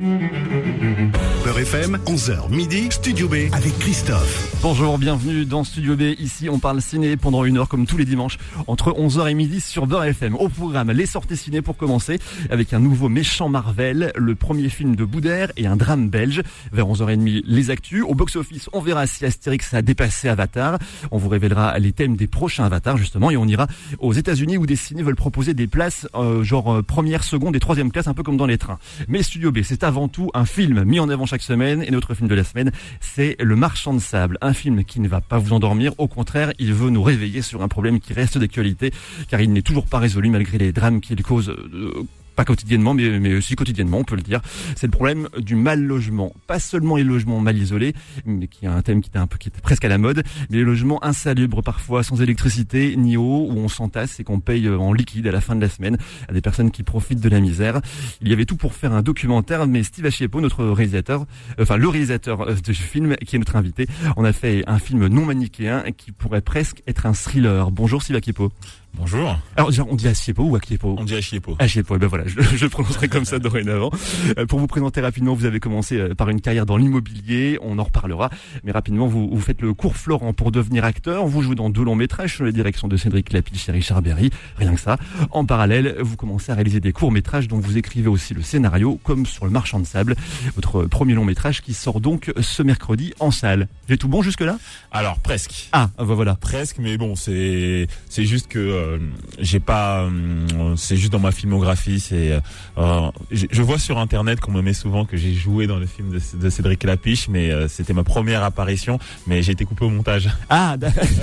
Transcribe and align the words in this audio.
Beurre 0.00 1.58
FM, 1.58 1.98
11h 2.06 2.50
midi, 2.50 2.88
Studio 2.90 3.28
B 3.28 3.34
avec 3.52 3.78
Christophe. 3.80 4.56
Bonjour, 4.62 4.96
bienvenue 4.96 5.44
dans 5.44 5.62
Studio 5.62 5.94
B. 5.94 6.14
Ici, 6.18 6.48
on 6.48 6.58
parle 6.58 6.80
ciné 6.80 7.18
pendant 7.18 7.44
une 7.44 7.58
heure 7.58 7.68
comme 7.68 7.86
tous 7.86 7.98
les 7.98 8.06
dimanches 8.06 8.38
entre 8.66 8.92
11h 8.92 9.30
et 9.30 9.34
midi 9.34 9.60
sur 9.60 9.86
Beurre 9.86 10.04
FM. 10.04 10.36
Au 10.36 10.48
programme, 10.48 10.90
les 10.90 11.04
sorties 11.04 11.36
ciné 11.36 11.60
pour 11.60 11.76
commencer 11.76 12.18
avec 12.48 12.72
un 12.72 12.78
nouveau 12.78 13.10
méchant 13.10 13.50
Marvel, 13.50 14.10
le 14.16 14.34
premier 14.34 14.70
film 14.70 14.96
de 14.96 15.04
Boudère 15.04 15.52
et 15.58 15.66
un 15.66 15.76
drame 15.76 16.08
belge. 16.08 16.40
Vers 16.72 16.86
11h30, 16.86 17.42
les 17.44 17.70
actus. 17.70 18.02
Au 18.06 18.14
box-office, 18.14 18.70
on 18.72 18.80
verra 18.80 19.06
si 19.06 19.26
Astérix 19.26 19.74
a 19.74 19.82
dépassé 19.82 20.30
Avatar. 20.30 20.78
On 21.10 21.18
vous 21.18 21.28
révélera 21.28 21.78
les 21.78 21.92
thèmes 21.92 22.16
des 22.16 22.26
prochains 22.26 22.64
Avatars 22.64 22.96
justement 22.96 23.30
et 23.30 23.36
on 23.36 23.46
ira 23.46 23.66
aux 23.98 24.14
États-Unis 24.14 24.56
où 24.56 24.64
des 24.64 24.76
ciné 24.76 25.02
veulent 25.02 25.14
proposer 25.14 25.52
des 25.52 25.66
places 25.66 26.08
euh, 26.14 26.42
genre 26.42 26.72
euh, 26.72 26.82
première, 26.82 27.22
seconde 27.22 27.54
et 27.54 27.60
troisième 27.60 27.92
classe, 27.92 28.08
un 28.08 28.14
peu 28.14 28.22
comme 28.22 28.38
dans 28.38 28.46
les 28.46 28.56
trains. 28.56 28.78
Mais 29.06 29.22
Studio 29.22 29.52
B, 29.52 29.58
c'est 29.62 29.84
avant 29.90 30.06
tout 30.06 30.30
un 30.34 30.44
film 30.44 30.84
mis 30.84 31.00
en 31.00 31.08
avant 31.08 31.26
chaque 31.26 31.42
semaine. 31.42 31.82
Et 31.82 31.90
notre 31.90 32.14
film 32.14 32.28
de 32.28 32.34
la 32.36 32.44
semaine, 32.44 32.70
c'est 33.00 33.34
Le 33.40 33.56
Marchand 33.56 33.92
de 33.92 33.98
Sable, 33.98 34.38
un 34.40 34.52
film 34.52 34.84
qui 34.84 35.00
ne 35.00 35.08
va 35.08 35.20
pas 35.20 35.38
vous 35.38 35.52
endormir, 35.52 35.94
au 35.98 36.06
contraire, 36.06 36.52
il 36.60 36.72
veut 36.72 36.90
nous 36.90 37.02
réveiller 37.02 37.42
sur 37.42 37.60
un 37.60 37.66
problème 37.66 37.98
qui 37.98 38.12
reste 38.12 38.38
d'actualité 38.38 38.92
car 39.28 39.40
il 39.40 39.52
n'est 39.52 39.62
toujours 39.62 39.86
pas 39.86 39.98
résolu 39.98 40.30
malgré 40.30 40.58
les 40.58 40.70
drames 40.70 41.00
qu'il 41.00 41.20
cause 41.24 41.48
euh, 41.48 42.04
pas 42.40 42.46
quotidiennement, 42.46 42.94
mais, 42.94 43.20
mais 43.20 43.34
aussi 43.34 43.54
quotidiennement, 43.54 43.98
on 43.98 44.04
peut 44.04 44.16
le 44.16 44.22
dire. 44.22 44.40
C'est 44.74 44.86
le 44.86 44.92
problème 44.92 45.28
du 45.36 45.56
mal 45.56 45.82
logement. 45.82 46.32
Pas 46.46 46.58
seulement 46.58 46.96
les 46.96 47.04
logements 47.04 47.38
mal 47.38 47.58
isolés, 47.58 47.92
mais 48.24 48.48
qui 48.48 48.64
est 48.64 48.68
un 48.68 48.80
thème 48.80 49.02
qui 49.02 49.10
était 49.10 49.18
un 49.18 49.26
peu, 49.26 49.36
qui 49.36 49.48
était 49.48 49.60
presque 49.60 49.84
à 49.84 49.88
la 49.88 49.98
mode, 49.98 50.22
mais 50.48 50.56
les 50.56 50.64
logements 50.64 51.04
insalubres 51.04 51.62
parfois, 51.62 52.02
sans 52.02 52.22
électricité 52.22 52.96
ni 52.96 53.18
eau, 53.18 53.46
où 53.50 53.58
on 53.58 53.68
s'entasse 53.68 54.20
et 54.20 54.24
qu'on 54.24 54.40
paye 54.40 54.68
euh, 54.68 54.78
en 54.78 54.94
liquide 54.94 55.26
à 55.26 55.32
la 55.32 55.42
fin 55.42 55.54
de 55.54 55.60
la 55.60 55.68
semaine 55.68 55.98
à 56.30 56.32
des 56.32 56.40
personnes 56.40 56.70
qui 56.70 56.82
profitent 56.82 57.20
de 57.20 57.28
la 57.28 57.40
misère. 57.40 57.82
Il 58.22 58.28
y 58.28 58.32
avait 58.32 58.46
tout 58.46 58.56
pour 58.56 58.72
faire 58.72 58.94
un 58.94 59.02
documentaire, 59.02 59.66
mais 59.66 59.82
Steve 59.82 60.06
Achiepo, 60.06 60.40
notre 60.40 60.64
réalisateur, 60.64 61.26
enfin 61.60 61.76
le 61.76 61.88
réalisateur 61.88 62.40
euh, 62.40 62.54
de 62.54 62.72
ce 62.72 62.82
film, 62.82 63.16
qui 63.16 63.36
est 63.36 63.38
notre 63.38 63.56
invité, 63.56 63.86
on 64.16 64.24
a 64.24 64.32
fait 64.32 64.64
un 64.66 64.78
film 64.78 65.08
non 65.08 65.26
manichéen 65.26 65.84
qui 65.94 66.10
pourrait 66.10 66.40
presque 66.40 66.82
être 66.86 67.04
un 67.04 67.12
thriller. 67.12 67.70
Bonjour 67.70 68.02
Steve 68.02 68.16
Achiepo. 68.16 68.50
Bonjour. 68.94 69.38
Alors 69.56 69.70
on 69.88 69.94
dit 69.94 70.08
Achiepo 70.08 70.42
ou 70.44 70.56
Achiepo 70.56 70.96
On 70.98 71.04
dit 71.04 71.14
Achiepo. 71.14 71.56
Achiepo, 71.58 71.96
ben 71.96 72.06
voilà, 72.06 72.24
je, 72.26 72.40
je 72.40 72.64
le 72.64 72.70
prononcerai 72.70 73.08
comme 73.08 73.24
ça 73.24 73.38
dorénavant. 73.38 73.90
Euh, 74.38 74.46
pour 74.46 74.58
vous 74.58 74.66
présenter 74.66 75.00
rapidement, 75.00 75.34
vous 75.34 75.44
avez 75.46 75.60
commencé 75.60 75.96
euh, 75.96 76.14
par 76.14 76.28
une 76.28 76.40
carrière 76.40 76.66
dans 76.66 76.76
l'immobilier, 76.76 77.58
on 77.62 77.78
en 77.78 77.84
reparlera, 77.84 78.30
mais 78.64 78.72
rapidement 78.72 79.06
vous, 79.06 79.28
vous 79.30 79.40
faites 79.40 79.62
le 79.62 79.74
cours 79.74 79.96
Florent 79.96 80.32
pour 80.32 80.50
devenir 80.52 80.84
acteur, 80.84 81.26
vous 81.26 81.42
jouez 81.42 81.54
dans 81.54 81.70
deux 81.70 81.84
longs 81.84 81.94
métrages 81.94 82.36
sous 82.36 82.44
la 82.44 82.52
direction 82.52 82.88
de 82.88 82.96
Cédric 82.96 83.32
Lapiche 83.32 83.68
et 83.68 83.72
Richard 83.72 84.02
Berry, 84.02 84.30
rien 84.56 84.74
que 84.74 84.80
ça. 84.80 84.98
En 85.30 85.44
parallèle, 85.44 85.96
vous 86.00 86.16
commencez 86.16 86.52
à 86.52 86.54
réaliser 86.54 86.80
des 86.80 86.92
courts 86.92 87.12
métrages 87.12 87.48
dont 87.48 87.58
vous 87.58 87.78
écrivez 87.78 88.08
aussi 88.08 88.34
le 88.34 88.42
scénario, 88.42 89.00
comme 89.04 89.24
sur 89.24 89.44
Le 89.44 89.50
Marchand 89.50 89.80
de 89.80 89.86
Sable, 89.86 90.16
votre 90.56 90.84
premier 90.84 91.14
long 91.14 91.24
métrage 91.24 91.62
qui 91.62 91.74
sort 91.74 92.00
donc 92.00 92.32
ce 92.40 92.62
mercredi 92.62 93.14
en 93.20 93.30
salle. 93.30 93.68
J'ai 93.88 93.98
tout 93.98 94.08
bon 94.08 94.22
jusque 94.22 94.40
là 94.40 94.58
Alors 94.92 95.18
presque. 95.18 95.68
Ah, 95.72 95.90
bah 95.98 96.04
voilà. 96.04 96.36
Presque, 96.36 96.78
mais 96.78 96.96
bon, 96.96 97.16
c'est 97.16 97.86
c'est 98.08 98.24
juste 98.24 98.48
que 98.48 98.58
euh, 98.80 98.98
j'ai 99.38 99.60
pas, 99.60 100.02
euh, 100.02 100.76
c'est 100.76 100.96
juste 100.96 101.12
dans 101.12 101.18
ma 101.18 101.32
filmographie. 101.32 102.00
C'est, 102.00 102.40
euh, 102.78 103.10
je, 103.30 103.46
je 103.50 103.62
vois 103.62 103.78
sur 103.78 103.98
internet 103.98 104.40
qu'on 104.40 104.52
me 104.52 104.62
met 104.62 104.72
souvent 104.72 105.04
que 105.04 105.16
j'ai 105.16 105.34
joué 105.34 105.66
dans 105.66 105.78
le 105.78 105.86
film 105.86 106.10
de, 106.10 106.20
de 106.38 106.50
Cédric 106.50 106.82
Lapiche, 106.84 107.28
mais 107.28 107.50
c'était 107.68 107.92
ma 107.92 108.04
première 108.04 108.42
apparition, 108.42 108.98
mais 109.26 109.42
j'ai 109.42 109.52
été 109.52 109.64
coupé 109.64 109.84
au 109.84 109.90
montage. 109.90 110.28
Ah, 110.52 110.76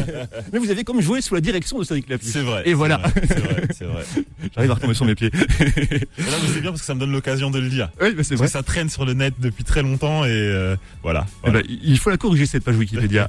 mais 0.53 0.59
vous 0.59 0.71
avez 0.71 0.85
comme 0.85 1.01
joué 1.01 1.19
sous 1.21 1.35
la 1.35 1.41
direction 1.41 1.77
de 1.77 1.83
Cédric 1.83 2.09
Lapiche. 2.09 2.29
C'est 2.31 2.41
vrai. 2.41 2.63
Et 2.65 2.73
voilà. 2.73 3.01
C'est 3.27 3.39
vrai, 3.39 3.67
c'est 3.77 3.85
vrai. 3.85 4.03
J'arrive 4.55 4.71
à 4.71 4.73
retomber 4.75 4.93
sur 4.93 5.05
mes 5.05 5.15
pieds. 5.15 5.29
Là, 5.31 6.37
c'est 6.53 6.61
bien 6.61 6.71
parce 6.71 6.81
que 6.81 6.87
ça 6.87 6.95
me 6.95 6.99
donne 6.99 7.11
l'occasion 7.11 7.51
de 7.51 7.59
le 7.59 7.67
dire. 7.67 7.89
oui, 8.01 8.13
bah 8.15 8.23
c'est 8.23 8.35
vrai. 8.35 8.45
que 8.45 8.51
ça 8.51 8.63
traîne 8.63 8.89
sur 8.89 9.03
le 9.05 9.13
net 9.13 9.33
depuis 9.39 9.65
très 9.65 9.81
longtemps 9.81 10.23
et 10.23 10.75
voilà. 11.03 11.25
Eh 11.45 11.51
ben, 11.51 11.61
il 11.67 11.97
faut 11.99 12.09
la 12.09 12.17
corriger 12.17 12.45
cette 12.45 12.63
page 12.63 12.77
Wikipédia. 12.77 13.27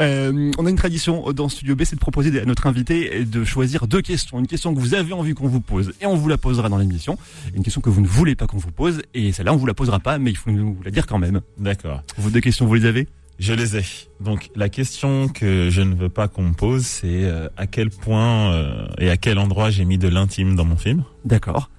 On 0.00 0.66
a 0.66 0.70
une 0.70 0.76
tradition 0.76 1.32
dans 1.32 1.48
Studio 1.48 1.76
B, 1.76 1.82
c'est 1.84 1.96
de 1.96 2.00
proposer 2.00 2.40
à 2.40 2.44
notre 2.44 2.66
invité 2.66 2.77
de 2.84 3.44
choisir 3.44 3.86
deux 3.86 4.02
questions. 4.02 4.38
Une 4.38 4.46
question 4.46 4.74
que 4.74 4.80
vous 4.80 4.94
avez 4.94 5.12
envie 5.12 5.34
qu'on 5.34 5.48
vous 5.48 5.60
pose 5.60 5.92
et 6.00 6.06
on 6.06 6.16
vous 6.16 6.28
la 6.28 6.36
posera 6.38 6.68
dans 6.68 6.78
l'émission. 6.78 7.18
Une 7.54 7.62
question 7.62 7.80
que 7.80 7.90
vous 7.90 8.00
ne 8.00 8.06
voulez 8.06 8.34
pas 8.34 8.46
qu'on 8.46 8.58
vous 8.58 8.70
pose 8.72 9.02
et 9.14 9.32
celle-là 9.32 9.52
on 9.52 9.56
vous 9.56 9.66
la 9.66 9.74
posera 9.74 10.00
pas, 10.00 10.18
mais 10.18 10.30
il 10.30 10.36
faut 10.36 10.50
nous 10.50 10.78
la 10.84 10.90
dire 10.90 11.06
quand 11.06 11.18
même. 11.18 11.40
D'accord. 11.58 12.02
Vos 12.16 12.30
deux 12.30 12.40
questions, 12.40 12.66
vous 12.66 12.74
les 12.74 12.84
avez? 12.84 13.06
Je 13.38 13.52
les 13.52 13.76
ai. 13.76 13.84
Donc 14.20 14.50
la 14.56 14.68
question 14.68 15.28
que 15.28 15.70
je 15.70 15.80
ne 15.80 15.94
veux 15.94 16.08
pas 16.08 16.26
qu'on 16.26 16.42
me 16.42 16.54
pose, 16.54 16.84
c'est 16.84 17.24
euh, 17.24 17.48
à 17.56 17.66
quel 17.68 17.90
point 17.90 18.52
euh, 18.52 18.86
et 18.98 19.10
à 19.10 19.16
quel 19.16 19.38
endroit 19.38 19.70
j'ai 19.70 19.84
mis 19.84 19.96
de 19.98 20.08
l'intime 20.08 20.56
dans 20.56 20.64
mon 20.64 20.76
film? 20.76 21.04
D'accord. 21.24 21.70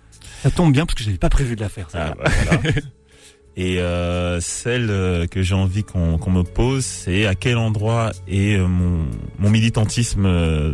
Ça 0.42 0.52
tombe 0.52 0.72
bien 0.72 0.86
parce 0.86 0.96
que 0.96 1.04
j'avais 1.04 1.18
pas 1.18 1.30
prévu 1.30 1.56
de 1.58 1.62
la 1.62 1.68
faire. 1.70 1.88
Ah, 1.94 1.98
Ça. 2.10 2.16
bah, 2.18 2.32
voilà. 2.62 2.76
Et 3.60 3.80
euh, 3.80 4.40
celle 4.40 4.90
euh, 4.90 5.28
que 5.28 5.42
j'ai 5.42 5.54
envie 5.54 5.84
qu'on 5.84 6.32
me 6.32 6.44
pose, 6.44 6.86
c'est 6.86 7.26
à 7.26 7.36
quel 7.36 7.58
endroit 7.58 8.14
est 8.26 8.56
euh, 8.56 8.66
mon, 8.66 9.06
mon 9.38 9.50
militantisme 9.50 10.24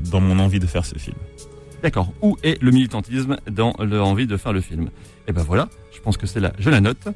dans 0.01 0.21
mon 0.21 0.37
envie 0.37 0.59
de 0.59 0.67
faire 0.67 0.85
ce 0.85 0.95
film. 0.99 1.17
D'accord. 1.81 2.13
Où 2.21 2.37
est 2.43 2.61
le 2.61 2.69
militantisme 2.69 3.37
dans 3.49 3.73
l'envie 3.79 4.27
de 4.27 4.37
faire 4.37 4.53
le 4.53 4.61
film? 4.61 4.91
Et 5.27 5.31
ben 5.31 5.41
voilà, 5.41 5.67
je 5.95 5.99
pense 5.99 6.15
que 6.15 6.27
c'est 6.27 6.39
là, 6.39 6.53
je 6.59 6.69
la 6.69 6.79
note. 6.79 7.07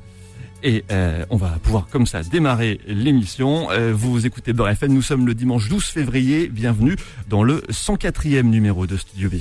Et 0.63 0.83
euh, 0.91 1.23
on 1.29 1.37
va 1.37 1.49
pouvoir 1.61 1.87
comme 1.87 2.07
ça 2.07 2.23
démarrer 2.23 2.79
l'émission. 2.87 3.69
Euh, 3.69 3.93
vous 3.93 4.25
écoutez 4.25 4.53
Beurre 4.53 4.69
FM, 4.69 4.91
nous 4.91 5.03
sommes 5.03 5.27
le 5.27 5.35
dimanche 5.35 5.69
12 5.69 5.83
février. 5.83 6.47
Bienvenue 6.47 6.95
dans 7.29 7.43
le 7.43 7.61
104e 7.69 8.41
numéro 8.41 8.87
de 8.87 8.97
Studio 8.97 9.29
B. 9.29 9.35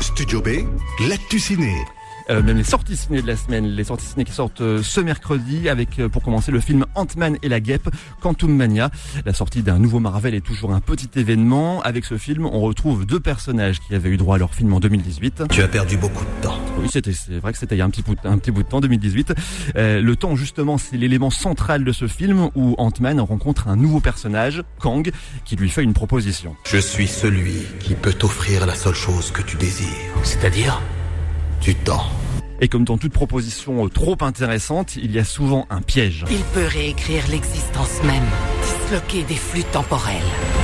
Studio 0.00 0.42
B, 0.42 0.48
l'actu 1.08 1.38
ciné. 1.38 1.72
Euh, 2.30 2.42
même 2.42 2.56
les 2.56 2.64
sorties 2.64 2.96
ciné 2.96 3.22
de 3.22 3.26
la 3.26 3.36
semaine, 3.36 3.66
les 3.66 3.84
sorties 3.84 4.06
ciné 4.06 4.24
qui 4.24 4.32
sortent 4.32 4.60
euh, 4.60 4.82
ce 4.82 5.00
mercredi 5.00 5.68
avec 5.68 5.98
euh, 5.98 6.08
pour 6.08 6.22
commencer 6.22 6.50
le 6.50 6.60
film 6.60 6.84
Ant-Man 6.94 7.38
et 7.42 7.48
la 7.48 7.60
guêpe, 7.60 7.88
Quantum 8.20 8.54
Mania. 8.54 8.90
La 9.24 9.32
sortie 9.32 9.62
d'un 9.62 9.78
nouveau 9.78 10.00
Marvel 10.00 10.34
est 10.34 10.40
toujours 10.40 10.72
un 10.72 10.80
petit 10.80 11.08
événement. 11.16 11.82
Avec 11.82 12.04
ce 12.04 12.18
film, 12.18 12.46
on 12.46 12.60
retrouve 12.60 13.06
deux 13.06 13.20
personnages 13.20 13.80
qui 13.80 13.94
avaient 13.94 14.10
eu 14.10 14.16
droit 14.16 14.36
à 14.36 14.38
leur 14.38 14.54
film 14.54 14.72
en 14.72 14.80
2018. 14.80 15.44
Tu 15.50 15.62
as 15.62 15.68
perdu 15.68 15.96
beaucoup 15.96 16.24
de 16.24 16.42
temps. 16.42 16.58
Oui, 16.78 16.88
c'était, 16.90 17.12
c'est 17.12 17.38
vrai 17.38 17.52
que 17.52 17.58
c'était 17.58 17.76
il 17.76 17.78
y 17.78 17.82
a 17.82 17.84
un 17.84 17.90
petit 17.90 18.02
bout, 18.02 18.18
un 18.24 18.38
petit 18.38 18.50
bout 18.50 18.62
de 18.62 18.68
temps, 18.68 18.80
2018. 18.80 19.34
Euh, 19.76 20.00
le 20.00 20.16
temps, 20.16 20.36
justement, 20.36 20.78
c'est 20.78 20.96
l'élément 20.96 21.30
central 21.30 21.84
de 21.84 21.92
ce 21.92 22.08
film 22.08 22.50
où 22.54 22.74
Ant-Man 22.78 23.20
rencontre 23.20 23.68
un 23.68 23.76
nouveau 23.76 24.00
personnage, 24.00 24.62
Kang, 24.80 25.10
qui 25.44 25.56
lui 25.56 25.70
fait 25.70 25.82
une 25.82 25.94
proposition. 25.94 26.56
Je 26.64 26.78
suis 26.78 27.06
celui 27.06 27.62
qui 27.80 27.94
peut 27.94 28.12
t'offrir 28.12 28.66
la 28.66 28.74
seule 28.74 28.94
chose 28.94 29.30
que 29.30 29.42
tu 29.42 29.56
désires. 29.56 29.86
C'est-à-dire? 30.22 30.80
Du 31.60 31.74
temps. 31.74 32.06
Et 32.60 32.68
comme 32.68 32.84
dans 32.84 32.96
toute 32.96 33.12
proposition 33.12 33.84
euh, 33.84 33.88
trop 33.88 34.16
intéressante, 34.20 34.96
il 34.96 35.12
y 35.12 35.18
a 35.18 35.24
souvent 35.24 35.66
un 35.68 35.82
piège. 35.82 36.24
Il 36.30 36.42
peut 36.54 36.66
réécrire 36.66 37.22
l'existence 37.30 38.02
même, 38.04 38.24
disloquer 38.86 39.24
des 39.24 39.34
flux 39.34 39.64
temporels. 39.64 40.16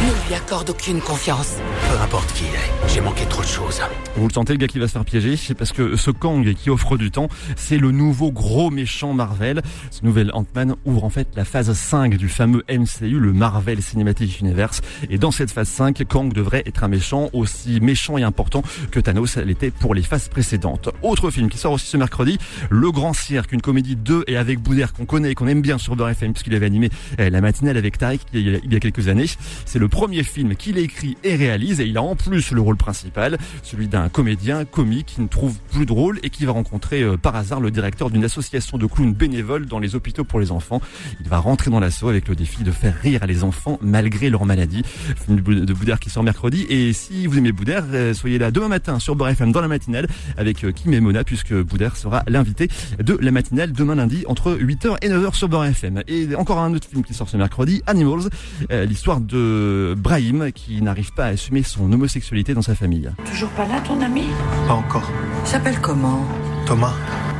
Ne 0.03 0.29
lui 0.29 0.35
accorde 0.35 0.71
aucune 0.71 1.01
confiance. 1.01 1.57
Peu 1.91 1.99
importe 2.01 2.33
qui 2.33 2.45
il 2.45 2.55
est, 2.55 2.95
j'ai 2.95 3.01
manqué 3.01 3.25
trop 3.27 3.43
de 3.43 3.47
choses. 3.47 3.81
Vous 4.17 4.29
le 4.29 4.33
sentez, 4.33 4.53
le 4.53 4.59
gars 4.59 4.67
qui 4.67 4.79
va 4.79 4.87
se 4.87 4.93
faire 4.93 5.05
piéger 5.05 5.37
C'est 5.37 5.55
parce 5.55 5.73
que 5.73 5.97
ce 5.97 6.11
Kang 6.11 6.55
qui 6.55 6.71
offre 6.71 6.97
du 6.97 7.11
temps, 7.11 7.29
c'est 7.57 7.79
le 7.79 7.91
nouveau 7.91 8.31
gros 8.31 8.71
méchant 8.71 9.13
Marvel. 9.13 9.63
Ce 9.91 10.05
nouvel 10.05 10.31
Ant-Man 10.35 10.75
ouvre 10.85 11.05
en 11.05 11.11
fait 11.11 11.29
la 11.35 11.45
phase 11.45 11.73
5 11.73 12.17
du 12.17 12.29
fameux 12.29 12.65
MCU, 12.69 13.19
le 13.19 13.33
Marvel 13.33 13.83
Cinematic 13.83 14.41
Universe. 14.41 14.83
Et 15.11 15.19
dans 15.19 15.31
cette 15.31 15.51
phase 15.51 15.69
5, 15.69 16.05
Kang 16.09 16.33
devrait 16.33 16.63
être 16.67 16.85
un 16.85 16.89
méchant 16.89 17.29
aussi 17.33 17.81
méchant 17.81 18.19
et 18.19 18.23
important 18.23 18.63
que 18.91 19.01
Thanos 19.01 19.37
l'était 19.39 19.71
pour 19.71 19.95
les 19.95 20.03
phases 20.03 20.29
précédentes. 20.29 20.91
Autre 21.03 21.31
film 21.31 21.49
qui 21.49 21.59
sort 21.59 21.73
aussi 21.73 21.87
ce 21.87 21.97
mercredi, 21.97 22.39
Le 22.71 22.91
Grand 22.93 23.15
Cirque, 23.15 23.53
une 23.53 23.63
comédie 23.63 23.97
de 23.97 24.25
et 24.27 24.37
avec 24.37 24.61
Boudère 24.61 24.93
qu'on 24.93 25.07
connaît 25.07 25.33
et 25.33 25.35
qu'on 25.35 25.49
aime 25.49 25.63
bien 25.63 25.79
sur 25.79 25.97
Beurre 25.97 26.11
FM 26.11 26.33
puisqu'il 26.33 26.55
avait 26.55 26.67
animé 26.67 26.91
euh, 27.19 27.31
la 27.31 27.41
matinale 27.41 27.77
avec 27.77 27.99
Tarek 27.99 28.12
il 28.33 28.61
y 28.71 28.77
a- 28.77 28.81
quelques 28.81 29.09
années. 29.09 29.27
C'est 29.65 29.79
le 29.79 29.89
premier 29.89 30.23
film 30.25 30.55
qu'il 30.57 30.79
écrit 30.79 31.17
et 31.25 31.37
réalise 31.37 31.81
et 31.81 31.85
il 31.87 31.97
a 31.97 32.03
en 32.03 32.17
plus 32.17 32.51
le 32.53 32.61
rôle 32.61 32.77
principal, 32.77 33.39
celui 33.63 33.87
d'un 33.89 34.09
comédien 34.09 34.65
comique 34.65 35.07
qui 35.07 35.21
ne 35.21 35.29
trouve 35.29 35.57
plus 35.73 35.87
de 35.87 35.93
rôle 35.93 36.19
et 36.23 36.31
qui 36.31 36.45
va 36.45 36.53
rencontrer 36.53 37.03
euh, 37.03 37.17
par 37.17 37.37
hasard 37.37 37.61
le 37.61 37.71
directeur 37.71 38.11
d'une 38.11 38.25
association 38.25 38.79
de 38.79 38.87
clowns 38.87 39.15
bénévoles 39.15 39.67
dans 39.67 39.79
les 39.79 39.95
hôpitaux 39.95 40.25
pour 40.25 40.41
les 40.41 40.51
enfants. 40.51 40.81
Il 41.21 41.29
va 41.29 41.39
rentrer 41.39 41.71
dans 41.71 41.81
l'assaut 41.81 42.09
avec 42.09 42.29
le 42.29 42.35
défi 42.35 42.63
de 42.65 42.71
faire 42.71 42.95
rire 43.01 43.25
les 43.27 43.45
enfants 43.45 43.79
malgré 43.83 44.31
leur 44.31 44.45
maladie. 44.47 44.83
Film 45.25 45.37
de 45.37 45.43
Bou- 45.43 45.55
de 45.65 45.73
Boudère 45.73 46.01
qui 46.01 46.11
sort 46.11 46.23
mercredi 46.23 46.67
et 46.69 46.93
si 46.93 47.27
vous 47.27 47.39
aimez 47.39 47.53
Boudère, 47.53 47.85
euh, 47.93 48.15
soyez 48.15 48.39
là 48.39 48.51
demain 48.51 48.69
matin 48.69 48.99
sur 48.99 49.15
Beurre 49.17 49.29
FM 49.31 49.53
dans 49.53 49.61
la 49.61 49.69
matinale 49.69 50.09
avec 50.37 50.65
euh, 50.65 50.73
Kim 50.73 50.93
et 50.95 51.01
Mona 51.01 51.25
puisque 51.25 51.55
Boudère 51.55 51.97
sera 51.97 52.23
l'invité 52.27 52.69
de 53.03 53.17
la 53.21 53.31
matinale 53.31 53.73
demain 53.73 53.95
lundi 53.95 54.25
entre 54.27 54.53
8h 54.55 54.97
et 55.03 55.09
9h 55.09 55.35
sur 55.35 55.49
Beurre 55.49 55.65
FM. 55.67 56.03
Et 56.09 56.35
encore 56.35 56.59
un 56.59 56.73
autre 56.75 56.89
film 56.89 57.03
qui 57.05 57.15
sort 57.15 57.29
ce 57.29 57.37
mercredi, 57.37 57.83
Animals, 58.03 58.29
euh, 58.73 58.85
l'histoire 58.85 59.21
de 59.21 59.95
Brahim 59.97 60.51
qui 60.53 60.83
n'arrive 60.83 61.13
pas 61.13 61.27
à 61.27 61.29
assumer 61.29 61.63
son 61.63 61.93
homosexualité 61.93 62.53
dans 62.53 62.63
sa 62.63 62.75
famille. 62.75 63.09
Toujours 63.25 63.51
pas 63.51 63.65
là, 63.67 63.81
ton 63.87 64.01
ami 64.01 64.25
Pas 64.67 64.75
encore. 64.75 65.09
Il 65.45 65.49
s'appelle 65.49 65.79
comment 65.81 66.27
Thomas, 66.67 66.95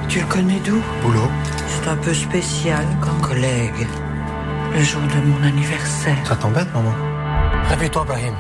Tu 0.09 0.21
le 0.21 0.27
connais 0.27 0.61
d'où 0.65 0.81
boulot, 1.03 1.29
C'est 1.67 1.89
un 1.89 1.97
peu 1.97 2.15
spécial 2.15 2.85
comme 3.01 3.21
collègue. 3.21 3.87
Le 4.77 4.83
jour 4.85 5.03
de 5.03 5.29
mon 5.29 5.43
anniversaire. 5.45 6.17
ça 6.27 6.37
t'embête, 6.37 6.73
maman 6.73 6.95
Réveille-toi, 7.69 8.05
Brahim. 8.05 8.35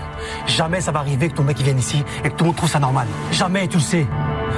Jamais 0.46 0.80
ça 0.80 0.92
va 0.92 1.00
arriver 1.00 1.28
que 1.28 1.34
ton 1.34 1.42
mec 1.44 1.56
il 1.58 1.64
vienne 1.64 1.78
ici 1.78 2.04
et 2.24 2.28
que 2.30 2.34
tout 2.34 2.44
le 2.44 2.46
monde 2.48 2.56
trouve 2.56 2.70
ça 2.70 2.78
normal. 2.78 3.06
Jamais, 3.32 3.66
tu 3.66 3.78
le 3.78 3.82
sais. 3.82 4.06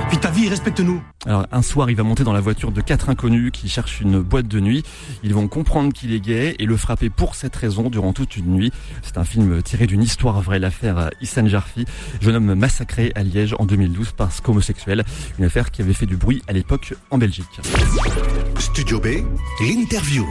Puis 0.08 0.18
ta 0.18 0.30
vie, 0.30 0.48
respecte-nous. 0.48 1.02
Alors 1.26 1.46
un 1.52 1.62
soir, 1.62 1.90
il 1.90 1.96
va 1.96 2.02
monter 2.02 2.24
dans 2.24 2.32
la 2.32 2.40
voiture 2.40 2.72
de 2.72 2.80
quatre 2.80 3.08
inconnus 3.08 3.50
qui 3.52 3.68
cherchent 3.68 4.00
une 4.00 4.20
boîte 4.20 4.48
de 4.48 4.60
nuit. 4.60 4.82
Ils 5.22 5.34
vont 5.34 5.48
comprendre 5.48 5.92
qu'il 5.92 6.12
est 6.12 6.20
gay 6.20 6.54
et 6.58 6.66
le 6.66 6.76
frapper 6.76 7.10
pour 7.10 7.34
cette 7.34 7.56
raison 7.56 7.90
durant 7.90 8.12
toute 8.12 8.36
une 8.36 8.46
nuit. 8.46 8.72
C'est 9.02 9.18
un 9.18 9.24
film 9.24 9.62
tiré 9.62 9.86
d'une 9.86 10.02
histoire 10.02 10.40
vraie, 10.40 10.58
l'affaire 10.58 11.10
Issan 11.20 11.46
Jarfi, 11.46 11.84
jeune 12.20 12.36
homme 12.36 12.54
massacré 12.54 13.12
à 13.14 13.22
Liège 13.22 13.54
en 13.58 13.66
2012 13.66 14.12
parce 14.16 14.40
qu'homosexuel. 14.40 15.04
Une 15.38 15.44
affaire 15.44 15.70
qui 15.70 15.82
avait 15.82 15.94
fait 15.94 16.06
du 16.06 16.16
bruit 16.16 16.42
à 16.48 16.52
l'époque 16.52 16.94
en 17.10 17.18
Belgique. 17.18 17.60
Studio 18.58 19.00
B, 19.00 19.06
l'interview. 19.60 20.24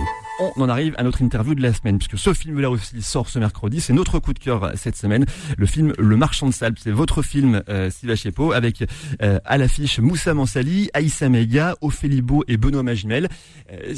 On 0.55 0.61
en 0.61 0.69
arrive 0.69 0.93
à 0.97 1.03
notre 1.03 1.21
interview 1.21 1.55
de 1.55 1.61
la 1.61 1.73
semaine, 1.73 1.97
puisque 1.97 2.17
ce 2.17 2.33
film-là 2.33 2.69
aussi 2.69 3.01
sort 3.01 3.29
ce 3.29 3.39
mercredi. 3.39 3.81
C'est 3.81 3.93
notre 3.93 4.19
coup 4.19 4.33
de 4.33 4.39
cœur 4.39 4.71
cette 4.75 4.95
semaine. 4.95 5.25
Le 5.57 5.65
film 5.65 5.93
Le 5.97 6.17
Marchand 6.17 6.47
de 6.47 6.53
Sable, 6.53 6.77
c'est 6.79 6.91
votre 6.91 7.21
film, 7.21 7.63
euh, 7.69 7.89
Siva 7.89 8.15
Chepo, 8.15 8.51
avec 8.51 8.83
euh, 9.21 9.39
à 9.45 9.57
l'affiche 9.57 9.99
Moussa 9.99 10.33
Mansali, 10.33 10.89
Aïssa 10.93 11.29
Mega, 11.29 11.75
Ophélie 11.81 12.21
Beau 12.21 12.43
et 12.47 12.57
Benoît 12.57 12.83
Magimel. 12.83 13.29
Euh, 13.71 13.93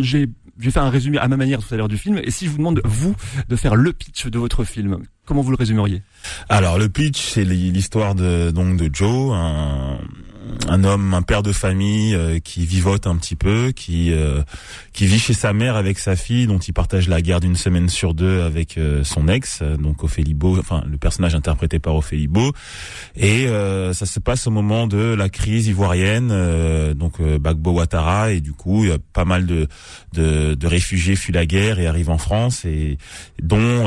J'ai 0.00 0.70
fait 0.70 0.78
un 0.78 0.90
résumé 0.90 1.18
à 1.18 1.28
ma 1.28 1.36
manière 1.36 1.60
tout 1.60 1.72
à 1.74 1.76
l'heure 1.76 1.88
du 1.88 1.98
film. 1.98 2.20
Et 2.22 2.30
si 2.30 2.46
je 2.46 2.50
vous 2.50 2.58
demande, 2.58 2.80
vous, 2.84 3.14
de 3.48 3.56
faire 3.56 3.74
le 3.74 3.92
pitch 3.92 4.26
de 4.26 4.38
votre 4.38 4.64
film, 4.64 4.98
comment 5.24 5.42
vous 5.42 5.50
le 5.50 5.56
résumeriez? 5.56 6.02
Alors 6.48 6.78
le 6.78 6.88
pitch, 6.88 7.20
c'est 7.20 7.44
l'histoire 7.44 8.14
de 8.14 8.50
donc 8.50 8.76
de 8.76 8.88
Joe, 8.92 9.34
un 10.68 10.84
homme, 10.84 11.14
un 11.14 11.22
père 11.22 11.42
de 11.42 11.52
famille 11.52 12.14
euh, 12.14 12.38
qui 12.38 12.64
vivote 12.64 13.06
un 13.06 13.16
petit 13.16 13.36
peu, 13.36 13.72
qui 13.72 14.12
euh, 14.12 14.42
qui 14.92 15.06
vit 15.06 15.18
chez 15.18 15.34
sa 15.34 15.52
mère 15.52 15.76
avec 15.76 15.98
sa 15.98 16.16
fille, 16.16 16.46
dont 16.46 16.58
il 16.58 16.72
partage 16.72 17.08
la 17.08 17.20
garde 17.20 17.44
une 17.44 17.56
semaine 17.56 17.88
sur 17.88 18.14
deux 18.14 18.40
avec 18.42 18.78
euh, 18.78 19.04
son 19.04 19.28
ex, 19.28 19.62
donc 19.62 20.04
Ophélie 20.04 20.34
Beau, 20.34 20.58
enfin 20.58 20.82
le 20.88 20.96
personnage 20.96 21.34
interprété 21.34 21.78
par 21.78 21.94
Ophélie 21.96 22.28
Beau, 22.28 22.52
et 23.16 23.46
euh, 23.46 23.92
ça 23.92 24.06
se 24.06 24.20
passe 24.20 24.46
au 24.46 24.50
moment 24.50 24.86
de 24.86 24.98
la 25.14 25.28
crise 25.28 25.66
ivoirienne, 25.66 26.30
euh, 26.32 26.94
donc 26.94 27.20
euh, 27.20 27.38
Gbagbo 27.38 27.72
Ouattara, 27.72 28.32
et 28.32 28.40
du 28.40 28.52
coup 28.52 28.84
il 28.84 28.90
y 28.90 28.92
a 28.92 28.98
pas 29.12 29.24
mal 29.24 29.46
de 29.46 29.68
de, 30.12 30.54
de 30.54 30.66
réfugiés 30.66 31.16
fuient 31.16 31.32
la 31.32 31.46
guerre 31.46 31.78
et 31.78 31.86
arrivent 31.86 32.10
en 32.10 32.18
France, 32.18 32.64
et 32.64 32.98
dont 33.42 33.84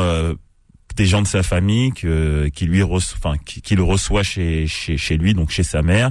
des 0.96 1.06
gens 1.06 1.22
de 1.22 1.28
sa 1.28 1.44
famille 1.44 1.92
que, 1.92 2.48
qui 2.48 2.66
lui 2.66 2.82
reço- 2.82 3.14
enfin 3.18 3.36
qui, 3.46 3.62
qui 3.62 3.76
le 3.76 3.84
reçoit 3.84 4.24
chez 4.24 4.66
chez 4.68 5.18
lui 5.18 5.36
donc 5.36 5.52
chez 5.52 5.62
sa 5.62 5.84
mère 5.84 6.10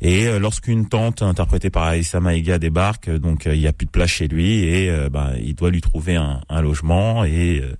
et 0.00 0.26
euh, 0.26 0.38
lorsqu'une 0.38 0.88
tante 0.88 1.22
interprétée 1.22 1.70
par 1.70 1.84
Aïssa 1.84 2.20
Maïga 2.20 2.58
débarque 2.58 3.08
euh, 3.08 3.18
donc 3.18 3.46
euh, 3.46 3.54
il 3.54 3.60
y 3.60 3.66
a 3.66 3.72
plus 3.72 3.86
de 3.86 3.90
place 3.90 4.10
chez 4.10 4.28
lui 4.28 4.58
et 4.64 4.90
euh, 4.90 5.08
bah, 5.08 5.32
il 5.40 5.54
doit 5.54 5.70
lui 5.70 5.80
trouver 5.80 6.16
un, 6.16 6.40
un 6.48 6.60
logement 6.62 7.24
et 7.24 7.60
euh, 7.62 7.74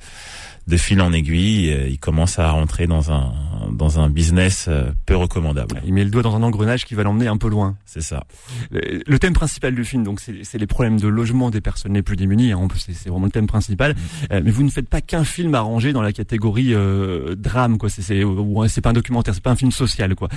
de 0.67 0.77
fil 0.77 1.01
en 1.01 1.13
aiguille 1.13 1.71
euh, 1.73 1.89
il 1.89 1.99
commence 1.99 2.39
à 2.39 2.51
rentrer 2.51 2.87
dans 2.87 3.13
un 3.13 3.33
dans 3.73 3.99
un 4.01 4.09
business 4.09 4.69
peu 5.07 5.17
recommandable 5.17 5.83
Il 5.85 5.93
met 5.93 6.05
le 6.05 6.11
doigt 6.11 6.23
dans 6.23 6.37
un 6.37 6.43
engrenage 6.43 6.85
qui 6.85 6.95
va 6.95 7.03
l'emmener 7.03 7.27
un 7.27 7.37
peu 7.37 7.49
loin. 7.49 7.77
c'est 7.85 8.01
ça 8.01 8.25
Le 8.71 9.19
thème 9.19 9.33
principal 9.33 9.75
du 9.75 9.85
film, 9.85 10.05
donc, 10.05 10.21
c'est 10.21 10.45
c'est 10.45 10.57
les 10.59 10.69
problèmes 10.69 11.01
de 11.01 11.09
logement 11.09 11.51
des 11.51 11.61
personnes 11.61 11.95
les 11.95 12.03
plus 12.03 12.15
démunies. 12.17 12.53
hein. 12.53 12.69
C'est 12.77 13.09
vraiment 13.09 13.27
le 13.27 13.33
thème 13.33 13.49
principal. 13.49 13.97
Euh, 14.31 14.41
mais 14.45 14.53
vous 14.53 14.63
ne 14.63 14.71
faites 14.71 14.89
pas 14.89 15.01
qu'un 15.01 15.25
film 15.25 15.55
à 15.57 15.61
ranger 15.61 15.93
dans 15.93 16.01
la 16.03 16.13
catégorie 16.13 16.75
euh, 16.75 17.35
drame, 17.35 17.77
quoi. 17.77 17.89
C'est 17.91 18.03
c'est 18.03 18.81
pas 18.81 18.91
un 18.91 18.93
documentaire, 18.93 19.35
c'est 19.35 19.43
pas 19.43 19.51
un 19.51 19.57
film 19.57 19.73
social, 19.73 20.15
quoi. 20.15 20.29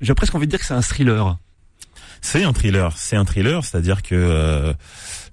J'ai 0.00 0.14
presque 0.14 0.34
envie 0.34 0.46
de 0.46 0.50
dire 0.50 0.60
que 0.60 0.66
c'est 0.66 0.74
un 0.74 0.82
thriller. 0.82 1.36
C'est 2.20 2.44
un 2.44 2.52
thriller, 2.52 2.92
c'est 2.96 3.16
un 3.16 3.24
thriller, 3.24 3.64
c'est-à-dire 3.64 4.02
que 4.02 4.14
euh, 4.14 4.72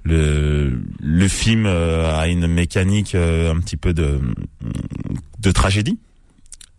le 0.03 0.81
le 0.99 1.27
film 1.27 1.65
euh, 1.65 2.15
a 2.15 2.27
une 2.27 2.45
mécanique 2.47 3.15
euh, 3.15 3.51
un 3.51 3.59
petit 3.59 3.77
peu 3.77 3.93
de 3.93 4.21
de 5.39 5.51
tragédie. 5.51 5.97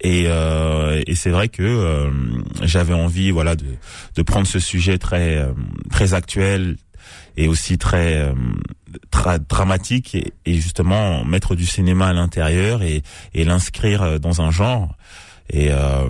Et, 0.03 0.25
euh, 0.27 1.03
et 1.07 1.15
c'est 1.15 1.31
vrai 1.31 1.49
que 1.49 1.63
euh, 1.63 2.11
j'avais 2.63 2.93
envie, 2.93 3.31
voilà, 3.31 3.57
de, 3.57 3.65
de 4.15 4.23
prendre 4.23 4.47
ce 4.47 4.59
sujet 4.59 4.99
très 4.99 5.39
euh, 5.39 5.53
très 5.91 6.13
actuel 6.13 6.77
et 7.39 7.49
aussi 7.49 7.79
très 7.79 8.33
tra- 9.11 9.39
dramatique 9.39 10.15
et, 10.15 10.33
et 10.45 10.55
justement 10.55 11.25
mettre 11.25 11.57
du 11.57 11.67
cinéma 11.67 12.09
à 12.09 12.13
l'intérieur 12.13 12.83
et, 12.83 13.03
et 13.35 13.45
l'inscrire 13.45 14.21
dans 14.21 14.41
un 14.43 14.51
genre. 14.51 14.95
Et 15.51 15.69
euh, 15.71 16.05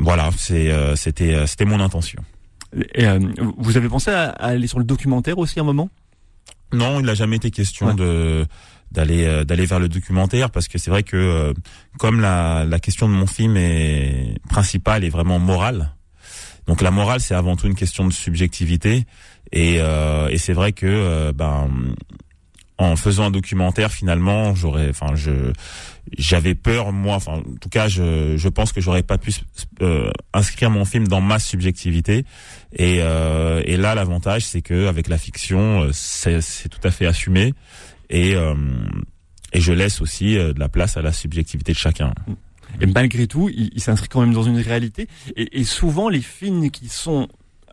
voilà, 0.00 0.30
c'est 0.36 0.70
euh, 0.70 0.94
c'était 0.96 1.34
euh, 1.34 1.46
c'était 1.46 1.64
mon 1.64 1.80
intention. 1.80 2.22
Et, 2.94 3.06
euh, 3.06 3.18
vous 3.56 3.76
avez 3.76 3.88
pensé 3.88 4.10
à, 4.10 4.28
à 4.30 4.48
aller 4.48 4.66
sur 4.66 4.78
le 4.78 4.84
documentaire 4.84 5.38
aussi 5.38 5.58
un 5.58 5.64
moment? 5.64 5.88
Non, 6.72 7.00
il 7.00 7.06
n'a 7.06 7.14
jamais 7.14 7.36
été 7.36 7.50
question 7.50 7.86
Ouais. 7.88 7.94
de 7.94 8.46
d'aller 8.92 9.24
euh, 9.24 9.44
d'aller 9.44 9.66
vers 9.66 9.80
le 9.80 9.88
documentaire 9.88 10.50
parce 10.50 10.68
que 10.68 10.78
c'est 10.78 10.90
vrai 10.90 11.02
que 11.02 11.16
euh, 11.16 11.52
comme 11.98 12.20
la 12.20 12.64
la 12.64 12.78
question 12.78 13.08
de 13.08 13.14
mon 13.14 13.26
film 13.26 13.56
est 13.56 14.36
principale 14.48 15.04
est 15.04 15.10
vraiment 15.10 15.38
morale. 15.38 15.94
Donc 16.66 16.82
la 16.82 16.90
morale 16.90 17.20
c'est 17.20 17.34
avant 17.34 17.56
tout 17.56 17.66
une 17.66 17.74
question 17.74 18.06
de 18.06 18.12
subjectivité 18.12 19.06
et 19.52 19.76
euh, 19.80 20.28
et 20.28 20.38
c'est 20.38 20.52
vrai 20.52 20.72
que 20.72 20.86
euh, 20.86 21.32
ben 21.32 21.68
en 22.78 22.94
faisant 22.96 23.24
un 23.24 23.30
documentaire 23.30 23.90
finalement 23.92 24.54
j'aurais 24.54 24.88
enfin 24.90 25.14
je 25.14 25.52
j'avais 26.16 26.54
peur 26.54 26.92
moi 26.92 27.16
enfin 27.16 27.32
en 27.32 27.42
tout 27.60 27.68
cas 27.68 27.88
je 27.88 28.36
je 28.36 28.48
pense 28.48 28.72
que 28.72 28.80
j'aurais 28.80 29.02
pas 29.02 29.18
pu 29.18 29.32
euh, 29.82 30.10
inscrire 30.32 30.70
mon 30.70 30.84
film 30.84 31.06
dans 31.08 31.20
ma 31.20 31.38
subjectivité 31.38 32.24
et 32.74 32.98
euh, 33.02 33.62
et 33.66 33.76
là 33.76 33.94
l'avantage 33.94 34.44
c'est 34.46 34.62
que 34.62 34.86
avec 34.86 35.08
la 35.08 35.18
fiction 35.18 35.82
euh, 35.82 35.90
c'est 35.92 36.68
tout 36.68 36.80
à 36.84 36.90
fait 36.90 37.06
assumé 37.06 37.52
et 38.10 38.34
euh, 38.34 38.54
et 39.52 39.60
je 39.60 39.72
laisse 39.72 40.00
aussi 40.00 40.36
euh, 40.38 40.52
de 40.52 40.60
la 40.60 40.68
place 40.68 40.96
à 40.96 41.02
la 41.02 41.12
subjectivité 41.12 41.72
de 41.72 41.78
chacun. 41.78 42.12
Et 42.82 42.86
malgré 42.86 43.26
tout, 43.26 43.48
il, 43.48 43.80
s'inscrit 43.80 44.08
quand 44.08 44.20
même 44.20 44.34
dans 44.34 44.42
une 44.42 44.58
réalité. 44.58 45.08
Et, 45.36 45.60
et 45.60 45.64
souvent, 45.64 46.10
les 46.10 46.20
films 46.20 46.70
qui 46.70 46.88
sont 46.90 47.28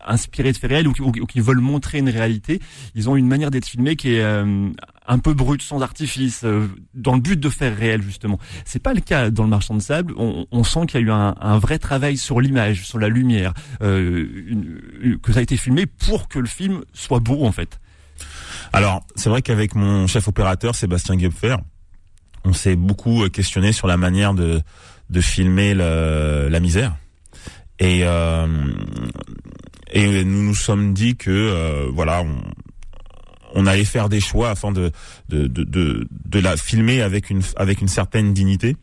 inspirés 0.06 0.52
de 0.52 0.56
faits 0.56 0.70
réels 0.70 0.88
ou, 0.88 0.94
qui- 0.94 1.02
ou 1.02 1.12
qui- 1.12 1.20
ou 1.20 1.26
qui 1.26 1.40
veulent 1.40 1.60
montrer 1.60 1.98
une 1.98 2.08
réalité, 2.08 2.60
ils 2.94 3.10
ont 3.10 3.16
une 3.16 3.28
manière 3.28 3.50
d'être 3.50 3.66
filmés 3.66 3.94
qui 3.94 4.14
est 4.14 4.22
euh, 4.22 4.70
un 5.08 5.18
peu 5.18 5.34
brute, 5.34 5.62
sans 5.62 5.80
artifice, 5.82 6.42
euh, 6.44 6.68
dans 6.94 7.14
le 7.14 7.20
but 7.20 7.38
de 7.38 7.48
faire 7.48 7.76
réel 7.76 8.02
justement. 8.02 8.38
C'est 8.64 8.82
pas 8.82 8.94
le 8.94 9.00
cas 9.00 9.30
dans 9.30 9.44
le 9.44 9.48
Marchand 9.50 9.74
de 9.74 9.80
Sable. 9.80 10.14
On, 10.16 10.46
on 10.50 10.64
sent 10.64 10.86
qu'il 10.86 11.00
y 11.00 11.04
a 11.04 11.06
eu 11.06 11.10
un, 11.10 11.34
un 11.40 11.58
vrai 11.58 11.78
travail 11.78 12.16
sur 12.16 12.40
l'image, 12.40 12.84
sur 12.86 12.98
la 12.98 13.08
lumière, 13.08 13.52
euh, 13.82 14.26
une- 14.46 14.80
une- 15.00 15.18
que 15.18 15.32
ça 15.32 15.38
a 15.40 15.42
été 15.42 15.56
filmé 15.56 15.86
pour 15.86 16.28
que 16.28 16.38
le 16.38 16.46
film 16.48 16.82
soit 16.92 17.20
beau 17.20 17.44
en 17.44 17.52
fait. 17.52 17.78
Alors, 18.72 19.04
c'est 19.14 19.28
vrai 19.28 19.42
qu'avec 19.42 19.74
mon 19.74 20.06
chef 20.06 20.26
opérateur 20.28 20.74
Sébastien 20.74 21.16
Guepfer, 21.16 21.56
on 22.44 22.52
s'est 22.52 22.76
beaucoup 22.76 23.24
euh, 23.24 23.28
questionné 23.28 23.72
sur 23.72 23.86
la 23.86 23.96
manière 23.96 24.34
de 24.34 24.60
de 25.08 25.20
filmer 25.20 25.72
le- 25.74 26.48
la 26.50 26.58
misère. 26.60 26.96
Et 27.78 28.00
euh, 28.02 28.46
et 29.92 30.24
nous 30.24 30.42
nous 30.42 30.54
sommes 30.54 30.94
dit 30.94 31.16
que 31.16 31.30
euh, 31.30 31.88
voilà, 31.92 32.22
on, 32.22 32.36
on 33.54 33.66
allait 33.66 33.84
faire 33.84 34.08
des 34.08 34.20
choix 34.20 34.50
afin 34.50 34.72
de 34.72 34.92
de, 35.28 35.46
de 35.46 35.64
de 35.64 36.08
de 36.24 36.38
la 36.38 36.56
filmer 36.56 37.02
avec 37.02 37.30
une 37.30 37.42
avec 37.56 37.80
une 37.80 37.88
certaine 37.88 38.34
dignité 38.34 38.76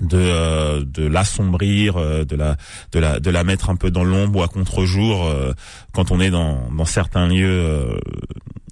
de 0.00 0.18
euh, 0.18 0.84
de 0.84 1.06
l'assombrir 1.06 1.96
euh, 1.96 2.24
de 2.24 2.36
la 2.36 2.56
de 2.92 2.98
la 2.98 3.20
de 3.20 3.30
la 3.30 3.44
mettre 3.44 3.70
un 3.70 3.76
peu 3.76 3.90
dans 3.90 4.04
l'ombre 4.04 4.40
ou 4.40 4.42
à 4.42 4.48
contre-jour 4.48 5.24
euh, 5.24 5.52
quand 5.92 6.10
on 6.10 6.20
est 6.20 6.30
dans 6.30 6.70
dans 6.70 6.84
certains 6.84 7.26
lieux 7.26 7.46
euh, 7.48 7.98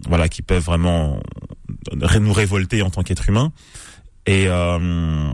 voilà 0.07 0.28
qui 0.28 0.43
peuvent 0.43 0.62
vraiment 0.62 1.21
nous 2.21 2.33
révolter 2.33 2.83
en 2.83 2.90
tant 2.90 3.02
qu'être 3.02 3.28
humain 3.28 3.52
et 4.26 4.47
euh, 4.49 5.31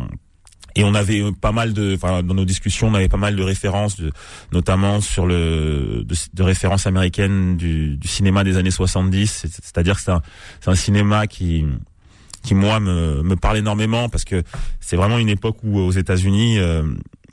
et 0.76 0.84
on 0.84 0.94
avait 0.94 1.22
pas 1.40 1.52
mal 1.52 1.72
de 1.72 1.94
enfin 1.94 2.22
dans 2.22 2.34
nos 2.34 2.44
discussions 2.44 2.88
on 2.88 2.94
avait 2.94 3.08
pas 3.08 3.16
mal 3.16 3.34
de 3.36 3.42
références 3.42 3.96
de, 3.96 4.12
notamment 4.52 5.00
sur 5.00 5.26
le 5.26 6.04
de, 6.34 6.42
références 6.42 6.86
américaines 6.86 7.56
du, 7.56 7.96
du 7.96 8.08
cinéma 8.08 8.44
des 8.44 8.56
années 8.56 8.70
70 8.70 9.26
c'est- 9.30 9.48
c'est-à-dire 9.52 9.96
que 9.96 10.02
c'est 10.02 10.12
un 10.12 10.22
un 10.66 10.74
cinéma 10.74 11.26
qui 11.26 11.64
qui 12.42 12.54
moi 12.54 12.80
me, 12.80 13.22
me 13.22 13.36
parle 13.36 13.58
énormément 13.58 14.08
parce 14.08 14.24
que 14.24 14.42
c'est 14.80 14.96
vraiment 14.96 15.18
une 15.18 15.28
époque 15.28 15.56
où 15.62 15.78
aux 15.78 15.90
États-Unis 15.92 16.58
euh, 16.58 16.82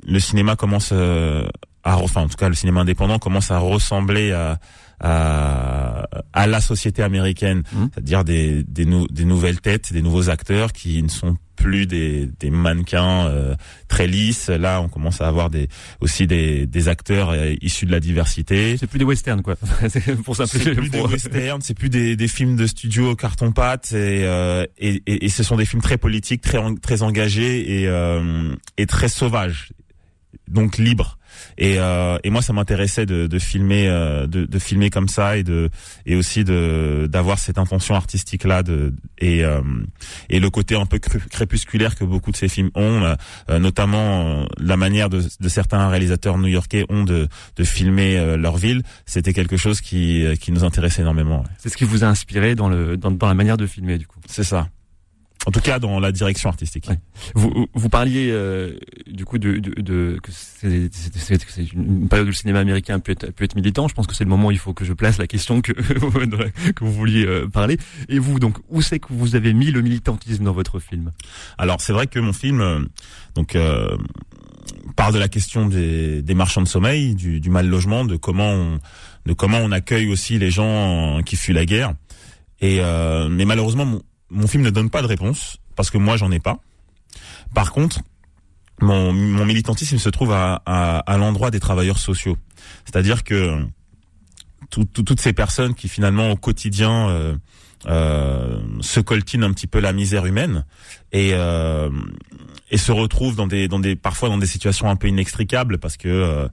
le 0.06 0.20
cinéma 0.20 0.56
commence 0.56 0.90
euh, 0.92 1.48
à 1.84 1.98
enfin 1.98 2.22
en 2.24 2.28
tout 2.28 2.36
cas 2.38 2.50
le 2.50 2.56
cinéma 2.56 2.82
indépendant 2.82 3.20
commence 3.20 3.52
à 3.52 3.60
ressembler 3.60 4.32
à 4.32 4.60
à, 5.00 6.08
à 6.34 6.48
la 6.48 6.62
société 6.62 7.04
américaine, 7.04 7.64
Mhm. 7.74 7.90
c'est-à-dire 7.94 8.24
des 8.24 8.64
des, 8.64 8.86
nou- 8.86 9.08
des 9.08 9.26
nouvelles 9.26 9.62
têtes, 9.62 9.94
des 9.94 10.02
nouveaux 10.02 10.30
acteurs 10.30 10.74
qui 10.74 11.02
ne 11.04 11.08
sont 11.10 11.38
plus 11.56 11.88
des, 11.88 12.30
des 12.40 12.52
mannequins 12.52 13.26
euh, 13.28 13.56
très 13.88 14.06
lisses. 14.06 14.50
Là, 14.50 14.80
on 14.80 14.90
commence 14.90 15.22
à 15.22 15.28
avoir 15.28 15.50
des 15.50 15.70
aussi 16.02 16.28
des, 16.28 16.68
des 16.68 16.88
acteurs 16.88 17.32
euh, 17.32 17.56
issus 17.62 17.86
de 17.88 17.92
la 17.92 18.00
diversité. 18.00 18.78
C'est 18.78 18.86
plus 18.88 19.00
des 19.00 19.06
westerns 19.06 19.42
quoi. 19.42 19.56
Pour 20.24 20.36
simplifier. 20.36 20.74
C'est 20.74 20.76
plus 20.76 20.90
des 20.90 21.02
westerns, 21.02 21.62
c'est 21.62 21.74
plus 21.74 21.90
des, 21.90 22.16
des 22.16 22.28
films 22.28 22.56
de 22.58 22.68
studio 22.68 23.16
carton 23.16 23.52
pâte 23.52 23.92
et, 23.94 24.24
euh, 24.24 24.66
et, 24.78 25.02
et, 25.08 25.26
et 25.26 25.30
ce 25.30 25.42
sont 25.44 25.56
des 25.58 25.66
films 25.66 25.82
très 25.82 25.98
politiques, 25.98 26.42
très 26.42 26.60
en- 26.60 26.76
très 26.76 27.02
engagés 27.02 27.82
et, 27.82 27.88
euh, 27.88 28.54
et 28.78 28.86
très 28.86 29.08
sauvages, 29.10 29.72
donc 30.48 30.78
libres. 30.78 31.17
Et, 31.58 31.80
euh, 31.80 32.18
et 32.24 32.30
moi, 32.30 32.42
ça 32.42 32.54
m'intéressait 32.54 33.06
de, 33.06 33.28
de 33.28 33.40
filmer, 33.40 33.88
euh, 33.88 34.28
de, 34.28 34.46
de 34.46 34.60
filmer 34.60 34.90
comme 34.90 35.08
ça 35.08 35.38
et 35.38 35.44
de 35.44 35.70
et 36.06 36.16
aussi 36.16 36.44
de 36.44 37.08
d'avoir 37.10 37.40
cette 37.40 37.58
intention 37.58 37.96
artistique 37.96 38.44
là 38.44 38.64
de 38.64 38.94
et 39.18 39.44
euh, 39.44 39.62
et 40.30 40.40
le 40.40 40.50
côté 40.50 40.76
un 40.76 40.86
peu 40.86 41.00
crépusculaire 41.00 41.96
que 41.96 42.04
beaucoup 42.04 42.32
de 42.32 42.38
ces 42.38 42.48
films 42.48 42.72
ont, 42.76 43.16
euh, 43.50 43.60
notamment 43.60 44.48
la 44.58 44.78
manière 44.78 45.10
de, 45.10 45.24
de 45.40 45.50
certains 45.50 45.90
réalisateurs 45.90 46.38
new-yorkais 46.38 46.86
ont 46.90 47.04
de 47.04 47.28
de 47.56 47.64
filmer 47.64 48.38
leur 48.38 48.58
ville. 48.58 48.84
C'était 49.06 49.34
quelque 49.34 49.58
chose 49.58 49.82
qui 49.82 50.26
qui 50.40 50.52
nous 50.52 50.64
intéressait 50.64 51.02
énormément. 51.02 51.44
C'est 51.58 51.70
ce 51.70 51.78
qui 51.78 51.86
vous 51.86 52.04
a 52.04 52.08
inspiré 52.08 52.56
dans 52.56 52.70
le 52.70 52.98
dans, 52.98 53.12
dans 53.12 53.28
la 53.28 53.34
manière 53.34 53.58
de 53.58 53.66
filmer 53.68 53.98
du 53.98 54.08
coup. 54.08 54.20
C'est 54.28 54.44
ça. 54.44 54.68
En 55.48 55.52
tout 55.52 55.62
cas, 55.62 55.80
dans 55.80 56.02
la 56.02 56.12
direction 56.12 56.50
artistique. 56.50 56.90
Vous, 57.34 57.68
vous 57.74 57.88
parliez 57.88 58.28
euh, 58.32 58.78
du 59.10 59.24
coup 59.24 59.38
de, 59.38 59.60
de, 59.60 59.82
de 59.82 60.20
que 60.22 60.30
c'est 60.34 61.72
une 61.72 62.10
période 62.10 62.28
où 62.28 62.32
le 62.32 62.36
cinéma 62.36 62.60
américain 62.60 63.00
peut 63.00 63.14
être, 63.14 63.32
peut 63.32 63.46
être 63.46 63.56
militant. 63.56 63.88
Je 63.88 63.94
pense 63.94 64.08
que 64.08 64.14
c'est 64.14 64.26
le 64.26 64.30
moment 64.30 64.50
où 64.50 64.52
il 64.52 64.60
faut 64.60 64.74
que 64.74 64.84
je 64.84 64.92
place 64.92 65.18
la 65.18 65.26
question 65.26 65.62
que, 65.62 65.72
que 66.74 66.84
vous 66.84 66.92
vouliez 66.92 67.26
euh, 67.26 67.48
parler. 67.48 67.78
Et 68.10 68.20
vous, 68.20 68.40
donc, 68.40 68.58
où 68.68 68.82
c'est 68.82 69.00
que 69.00 69.08
vous 69.12 69.36
avez 69.38 69.54
mis 69.54 69.72
le 69.72 69.82
militantisme 69.82 70.44
dans 70.44 70.52
votre 70.52 70.82
film? 70.82 71.14
Alors, 71.58 71.80
c'est 71.80 71.94
vrai 71.94 72.08
que 72.08 72.20
mon 72.20 72.34
film, 72.34 72.60
euh, 72.60 72.80
donc. 73.34 73.58
parle 74.98 75.14
de 75.14 75.20
la 75.20 75.30
question 75.30 75.68
des, 75.68 76.22
des 76.22 76.34
marchands 76.34 76.62
de 76.62 76.68
sommeil, 76.68 77.16
du, 77.16 77.40
du, 77.40 77.50
mal 77.50 77.70
logement, 77.70 78.04
de 78.04 78.18
comment 78.18 78.52
on, 78.52 78.80
de 79.26 79.32
comment 79.32 79.60
on 79.60 79.72
accueille 79.72 80.10
aussi 80.10 80.40
les 80.40 80.52
gens 80.52 81.22
qui 81.26 81.38
fuient 81.38 81.54
la 81.54 81.66
guerre. 81.66 81.94
Et 82.60 82.82
mais 83.30 83.46
malheureusement, 83.46 83.86
mon, 83.86 84.02
mon 84.30 84.48
film 84.48 84.64
ne 84.64 84.70
donne 84.70 84.90
pas 84.90 85.02
de 85.02 85.08
réponse 85.08 85.58
parce 85.76 85.90
que 85.90 85.98
moi 85.98 86.18
j'en 86.18 86.32
ai 86.32 86.40
pas. 86.40 86.60
Par 87.54 87.72
contre, 87.72 88.02
mon, 88.82 89.14
mon 89.14 89.46
militantisme 89.46 89.98
se 89.98 90.10
trouve 90.10 90.32
à, 90.32 90.62
à, 90.66 91.00
à 91.00 91.18
l'endroit 91.18 91.52
des 91.52 91.60
travailleurs 91.60 91.98
sociaux. 91.98 92.38
C'est-à-dire 92.86 93.24
que 93.24 93.66
toutes 94.70 95.22
ces 95.22 95.34
personnes 95.34 95.74
qui 95.74 95.88
finalement 95.88 96.32
au 96.32 96.36
quotidien 96.36 97.10
euh, 97.10 97.36
euh, 97.88 98.60
se 98.82 99.00
coltinent 99.00 99.44
un 99.44 99.54
petit 99.54 99.68
peu 99.68 99.80
la 99.80 99.94
misère 99.94 100.26
humaine 100.26 100.66
et 101.12 101.32
euh, 101.34 101.90
et 102.70 102.78
se 102.78 102.92
retrouvent 102.92 103.36
dans 103.36 103.48
des 103.48 103.68
dans 103.68 103.80
des 103.80 103.96
parfois 103.96 104.30
dans 104.30 104.38
des 104.38 104.48
situations 104.48 104.90
un 104.90 104.96
peu 104.96 105.08
inextricables 105.08 105.78
parce 105.78 105.96
que 105.96 106.08
euh, 106.10 106.48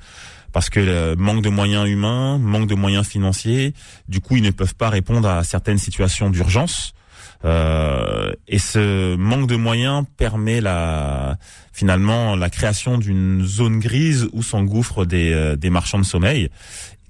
parce 0.53 0.71
que 0.71 0.81
euh, 0.81 1.17
manque 1.17 1.43
de 1.43 1.49
moyens 1.49 1.89
humains, 1.89 2.39
manque 2.39 2.69
de 2.69 2.75
moyens 2.75 3.07
financiers, 3.07 3.75
du 4.09 4.21
coup 4.21 4.37
ils 4.37 4.43
ne 4.43 4.51
peuvent 4.51 4.77
pas 4.77 4.91
répondre 4.91 5.29
à 5.29 5.43
certaines 5.43 5.79
situations 5.79 6.31
d'urgence 6.31 6.95
euh, 7.45 8.33
et 8.49 8.59
ce 8.59 9.17
manque 9.17 9.49
de 9.49 9.57
moyens 9.57 10.05
permet 10.17 10.61
la 10.61 11.37
finalement 11.73 12.37
la 12.37 12.49
création 12.49 12.97
d'une 12.97 13.45
zone 13.45 13.81
grise 13.81 14.29
où 14.33 14.43
s'engouffrent 14.43 15.05
des, 15.05 15.33
euh, 15.33 15.57
des 15.57 15.69
marchands 15.69 15.99
de 15.99 16.05
sommeil 16.05 16.49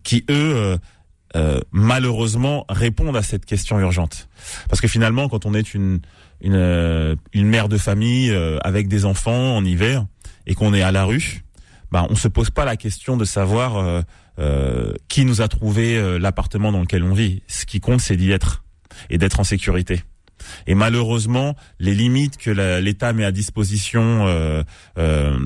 qui 0.02 0.24
eux 0.30 0.76
euh, 1.36 1.60
malheureusement 1.70 2.64
répondent 2.68 3.16
à 3.16 3.22
cette 3.22 3.44
question 3.44 3.78
urgente. 3.78 4.28
Parce 4.68 4.80
que 4.80 4.88
finalement, 4.88 5.28
quand 5.28 5.46
on 5.46 5.54
est 5.54 5.74
une 5.74 6.00
une, 6.40 7.16
une 7.32 7.46
mère 7.46 7.68
de 7.70 7.78
famille 7.78 8.30
avec 8.60 8.88
des 8.88 9.06
enfants 9.06 9.56
en 9.56 9.64
hiver 9.64 10.04
et 10.46 10.54
qu'on 10.54 10.74
est 10.74 10.82
à 10.82 10.92
la 10.92 11.04
rue, 11.04 11.42
bah, 11.90 12.06
on 12.10 12.16
se 12.16 12.28
pose 12.28 12.50
pas 12.50 12.66
la 12.66 12.76
question 12.76 13.16
de 13.16 13.24
savoir 13.24 14.02
euh, 14.38 14.92
qui 15.08 15.24
nous 15.24 15.40
a 15.40 15.48
trouvé 15.48 16.18
l'appartement 16.18 16.70
dans 16.70 16.80
lequel 16.80 17.02
on 17.02 17.14
vit. 17.14 17.42
Ce 17.46 17.64
qui 17.64 17.80
compte, 17.80 18.00
c'est 18.00 18.16
d'y 18.16 18.30
être 18.30 18.62
et 19.08 19.16
d'être 19.16 19.40
en 19.40 19.44
sécurité. 19.44 20.02
Et 20.66 20.74
malheureusement, 20.74 21.56
les 21.78 21.94
limites 21.94 22.36
que 22.36 22.50
l'État 22.80 23.12
met 23.12 23.24
à 23.24 23.32
disposition 23.32 24.26
euh, 24.26 24.62
euh, 24.98 25.38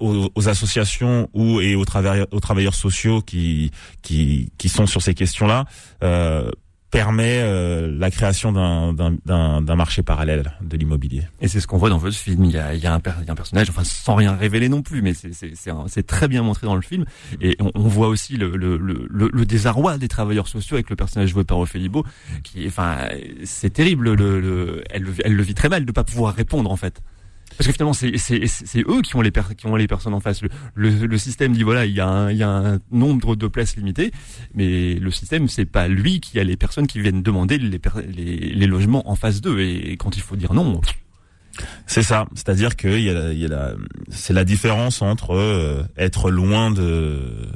aux, 0.00 0.48
associations 0.48 1.28
ou 1.32 1.60
et 1.60 1.74
aux 1.74 1.84
travailleurs, 1.84 2.26
aux 2.30 2.40
travailleurs 2.40 2.74
sociaux 2.74 3.22
qui, 3.22 3.70
qui, 4.02 4.50
qui 4.58 4.68
sont 4.68 4.86
sur 4.86 5.02
ces 5.02 5.14
questions-là 5.14 5.64
euh, 6.02 6.50
permet 6.90 7.40
euh, 7.42 7.92
la 7.98 8.10
création 8.10 8.52
d'un 8.52 9.76
marché 9.76 10.02
parallèle 10.02 10.52
de 10.60 10.76
l'immobilier. 10.76 11.22
Et 11.40 11.48
c'est 11.48 11.60
ce 11.60 11.66
qu'on 11.66 11.78
voit 11.78 11.90
dans 11.90 11.98
votre 11.98 12.16
film. 12.16 12.44
Il 12.44 12.52
y 12.52 12.58
a, 12.58 12.94
un, 12.94 13.00
personnage, 13.00 13.70
enfin 13.70 13.84
sans 13.84 14.14
rien 14.14 14.34
révéler 14.36 14.68
non 14.68 14.82
plus, 14.82 15.02
mais 15.02 15.12
c'est 15.14 16.06
très 16.06 16.28
bien 16.28 16.42
montré 16.42 16.66
dans 16.66 16.76
le 16.76 16.82
film. 16.82 17.04
Et 17.40 17.56
on, 17.60 17.88
voit 17.88 18.08
aussi 18.08 18.36
le, 18.36 18.56
le, 18.56 18.76
le, 18.76 19.08
le, 19.10 19.46
désarroi 19.46 19.98
des 19.98 20.08
travailleurs 20.08 20.48
sociaux 20.48 20.76
avec 20.76 20.90
le 20.90 20.96
personnage 20.96 21.30
joué 21.30 21.44
par 21.44 21.58
Ophélie 21.58 21.88
Beau, 21.88 22.04
qui, 22.42 22.66
enfin, 22.66 22.96
c'est 23.44 23.70
terrible. 23.70 24.14
Le, 24.14 24.82
elle, 24.90 25.06
elle 25.24 25.34
le 25.34 25.42
vit 25.42 25.54
très 25.54 25.68
mal 25.68 25.84
de 25.84 25.92
pas 25.92 26.04
pouvoir 26.04 26.34
répondre 26.34 26.70
en 26.70 26.76
fait. 26.76 27.02
Parce 27.56 27.66
que 27.68 27.72
finalement, 27.72 27.94
c'est 27.94 28.80
eux 28.80 29.02
qui 29.02 29.16
ont 29.16 29.22
les 29.22 29.86
personnes 29.86 30.14
en 30.14 30.20
face. 30.20 30.40
Le, 30.74 31.18
système 31.18 31.52
dit 31.52 31.62
voilà, 31.62 31.86
il 31.86 31.94
y, 31.94 32.00
a 32.00 32.08
un, 32.08 32.78
nombre 32.90 33.36
de 33.36 33.46
places 33.46 33.76
limitées, 33.76 34.12
mais 34.54 34.94
le 34.94 35.10
système 35.10 35.48
c'est 35.48 35.64
pas 35.64 35.88
lui 35.88 36.20
qui 36.20 36.38
a 36.38 36.44
les 36.44 36.56
personnes 36.56 36.86
qui 36.86 37.00
viennent 37.00 37.22
demander 37.22 37.58
les, 37.58 38.66
logements 38.66 39.08
en 39.08 39.16
face 39.16 39.40
d'eux. 39.40 39.60
Et 39.60 39.96
quand 39.96 40.16
il 40.16 40.22
faut 40.22 40.36
dire 40.36 40.52
non, 40.52 40.80
c'est 41.86 42.02
ça, 42.02 42.26
c'est-à-dire 42.34 42.76
que 42.76 43.34
c'est 44.10 44.32
la 44.32 44.44
différence 44.44 45.00
entre 45.00 45.34
euh, 45.34 45.82
être 45.96 46.30
loin 46.30 46.70
de 46.70 47.48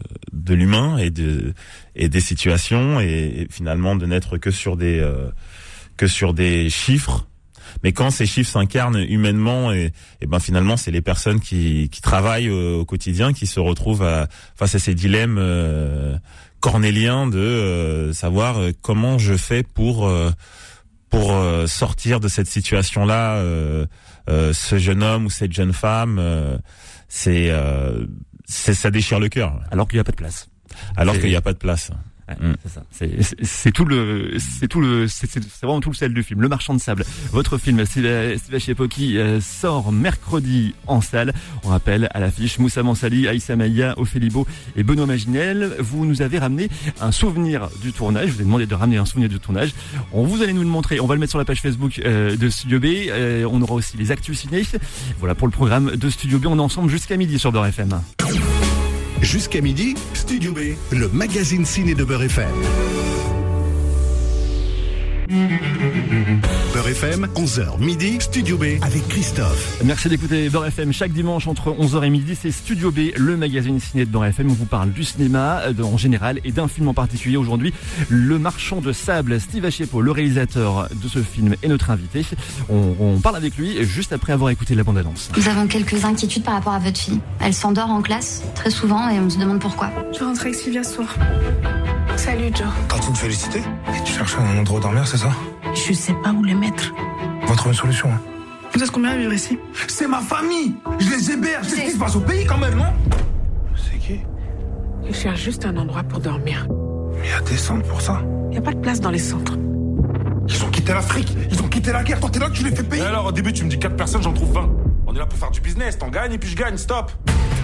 l'humain 0.48 0.96
et 0.96 1.10
de 1.10 1.52
et 1.94 2.08
des 2.08 2.20
situations 2.20 3.00
et, 3.00 3.46
finalement 3.50 3.96
de 3.96 4.06
n'être 4.06 4.38
que 4.38 4.50
sur 4.50 4.76
des 4.76 4.98
euh, 5.00 5.30
que 5.96 6.06
sur 6.06 6.32
des 6.32 6.70
chiffres 6.70 7.26
mais 7.82 7.92
quand 7.92 8.10
ces 8.10 8.26
chiffres 8.26 8.50
s'incarnent 8.50 8.98
humainement, 8.98 9.72
et, 9.72 9.92
et, 10.20 10.26
ben 10.26 10.40
finalement, 10.40 10.76
c'est 10.76 10.90
les 10.90 11.02
personnes 11.02 11.40
qui, 11.40 11.88
qui 11.90 12.00
travaillent 12.00 12.50
au, 12.50 12.84
quotidien 12.84 13.32
qui 13.32 13.46
se 13.46 13.60
retrouvent 13.60 14.02
à, 14.02 14.28
face 14.56 14.74
à 14.74 14.78
ces 14.78 14.94
dilemmes 14.94 15.38
euh, 15.38 16.16
cornéliens 16.60 17.26
de 17.26 17.38
euh, 17.38 18.12
savoir 18.12 18.58
euh, 18.58 18.70
comment 18.82 19.18
je 19.18 19.36
fais 19.36 19.62
pour 19.62 20.06
euh, 20.06 20.30
pour 21.08 21.32
sortir 21.66 22.20
de 22.20 22.28
cette 22.28 22.46
situation-là. 22.46 23.42
ce 24.28 24.78
jeune 24.78 25.02
homme 25.02 25.26
ou 25.26 25.30
cette 25.30 25.52
jeune 25.52 25.72
femme, 25.72 26.20
c'est 27.08 27.50
ça 28.46 28.90
déchire 28.92 29.18
le 29.18 29.28
cœur. 29.28 29.58
Alors 29.72 29.88
qu'il 29.88 29.96
n'y 29.96 30.02
a 30.02 30.04
pas 30.04 30.12
de 30.12 30.16
place. 30.16 30.48
Alors 30.96 31.18
qu'il 31.18 31.28
n'y 31.28 31.34
a 31.34 31.40
pas 31.40 31.52
de 31.52 31.58
place. 31.58 31.90
Mm. 32.40 32.54
C'est 33.42 33.72
tout 33.72 33.84
le, 33.84 34.36
c'est 34.38 34.68
tout 34.68 34.80
le, 34.80 35.08
c'est 35.08 35.42
vraiment 35.62 35.80
tout 35.80 35.90
le 35.90 35.96
sel 35.96 36.14
du 36.14 36.22
film. 36.22 36.40
Le 36.40 36.48
Marchand 36.48 36.74
de 36.74 36.80
sable. 36.80 37.04
Votre 37.32 37.58
film, 37.58 37.84
Sébastien 37.84 38.74
Poki, 38.74 39.18
euh, 39.18 39.40
sort 39.40 39.92
mercredi 39.92 40.74
en 40.86 41.00
salle. 41.00 41.32
On 41.64 41.68
rappelle 41.68 42.08
à 42.12 42.20
l'affiche 42.20 42.58
Moussa 42.58 42.82
Mansali, 42.82 43.28
Aïssa 43.28 43.56
Maïa, 43.56 43.94
Ophélie 43.98 44.30
Beau 44.30 44.46
et 44.76 44.82
Benoît 44.82 45.06
Maginel. 45.06 45.74
Vous 45.78 46.04
nous 46.04 46.22
avez 46.22 46.38
ramené 46.38 46.68
un 47.00 47.12
souvenir 47.12 47.68
du 47.82 47.92
tournage. 47.92 48.28
Je 48.28 48.32
vous 48.34 48.42
ai 48.42 48.44
demandé 48.44 48.66
de 48.66 48.74
ramener 48.74 48.98
un 48.98 49.06
souvenir 49.06 49.28
du 49.28 49.38
tournage. 49.38 49.72
On 50.12 50.24
vous 50.24 50.42
allez 50.42 50.52
nous 50.52 50.62
le 50.62 50.68
montrer. 50.68 51.00
On 51.00 51.06
va 51.06 51.14
le 51.14 51.20
mettre 51.20 51.30
sur 51.30 51.38
la 51.38 51.44
page 51.44 51.60
Facebook 51.60 52.00
euh, 52.04 52.36
de 52.36 52.48
Studio 52.48 52.78
B. 52.80 52.86
Euh, 53.08 53.46
on 53.50 53.60
aura 53.62 53.74
aussi 53.74 53.96
les 53.96 54.10
actus 54.10 54.38
ciné. 54.38 54.62
Voilà 55.18 55.34
pour 55.34 55.46
le 55.46 55.52
programme 55.52 55.96
de 55.96 56.10
Studio 56.10 56.38
B. 56.38 56.46
On 56.46 56.58
est 56.58 56.62
ensemble 56.62 56.90
jusqu'à 56.90 57.16
midi 57.16 57.38
sur 57.38 57.52
Beurre 57.52 57.66
FM. 57.66 58.00
Jusqu'à 59.22 59.60
midi, 59.60 59.94
Studio 60.14 60.52
B, 60.52 60.74
le 60.92 61.08
magazine 61.08 61.64
ciné 61.64 61.94
de 61.94 62.04
Beurre 62.04 62.22
FM. 62.22 63.09
Beurre 65.30 66.88
FM, 66.88 67.28
11h 67.36 67.78
midi, 67.78 68.18
Studio 68.18 68.58
B 68.58 68.64
avec 68.82 69.06
Christophe. 69.06 69.80
Merci 69.84 70.08
d'écouter 70.08 70.48
Beurre 70.48 70.66
FM 70.66 70.92
chaque 70.92 71.12
dimanche 71.12 71.46
entre 71.46 71.70
11h 71.70 72.04
et 72.04 72.10
midi. 72.10 72.34
C'est 72.34 72.50
Studio 72.50 72.90
B, 72.90 73.12
le 73.16 73.36
magazine 73.36 73.78
ciné 73.78 74.06
de 74.06 74.10
Beurre 74.10 74.26
FM. 74.26 74.50
On 74.50 74.54
vous 74.54 74.64
parle 74.64 74.90
du 74.90 75.04
cinéma 75.04 75.60
euh, 75.60 75.84
en 75.84 75.96
général 75.96 76.40
et 76.42 76.50
d'un 76.50 76.66
film 76.66 76.88
en 76.88 76.94
particulier 76.94 77.36
aujourd'hui. 77.36 77.72
Le 78.08 78.40
marchand 78.40 78.80
de 78.80 78.92
sable, 78.92 79.38
Steve 79.38 79.64
Achepo, 79.64 80.00
le 80.00 80.10
réalisateur 80.10 80.88
de 80.90 81.08
ce 81.08 81.20
film, 81.20 81.54
est 81.62 81.68
notre 81.68 81.90
invité. 81.90 82.26
On, 82.68 83.20
parle 83.20 83.36
avec 83.36 83.56
lui 83.56 83.84
juste 83.84 84.12
après 84.12 84.32
avoir 84.32 84.50
écouté 84.50 84.74
la 84.74 84.82
bande-annonce. 84.82 85.30
Nous 85.36 85.48
avons 85.48 85.68
quelques 85.68 86.04
inquiétudes 86.04 86.42
par 86.42 86.54
rapport 86.54 86.72
à 86.72 86.80
votre 86.80 86.98
fille. 86.98 87.20
Elle 87.40 87.54
s'endort 87.54 87.90
en 87.90 88.02
classe 88.02 88.42
très 88.56 88.70
souvent 88.70 89.08
et 89.08 89.20
on 89.20 89.30
se 89.30 89.38
demande 89.38 89.60
pourquoi. 89.60 89.90
Je 90.12 90.24
rentre 90.24 90.40
avec 90.40 90.56
Sylvia 90.56 90.82
ce 90.82 90.94
soir. 90.94 91.14
Salut 92.20 92.50
Joe. 92.54 92.68
T'as 92.86 92.98
de 92.98 93.16
féliciter 93.16 93.62
Tu 94.04 94.12
cherches 94.12 94.36
un 94.36 94.58
endroit 94.58 94.78
où 94.78 94.82
dormir, 94.82 95.06
c'est 95.06 95.16
ça? 95.16 95.30
Je 95.72 95.94
sais 95.94 96.12
pas 96.22 96.30
où 96.32 96.44
les 96.44 96.54
mettre. 96.54 96.92
On 97.42 97.46
va 97.46 97.56
trouver 97.56 97.70
une 97.74 97.80
solution. 97.80 98.10
Hein. 98.12 98.20
Vous 98.74 98.82
êtes 98.82 98.90
combien 98.90 99.12
à 99.12 99.16
vivre 99.16 99.32
ici? 99.32 99.58
C'est 99.88 100.06
ma 100.06 100.20
famille 100.20 100.74
Je 100.98 101.08
les 101.08 101.30
héberge 101.30 101.66
C'est 101.66 101.76
ce 101.76 101.80
qui 101.80 101.90
se 101.92 101.98
passe 101.98 102.16
au 102.16 102.20
pays 102.20 102.44
quand 102.44 102.58
même, 102.58 102.74
non? 102.74 102.92
C'est 103.74 103.96
qui? 103.96 104.20
Il 105.08 105.14
cherche 105.14 105.40
juste 105.40 105.64
un 105.64 105.74
endroit 105.78 106.02
pour 106.02 106.20
dormir. 106.20 106.66
Mais 107.14 107.28
il 107.28 107.30
y 107.30 107.32
a 107.32 107.40
des 107.40 107.56
centres 107.56 107.88
pour 107.88 108.02
ça. 108.02 108.20
Il 108.44 108.50
n'y 108.50 108.58
a 108.58 108.62
pas 108.62 108.74
de 108.74 108.80
place 108.80 109.00
dans 109.00 109.10
les 109.10 109.18
centres. 109.18 109.56
Ils 110.46 110.62
ont 110.62 110.70
quitté 110.70 110.92
l'Afrique 110.92 111.34
Ils 111.50 111.62
ont 111.62 111.68
quitté 111.68 111.90
la 111.90 112.02
guerre 112.02 112.20
Toi, 112.20 112.28
t'es 112.28 112.38
là, 112.38 112.50
tu 112.52 112.64
les 112.64 112.76
fais 112.76 112.82
payer 112.82 113.02
Et 113.02 113.06
alors, 113.06 113.24
au 113.26 113.32
début, 113.32 113.54
tu 113.54 113.64
me 113.64 113.70
dis 113.70 113.78
4 113.78 113.96
personnes, 113.96 114.22
j'en 114.22 114.34
trouve 114.34 114.52
20. 114.52 114.68
On 115.06 115.14
est 115.14 115.18
là 115.18 115.24
pour 115.24 115.38
faire 115.38 115.50
du 115.50 115.62
business, 115.62 115.96
t'en 115.96 116.08
gagnes 116.08 116.34
et 116.34 116.38
puis 116.38 116.50
je 116.50 116.56
gagne, 116.56 116.76
stop 116.76 117.12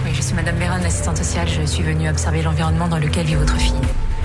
Oui, 0.03 0.11
je 0.15 0.21
suis 0.21 0.33
Madame 0.33 0.55
Véron, 0.55 0.83
assistante 0.83 1.17
sociale. 1.17 1.47
Je 1.47 1.63
suis 1.63 1.83
venue 1.83 2.09
observer 2.09 2.41
l'environnement 2.41 2.87
dans 2.87 2.97
lequel 2.97 3.27
vit 3.27 3.35
votre 3.35 3.55
fille. 3.57 3.73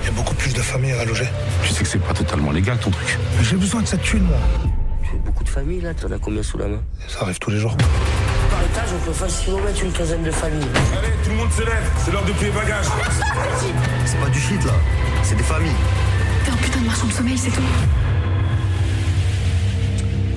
Il 0.03 0.07
y 0.07 0.09
a 0.09 0.11
beaucoup 0.11 0.35
plus 0.35 0.53
de 0.53 0.59
familles 0.59 0.91
à 0.91 1.05
loger. 1.05 1.25
Tu 1.63 1.69
sais 1.69 1.83
que 1.83 1.89
c'est 1.89 1.97
pas 1.97 2.13
totalement 2.13 2.51
légal 2.51 2.77
ton 2.77 2.91
truc. 2.91 3.17
J'ai 3.41 3.55
besoin 3.55 3.81
de 3.81 3.87
cette 3.87 4.01
thune, 4.01 4.23
moi. 4.23 4.37
Tu 5.01 5.15
as 5.15 5.19
beaucoup 5.25 5.45
de 5.45 5.49
familles 5.49 5.79
là 5.79 5.93
T'en 5.93 6.11
as 6.11 6.17
combien 6.17 6.43
sous 6.43 6.57
la 6.57 6.67
main? 6.67 6.81
Ça 7.07 7.21
arrive 7.21 7.39
tous 7.39 7.51
les 7.51 7.59
jours. 7.59 7.73
étage, 7.73 8.89
on 8.93 9.05
peut 9.05 9.13
facilement 9.13 9.61
mettre 9.61 9.81
une 9.81 9.93
quinzaine 9.93 10.23
de 10.23 10.31
familles. 10.31 10.67
Allez, 10.97 11.13
tout 11.23 11.29
le 11.29 11.35
monde 11.37 11.51
se 11.53 11.61
lève. 11.61 11.89
C'est 12.03 12.11
l'heure 12.11 12.25
de 12.25 12.33
plier 12.33 12.51
bagages. 12.51 12.87
C'est 14.05 14.19
pas 14.19 14.29
du 14.29 14.39
shit 14.41 14.65
là, 14.65 14.73
c'est 15.23 15.35
des 15.37 15.43
familles. 15.43 15.71
T'es 16.43 16.51
un 16.51 16.57
putain 16.57 16.79
de 16.81 16.85
marchand 16.85 17.07
de 17.07 17.13
sommeil, 17.13 17.37
c'est 17.37 17.51
tout. 17.51 17.61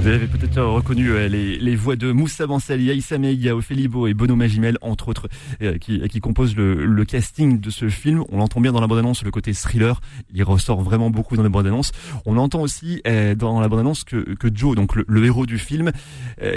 Vous 0.01 0.09
avez 0.09 0.27
peut-être 0.27 0.63
reconnu 0.63 1.11
euh, 1.11 1.29
les, 1.29 1.59
les, 1.59 1.77
voix 1.77 1.97
de 1.97 2.13
Moussa 2.13 2.47
Bansali, 2.47 2.91
Aïssa 2.91 3.19
Meïga, 3.19 3.57
Ophélie 3.57 3.85
et 4.09 4.15
Bono 4.15 4.37
Magimel, 4.37 4.79
entre 4.81 5.09
autres, 5.09 5.29
euh, 5.63 5.79
qui, 5.79 6.01
qui, 6.09 6.21
composent 6.21 6.55
le, 6.55 6.87
le, 6.87 7.05
casting 7.05 7.61
de 7.61 7.71
ce 7.71 7.89
film. 7.89 8.23
On 8.31 8.39
l'entend 8.39 8.61
bien 8.61 8.73
dans 8.73 8.81
la 8.81 8.87
bande-annonce, 8.87 9.25
le 9.25 9.31
côté 9.31 9.53
thriller, 9.53 10.01
il 10.33 10.43
ressort 10.45 10.83
vraiment 10.83 11.11
beaucoup 11.11 11.37
dans 11.37 11.43
la 11.43 11.49
bande-annonce. 11.49 11.93
On 12.25 12.37
entend 12.37 12.61
aussi 12.61 13.03
euh, 13.07 13.35
dans 13.35 13.61
la 13.61 13.69
bande-annonce 13.69 14.05
que, 14.05 14.35
que 14.35 14.49
Joe, 14.55 14.77
donc 14.77 14.95
le, 14.95 15.05
le 15.09 15.25
héros 15.25 15.47
du 15.47 15.59
film, 15.59 15.91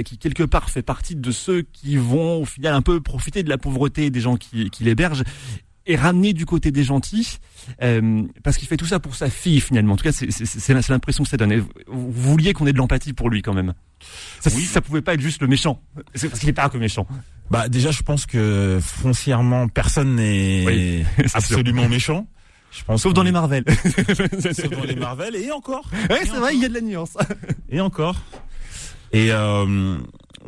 qui 0.05 0.17
quelque 0.17 0.43
part 0.43 0.69
fait 0.69 0.81
partie 0.81 1.15
de 1.15 1.31
ceux 1.31 1.61
qui 1.61 1.97
vont 1.97 2.41
au 2.41 2.45
final 2.45 2.73
un 2.73 2.81
peu 2.81 2.99
profiter 2.99 3.43
de 3.43 3.49
la 3.49 3.57
pauvreté 3.57 4.09
des 4.09 4.19
gens 4.19 4.35
qui, 4.35 4.69
qui 4.69 4.83
l'hébergent 4.83 5.23
et 5.85 5.95
ramener 5.95 6.33
du 6.33 6.45
côté 6.45 6.71
des 6.71 6.83
gentils, 6.83 7.39
euh, 7.81 8.23
parce 8.43 8.57
qu'il 8.57 8.67
fait 8.67 8.77
tout 8.77 8.85
ça 8.85 8.99
pour 8.99 9.15
sa 9.15 9.29
fille 9.29 9.59
finalement. 9.59 9.93
En 9.93 9.95
tout 9.97 10.03
cas, 10.03 10.11
c'est 10.11 10.89
l'impression 10.89 11.23
que 11.23 11.29
ça 11.29 11.37
donne. 11.37 11.65
vous 11.87 12.11
vouliez 12.11 12.53
qu'on 12.53 12.67
ait 12.67 12.73
de 12.73 12.77
l'empathie 12.77 13.13
pour 13.13 13.29
lui 13.29 13.41
quand 13.41 13.53
même. 13.53 13.73
Ça, 14.39 14.49
oui. 14.55 14.63
ça 14.63 14.81
pouvait 14.81 15.01
pas 15.01 15.13
être 15.13 15.21
juste 15.21 15.41
le 15.41 15.47
méchant, 15.47 15.81
c'est 16.13 16.29
parce 16.29 16.39
qu'il 16.39 16.49
est 16.49 16.53
pas 16.53 16.69
que 16.69 16.77
méchant. 16.77 17.07
Bah 17.49 17.67
déjà, 17.67 17.91
je 17.91 18.03
pense 18.03 18.25
que 18.25 18.79
foncièrement, 18.81 19.67
personne 19.67 20.15
n'est 20.15 20.63
oui, 20.65 21.05
absolument 21.33 21.81
sûr. 21.81 21.89
méchant. 21.89 22.27
Je 22.71 22.83
pense 22.83 23.01
Sauf 23.01 23.13
dans 23.13 23.23
les 23.23 23.31
Marvel. 23.31 23.63
Sauf 23.73 24.69
dans 24.69 24.83
les 24.87 24.95
Marvel 24.95 25.35
et 25.35 25.51
encore. 25.51 25.89
Oui, 26.09 26.17
c'est 26.23 26.37
vrai, 26.37 26.55
il 26.55 26.61
y 26.61 26.65
a 26.65 26.69
de 26.69 26.75
la 26.75 26.81
nuance. 26.81 27.17
et 27.69 27.81
encore. 27.81 28.21
Et 29.11 29.31
euh, 29.31 29.97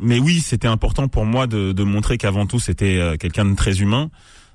mais 0.00 0.18
oui, 0.20 0.40
c'était 0.40 0.68
important 0.68 1.08
pour 1.08 1.24
moi 1.24 1.46
de, 1.46 1.72
de 1.72 1.82
montrer 1.82 2.18
qu'avant 2.18 2.46
tout, 2.46 2.60
c'était 2.60 2.98
euh, 2.98 3.16
quelqu'un 3.16 3.44
de 3.44 3.56
très 3.56 3.80
humain. 3.80 4.10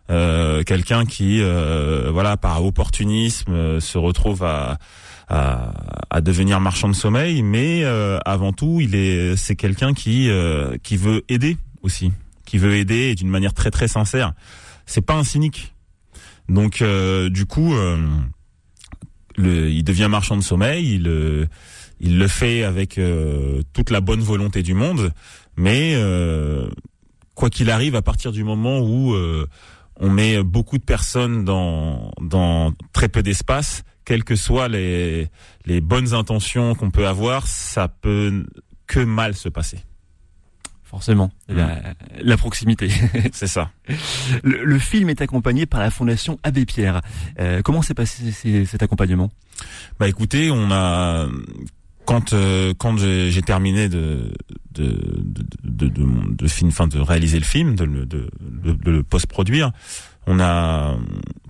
Euh, 0.10 0.64
quelqu'un 0.64 1.06
qui, 1.06 1.42
euh, 1.42 2.10
voilà, 2.12 2.38
par 2.38 2.64
opportunisme, 2.64 3.52
euh, 3.52 3.80
se 3.82 3.98
retrouve 3.98 4.44
à, 4.44 4.78
à, 5.28 5.74
à, 6.10 6.22
devenir 6.22 6.62
marchand 6.62 6.88
de 6.88 6.94
sommeil, 6.94 7.44
mais 7.44 7.84
euh, 7.84 8.18
avant 8.24 8.54
tout, 8.54 8.80
il 8.80 8.96
est, 8.96 9.36
c'est 9.36 9.56
quelqu'un 9.56 9.94
qui 9.94 10.30
qui 10.84 10.98
veut 10.98 11.24
aider 11.28 11.58
aussi, 11.82 12.12
qui 12.46 12.58
veut 12.58 12.76
aider 12.76 13.16
d'une 13.16 13.30
manière 13.30 13.54
très 13.54 13.72
très 13.72 13.88
sincère. 13.88 14.34
C'est 14.86 15.06
pas 15.06 15.16
un 15.16 15.24
cynique. 15.24 15.74
Donc, 16.48 16.82
du 16.82 17.46
coup, 17.46 17.76
le, 19.36 19.70
il 19.70 19.84
devient 19.84 20.08
marchand 20.10 20.38
de 20.38 20.42
sommeil. 20.42 20.94
Il 20.96 21.50
il 22.00 22.20
le 22.20 22.28
fait 22.28 22.64
avec 22.64 23.00
toute 23.74 23.90
la 23.90 24.00
bonne 24.00 24.22
volonté 24.22 24.64
du 24.64 24.74
monde, 24.74 25.12
mais 25.58 25.98
quoi 27.36 27.50
qu'il 27.50 27.70
arrive, 27.70 27.96
à 27.96 28.02
partir 28.02 28.32
du 28.32 28.46
moment 28.46 28.80
où 28.80 29.14
on 30.00 30.10
met 30.10 30.42
beaucoup 30.44 30.78
de 30.78 30.84
personnes 30.84 31.44
dans, 31.46 32.12
dans 32.22 32.74
très 32.94 33.10
peu 33.10 33.24
d'espace, 33.24 33.84
quelles 34.06 34.24
que 34.24 34.36
soient 34.36 34.68
les, 34.68 35.28
les 35.66 35.82
bonnes 35.82 36.14
intentions 36.14 36.76
qu'on 36.76 36.92
peut 36.92 37.08
avoir, 37.08 37.48
ça 37.48 37.88
peut 37.88 38.46
que 38.88 39.00
mal 39.00 39.36
se 39.36 39.50
passer. 39.50 39.80
Forcément, 40.84 41.32
la, 41.50 41.82
la 42.22 42.38
proximité. 42.38 42.90
C'est 43.34 43.48
ça. 43.48 43.72
Le, 44.44 44.64
le, 44.64 44.80
film 44.80 45.10
est 45.10 45.22
accompagné 45.22 45.66
par 45.66 45.82
la 45.82 45.92
Fondation 45.92 46.40
Abbé 46.44 46.66
Pierre. 46.66 47.02
Euh, 47.42 47.62
comment 47.62 47.82
s'est 47.82 47.94
passé 47.94 48.32
cet 48.66 48.82
accompagnement? 48.82 49.30
Bah 50.00 50.08
écoutez, 50.08 50.50
on 50.50 50.72
a 50.72 51.28
quand 52.08 52.32
euh, 52.32 52.74
quand 52.78 52.98
j'ai 52.98 53.42
terminé 53.42 53.90
de 53.90 54.32
de 54.72 54.86
de, 54.86 55.44
de, 55.64 55.88
de, 55.90 56.36
de 56.36 56.48
film, 56.48 56.70
enfin 56.70 56.88
de 56.88 57.00
réaliser 57.00 57.38
le 57.38 57.46
film, 57.46 57.76
de, 57.76 57.86
de, 57.86 58.30
de, 58.64 58.92
le 58.92 59.04
post-produire, 59.04 59.72
on 60.26 60.40
a 60.40 60.96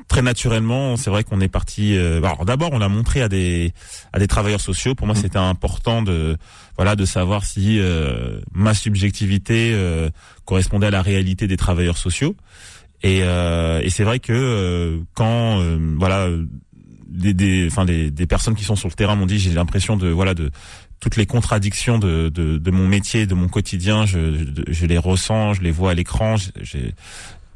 très 0.07 0.23
naturellement, 0.23 0.97
c'est 0.97 1.11
vrai 1.11 1.23
qu'on 1.23 1.41
est 1.41 1.47
parti. 1.47 1.95
Euh, 1.95 2.17
alors 2.17 2.43
d'abord, 2.43 2.71
on 2.73 2.79
l'a 2.79 2.89
montré 2.89 3.21
à 3.21 3.29
des 3.29 3.71
à 4.13 4.19
des 4.19 4.27
travailleurs 4.27 4.59
sociaux. 4.59 4.95
Pour 4.95 5.05
moi, 5.05 5.15
mmh. 5.15 5.21
c'était 5.21 5.37
important 5.37 6.01
de 6.01 6.37
voilà 6.75 6.95
de 6.95 7.05
savoir 7.05 7.45
si 7.45 7.79
euh, 7.79 8.41
ma 8.51 8.73
subjectivité 8.73 9.71
euh, 9.73 10.09
correspondait 10.45 10.87
à 10.87 10.91
la 10.91 11.03
réalité 11.03 11.47
des 11.47 11.57
travailleurs 11.57 11.97
sociaux. 11.97 12.35
Et, 13.03 13.21
euh, 13.21 13.79
et 13.83 13.91
c'est 13.91 14.03
vrai 14.03 14.17
que 14.17 14.33
euh, 14.33 14.97
quand 15.13 15.61
voilà 15.99 16.27
des, 17.09 17.33
des, 17.33 17.67
enfin 17.69 17.85
des, 17.85 18.11
des 18.11 18.27
personnes 18.27 18.55
qui 18.55 18.63
sont 18.63 18.75
sur 18.75 18.89
le 18.89 18.93
terrain 18.93 19.15
m'ont 19.15 19.25
dit 19.25 19.39
j'ai 19.39 19.53
l'impression 19.53 19.97
de 19.97 20.07
voilà 20.09 20.33
de 20.33 20.51
toutes 20.99 21.15
les 21.15 21.25
contradictions 21.25 21.99
de, 21.99 22.29
de, 22.29 22.58
de, 22.58 22.71
mon 22.71 22.88
métier, 22.88 23.27
de 23.27 23.36
mon 23.36 23.47
quotidien, 23.47 24.05
je, 24.05 24.63
je, 24.67 24.86
les 24.88 24.97
ressens, 24.97 25.53
je 25.53 25.62
les 25.62 25.69
vois 25.69 25.91
à 25.91 25.93
l'écran, 25.93 26.36
j'ai 26.62 26.95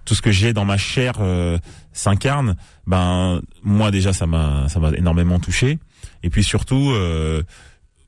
tout 0.05 0.13
ce 0.13 0.21
que 0.21 0.31
j'ai 0.31 0.53
dans 0.53 0.65
ma 0.65 0.77
chair 0.77 1.13
euh, 1.19 1.57
s'incarne. 1.93 2.55
Ben 2.87 3.41
moi 3.63 3.91
déjà 3.91 4.13
ça 4.13 4.27
m'a 4.27 4.67
ça 4.69 4.79
m'a 4.79 4.91
énormément 4.91 5.39
touché. 5.39 5.79
Et 6.23 6.29
puis 6.29 6.43
surtout, 6.43 6.91
euh, 6.91 7.43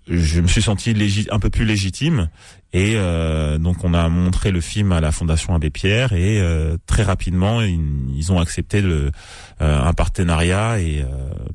je 0.08 0.42
me 0.42 0.48
suis 0.48 0.62
senti 0.62 0.96
un 1.32 1.40
peu 1.40 1.50
plus 1.50 1.66
légitime 1.66 2.30
et 2.74 2.94
euh, 2.96 3.60
donc 3.60 3.84
on 3.84 3.94
a 3.94 4.10
montré 4.10 4.52
le 4.52 4.60
film 4.60 4.92
à 4.92 5.00
la 5.00 5.12
Fondation 5.12 5.54
Abbé 5.54 5.70
Pierre 5.70 6.14
et 6.14 6.42
euh, 6.42 6.76
très 6.88 7.04
rapidement 7.04 7.62
ils, 7.62 7.80
ils, 8.16 8.32
ont 8.32 8.40
accepté 8.40 8.82
le, 8.82 9.12
euh, 9.62 9.82
un 9.82 9.94
partenariat 9.94 10.80
et 10.80 11.02
euh, 11.02 11.06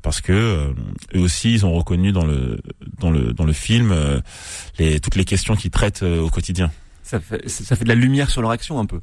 parce 0.01 0.21
que 0.21 0.31
euh, 0.31 0.73
eux 1.15 1.19
aussi 1.19 1.53
ils 1.53 1.65
ont 1.65 1.73
reconnu 1.73 2.13
dans 2.13 2.25
le 2.25 2.61
dans 2.99 3.11
le 3.11 3.33
dans 3.33 3.43
le 3.43 3.53
film 3.53 3.93
les 4.77 5.01
toutes 5.01 5.15
les 5.15 5.25
questions 5.25 5.55
qu'ils 5.55 5.71
traitent 5.71 6.03
au 6.03 6.29
quotidien. 6.29 6.71
Ça 7.03 7.19
fait, 7.19 7.49
ça 7.49 7.75
fait 7.75 7.85
de 7.85 7.89
la 7.89 7.95
lumière 7.95 8.29
sur 8.29 8.41
leur 8.43 8.51
action 8.51 8.79
un 8.79 8.85
peu. 8.85 9.01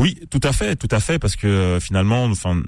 Oui, 0.00 0.18
tout 0.30 0.40
à 0.42 0.52
fait, 0.52 0.74
tout 0.74 0.88
à 0.90 0.98
fait, 0.98 1.20
parce 1.20 1.36
que 1.36 1.78
finalement, 1.80 2.24
enfin, 2.24 2.60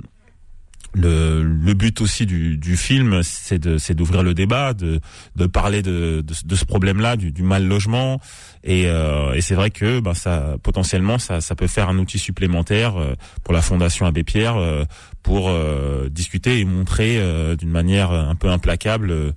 le, 0.95 1.43
le 1.43 1.75
but 1.75 2.01
aussi 2.01 2.27
du, 2.27 2.59
du 2.59 2.77
film, 2.77 3.23
c'est 3.23 3.95
d'ouvrir 3.95 4.23
le 4.23 4.35
débat, 4.35 4.75
de, 4.75 5.01
de 5.37 5.47
parler 5.47 5.83
de, 5.83 6.23
de, 6.23 6.55
ce 6.55 6.65
problème-là, 6.65 7.17
du, 7.17 7.33
du, 7.33 7.43
mal 7.43 7.67
logement, 7.67 8.21
et, 8.65 8.85
euh, 8.87 9.33
et 9.33 9.41
c'est 9.41 9.55
vrai 9.55 9.71
que 9.71 10.01
ben, 10.01 10.15
ça 10.15 10.57
potentiellement 10.63 11.19
ça, 11.19 11.41
ça 11.41 11.55
peut 11.55 11.67
faire 11.67 11.89
un 11.89 11.99
outil 11.99 12.19
supplémentaire 12.19 12.97
euh, 12.97 13.15
pour 13.43 13.55
la 13.55 13.63
Fondation 13.63 14.07
Abbé 14.07 14.23
Pierre 14.23 14.57
euh, 14.57 14.85
pour 15.23 15.49
euh, 15.49 16.09
discuter 16.11 16.61
et 16.61 16.65
montrer 16.65 17.19
euh, 17.19 17.57
d'une 17.57 17.71
manière 17.71 18.11
un 18.11 18.35
peu 18.35 18.49
implacable 18.49 19.35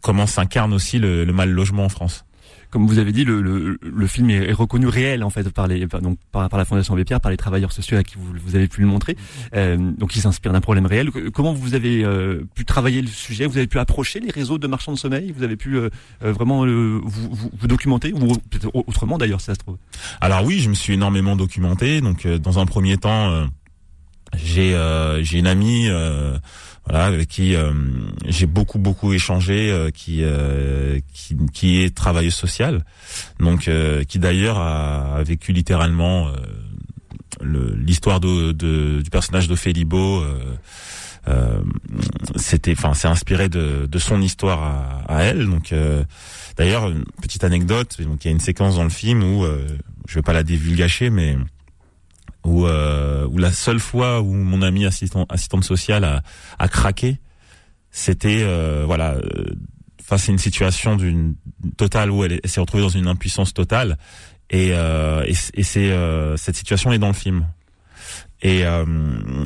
comment 0.00 0.26
s'incarne 0.26 0.72
aussi 0.72 0.98
le, 0.98 1.24
le 1.24 1.32
mal 1.32 1.50
logement 1.50 1.84
en 1.84 1.88
France 1.88 2.24
comme 2.70 2.86
vous 2.86 2.98
avez 2.98 3.12
dit, 3.12 3.24
le, 3.24 3.40
le, 3.40 3.78
le 3.82 4.06
film 4.06 4.30
est, 4.30 4.52
reconnu 4.52 4.86
réel 4.88 5.22
en 5.22 5.30
fait 5.30 5.48
par 5.50 5.66
les 5.66 5.86
donc 5.86 6.18
par, 6.32 6.48
par 6.48 6.58
la 6.58 6.64
Fondation 6.64 6.94
Abbé 6.94 7.04
par 7.04 7.30
les 7.30 7.36
travailleurs 7.36 7.72
sociaux 7.72 7.98
à 7.98 8.02
qui 8.02 8.16
vous, 8.16 8.32
vous 8.44 8.56
avez 8.56 8.68
pu 8.68 8.80
le 8.80 8.86
montrer. 8.86 9.16
Euh, 9.54 9.76
donc 9.76 10.16
il 10.16 10.20
s'inspire 10.20 10.52
d'un 10.52 10.60
problème 10.60 10.86
réel. 10.86 11.10
Comment 11.32 11.52
vous 11.52 11.74
avez 11.74 12.04
euh, 12.04 12.42
pu 12.54 12.64
travailler 12.64 13.02
le 13.02 13.08
sujet? 13.08 13.46
Vous 13.46 13.56
avez 13.58 13.66
pu 13.66 13.78
approcher 13.78 14.20
les 14.20 14.30
réseaux 14.30 14.58
de 14.58 14.66
marchands 14.66 14.92
de 14.92 14.98
sommeil? 14.98 15.32
Vous 15.36 15.42
avez 15.42 15.56
pu 15.56 15.76
euh, 15.76 15.90
euh 16.24 16.32
vraiment 16.32 16.66
vous, 16.66 17.00
vous, 17.04 17.50
vous, 17.52 17.68
documenter? 17.68 18.12
Ou 18.12 18.32
autrement 18.74 19.18
d'ailleurs, 19.18 19.40
si 19.40 19.46
ça 19.46 19.54
se 19.54 19.58
trouve? 19.58 19.76
Alors 20.20 20.44
oui, 20.44 20.60
je 20.60 20.68
me 20.68 20.74
suis 20.74 20.94
énormément 20.94 21.36
documenté. 21.36 22.00
Donc 22.00 22.26
dans 22.26 22.58
un 22.58 22.66
premier 22.66 22.96
temps, 22.96 23.46
j'ai 24.34 24.76
j'ai 25.22 25.38
une 25.38 25.46
amie 25.46 25.88
voilà, 26.88 27.06
avec 27.06 27.28
qui 27.28 27.56
euh, 27.56 27.72
j'ai 28.26 28.46
beaucoup 28.46 28.78
beaucoup 28.78 29.12
échangé, 29.12 29.70
euh, 29.70 29.90
qui, 29.90 30.20
euh, 30.22 31.00
qui, 31.12 31.36
qui 31.52 31.82
est 31.82 31.94
travailleuse 31.94 32.34
sociale, 32.34 32.84
donc 33.40 33.68
qui 34.08 34.18
d'ailleurs 34.18 34.58
a, 34.58 35.16
a, 35.16 35.22
vécu 35.22 35.52
littéralement 35.52 36.30
l'histoire 37.42 38.20
de, 38.20 38.52
de, 38.52 39.02
du 39.02 39.10
personnage 39.10 39.48
d'Ophélie 39.48 39.84
Beau. 39.84 40.24
c'était, 42.36 42.72
enfin, 42.72 42.94
c'est 42.94 43.08
inspiré 43.08 43.48
de, 43.48 43.86
de 43.86 43.98
son 43.98 44.22
histoire 44.22 44.62
à, 44.62 45.02
à 45.08 45.22
elle. 45.24 45.46
Donc, 45.46 45.74
d'ailleurs, 46.56 46.92
petite 47.20 47.44
anecdote. 47.44 48.00
Donc, 48.02 48.24
il 48.24 48.28
y 48.28 48.30
a 48.30 48.32
une 48.32 48.40
séquence 48.40 48.76
dans 48.76 48.84
le 48.84 48.90
film 48.90 49.22
où 49.22 49.44
je 50.08 50.14
vais 50.14 50.22
pas 50.22 50.32
la 50.32 50.44
divulgacher, 50.44 51.10
mais 51.10 51.36
où, 52.46 52.66
euh, 52.66 53.26
où 53.26 53.38
la 53.38 53.52
seule 53.52 53.80
fois 53.80 54.20
où 54.22 54.32
mon 54.32 54.62
ami 54.62 54.86
assistant, 54.86 55.26
assistante 55.28 55.64
sociale 55.64 56.04
a, 56.04 56.22
a 56.58 56.68
craqué, 56.68 57.20
c'était 57.90 58.42
euh, 58.42 58.84
voilà 58.86 59.14
euh, 59.14 59.56
face 60.02 60.28
à 60.28 60.32
une 60.32 60.38
situation 60.38 60.96
d'une 60.96 61.34
totale 61.76 62.10
où 62.10 62.24
elle, 62.24 62.40
s'est 62.44 62.60
retrouvée 62.60 62.82
dans 62.82 62.88
une 62.88 63.08
impuissance 63.08 63.52
totale. 63.52 63.98
Et, 64.50 64.70
euh, 64.72 65.24
et, 65.26 65.34
et 65.54 65.62
c'est 65.64 65.90
euh, 65.90 66.36
cette 66.36 66.56
situation 66.56 66.92
est 66.92 66.98
dans 66.98 67.08
le 67.08 67.14
film 67.14 67.46
et, 68.42 68.64
euh, 68.64 68.84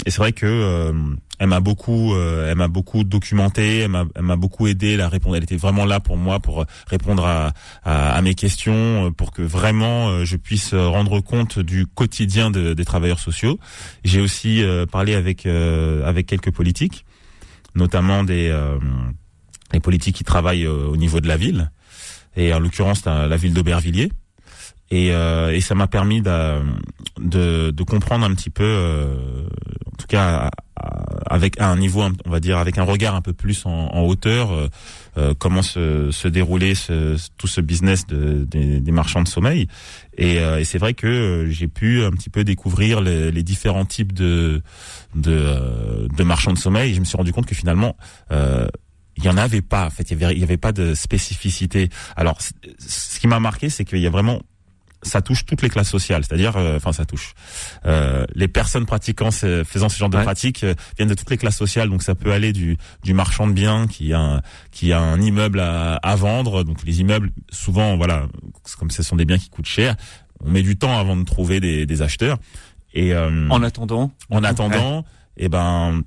et 0.05 0.11
c'est 0.11 0.18
vrai 0.18 0.33
que 0.33 0.46
euh, 0.46 0.92
elle 1.38 1.48
m'a 1.48 1.61
beaucoup, 1.61 2.14
euh, 2.14 2.50
elle 2.50 2.57
m'a 2.57 2.68
beaucoup 2.68 3.05
documenté, 3.05 3.79
elle 3.79 3.90
m'a, 3.90 4.05
elle 4.14 4.37
beaucoup 4.37 4.66
aidé. 4.66 4.96
La 4.96 5.09
répondre, 5.09 5.37
elle 5.37 5.44
était 5.44 5.57
vraiment 5.57 5.85
là 5.85 6.00
pour 6.00 6.16
moi 6.16 6.40
pour 6.40 6.64
répondre 6.87 7.24
à, 7.24 7.53
à, 7.85 8.12
à 8.12 8.22
mes 8.22 8.35
questions, 8.35 9.12
pour 9.12 9.33
que 9.33 9.42
vraiment 9.42 10.24
je 10.24 10.37
puisse 10.37 10.74
rendre 10.74 11.20
compte 11.20 11.59
du 11.59 11.87
quotidien 11.87 12.50
de, 12.50 12.74
des 12.74 12.85
travailleurs 12.85 13.20
sociaux. 13.20 13.59
J'ai 14.05 14.20
aussi 14.20 14.62
parlé 14.90 15.14
avec 15.14 15.46
avec 15.46 16.26
quelques 16.26 16.50
politiques, 16.53 17.07
notamment 17.74 18.24
des 18.24 18.53
les 19.72 19.81
politiques 19.81 20.16
qui 20.16 20.24
travaillent 20.24 20.66
au 20.66 20.96
niveau 20.96 21.20
de 21.20 21.29
la 21.29 21.37
ville, 21.37 21.70
et 22.37 22.53
en 22.53 22.59
l'occurrence 22.59 23.05
la 23.05 23.37
ville 23.37 23.55
d'Aubervilliers. 23.55 24.11
Et, 24.90 25.09
et 25.09 25.61
ça 25.61 25.74
m'a 25.74 25.87
permis 25.87 26.20
de, 26.20 26.61
de, 27.20 27.83
comprendre 27.85 28.24
un 28.26 28.35
petit 28.35 28.50
peu, 28.50 29.07
en 29.87 29.96
tout 29.96 30.07
cas 30.09 30.50
avec 31.26 31.61
un 31.61 31.76
niveau, 31.76 32.03
on 32.24 32.31
va 32.31 32.40
dire, 32.40 32.59
avec 32.59 32.79
un 32.79 32.83
regard 32.83 33.14
un 33.14 33.20
peu 33.20 33.33
plus 33.33 33.64
en, 33.66 34.00
hauteur, 34.00 34.50
euh, 35.16 35.35
comment 35.38 35.62
se, 35.62 36.11
se 36.11 36.26
déroulait 36.29 36.74
ce, 36.74 37.16
tout 37.37 37.46
ce 37.46 37.61
business 37.61 38.07
de, 38.07 38.44
des, 38.44 38.81
des 38.81 38.92
marchands 38.92 39.22
de 39.22 39.29
sommeil. 39.29 39.68
Et, 40.16 40.37
et 40.37 40.64
c'est 40.64 40.79
vrai 40.79 40.94
que 40.94 41.46
j'ai 41.50 41.68
pu 41.68 42.03
un 42.03 42.11
petit 42.11 42.31
peu 42.31 42.44
découvrir 42.44 43.00
les, 43.00 43.31
les 43.31 43.42
différents 43.42 43.85
types 43.85 44.12
de, 44.12 44.62
de, 45.14 46.09
de 46.16 46.24
marchands 46.24 46.53
de 46.53 46.59
sommeil. 46.59 46.90
Et 46.90 46.94
je 46.94 47.00
me 47.00 47.05
suis 47.05 47.16
rendu 47.16 47.33
compte 47.33 47.46
que 47.46 47.55
finalement, 47.55 47.96
euh, 48.33 48.68
il 49.16 49.24
y 49.24 49.29
en 49.29 49.37
avait 49.37 49.62
pas. 49.62 49.87
En 49.87 49.90
fait, 49.90 50.11
il 50.11 50.20
y 50.20 50.24
il 50.33 50.38
y 50.38 50.42
avait 50.42 50.57
pas 50.57 50.72
de 50.72 50.94
spécificité. 50.94 51.88
Alors, 52.16 52.38
ce 52.79 53.20
qui 53.20 53.26
m'a 53.26 53.40
marqué, 53.40 53.68
c'est 53.68 53.85
qu'il 53.85 53.98
y 53.98 54.07
a 54.07 54.11
vraiment 54.11 54.40
ça 55.02 55.22
touche 55.22 55.46
toutes 55.46 55.62
les 55.62 55.70
classes 55.70 55.88
sociales, 55.88 56.24
c'est-à-dire, 56.24 56.56
euh, 56.56 56.76
enfin, 56.76 56.92
ça 56.92 57.04
touche. 57.04 57.34
Euh, 57.86 58.24
les 58.34 58.48
personnes 58.48 58.86
pratiquant, 58.86 59.30
faisant 59.30 59.88
ce 59.88 59.98
genre 59.98 60.10
de 60.10 60.18
pratiques 60.18 60.64
euh, 60.64 60.74
viennent 60.96 61.08
de 61.08 61.14
toutes 61.14 61.30
les 61.30 61.38
classes 61.38 61.56
sociales, 61.56 61.88
donc 61.88 62.02
ça 62.02 62.14
peut 62.14 62.32
aller 62.32 62.52
du, 62.52 62.76
du 63.02 63.14
marchand 63.14 63.46
de 63.46 63.52
biens 63.52 63.86
qui 63.86 64.12
a 64.12 64.20
un, 64.20 64.40
qui 64.70 64.92
a 64.92 65.00
un 65.00 65.20
immeuble 65.20 65.60
à, 65.60 65.94
à 65.96 66.16
vendre, 66.16 66.64
donc 66.64 66.84
les 66.84 67.00
immeubles, 67.00 67.30
souvent, 67.50 67.96
voilà, 67.96 68.26
comme 68.78 68.90
ce 68.90 69.02
sont 69.02 69.16
des 69.16 69.24
biens 69.24 69.38
qui 69.38 69.48
coûtent 69.48 69.66
cher, 69.66 69.96
on 70.44 70.50
met 70.50 70.62
du 70.62 70.76
temps 70.76 70.98
avant 70.98 71.16
de 71.16 71.24
trouver 71.24 71.60
des, 71.60 71.86
des 71.86 72.02
acheteurs. 72.02 72.38
Et 72.92 73.16
en 73.16 73.62
attendant, 73.62 74.10
en 74.30 74.42
attendant, 74.42 75.04
et 75.36 75.44
eh 75.44 75.48
ben 75.48 76.02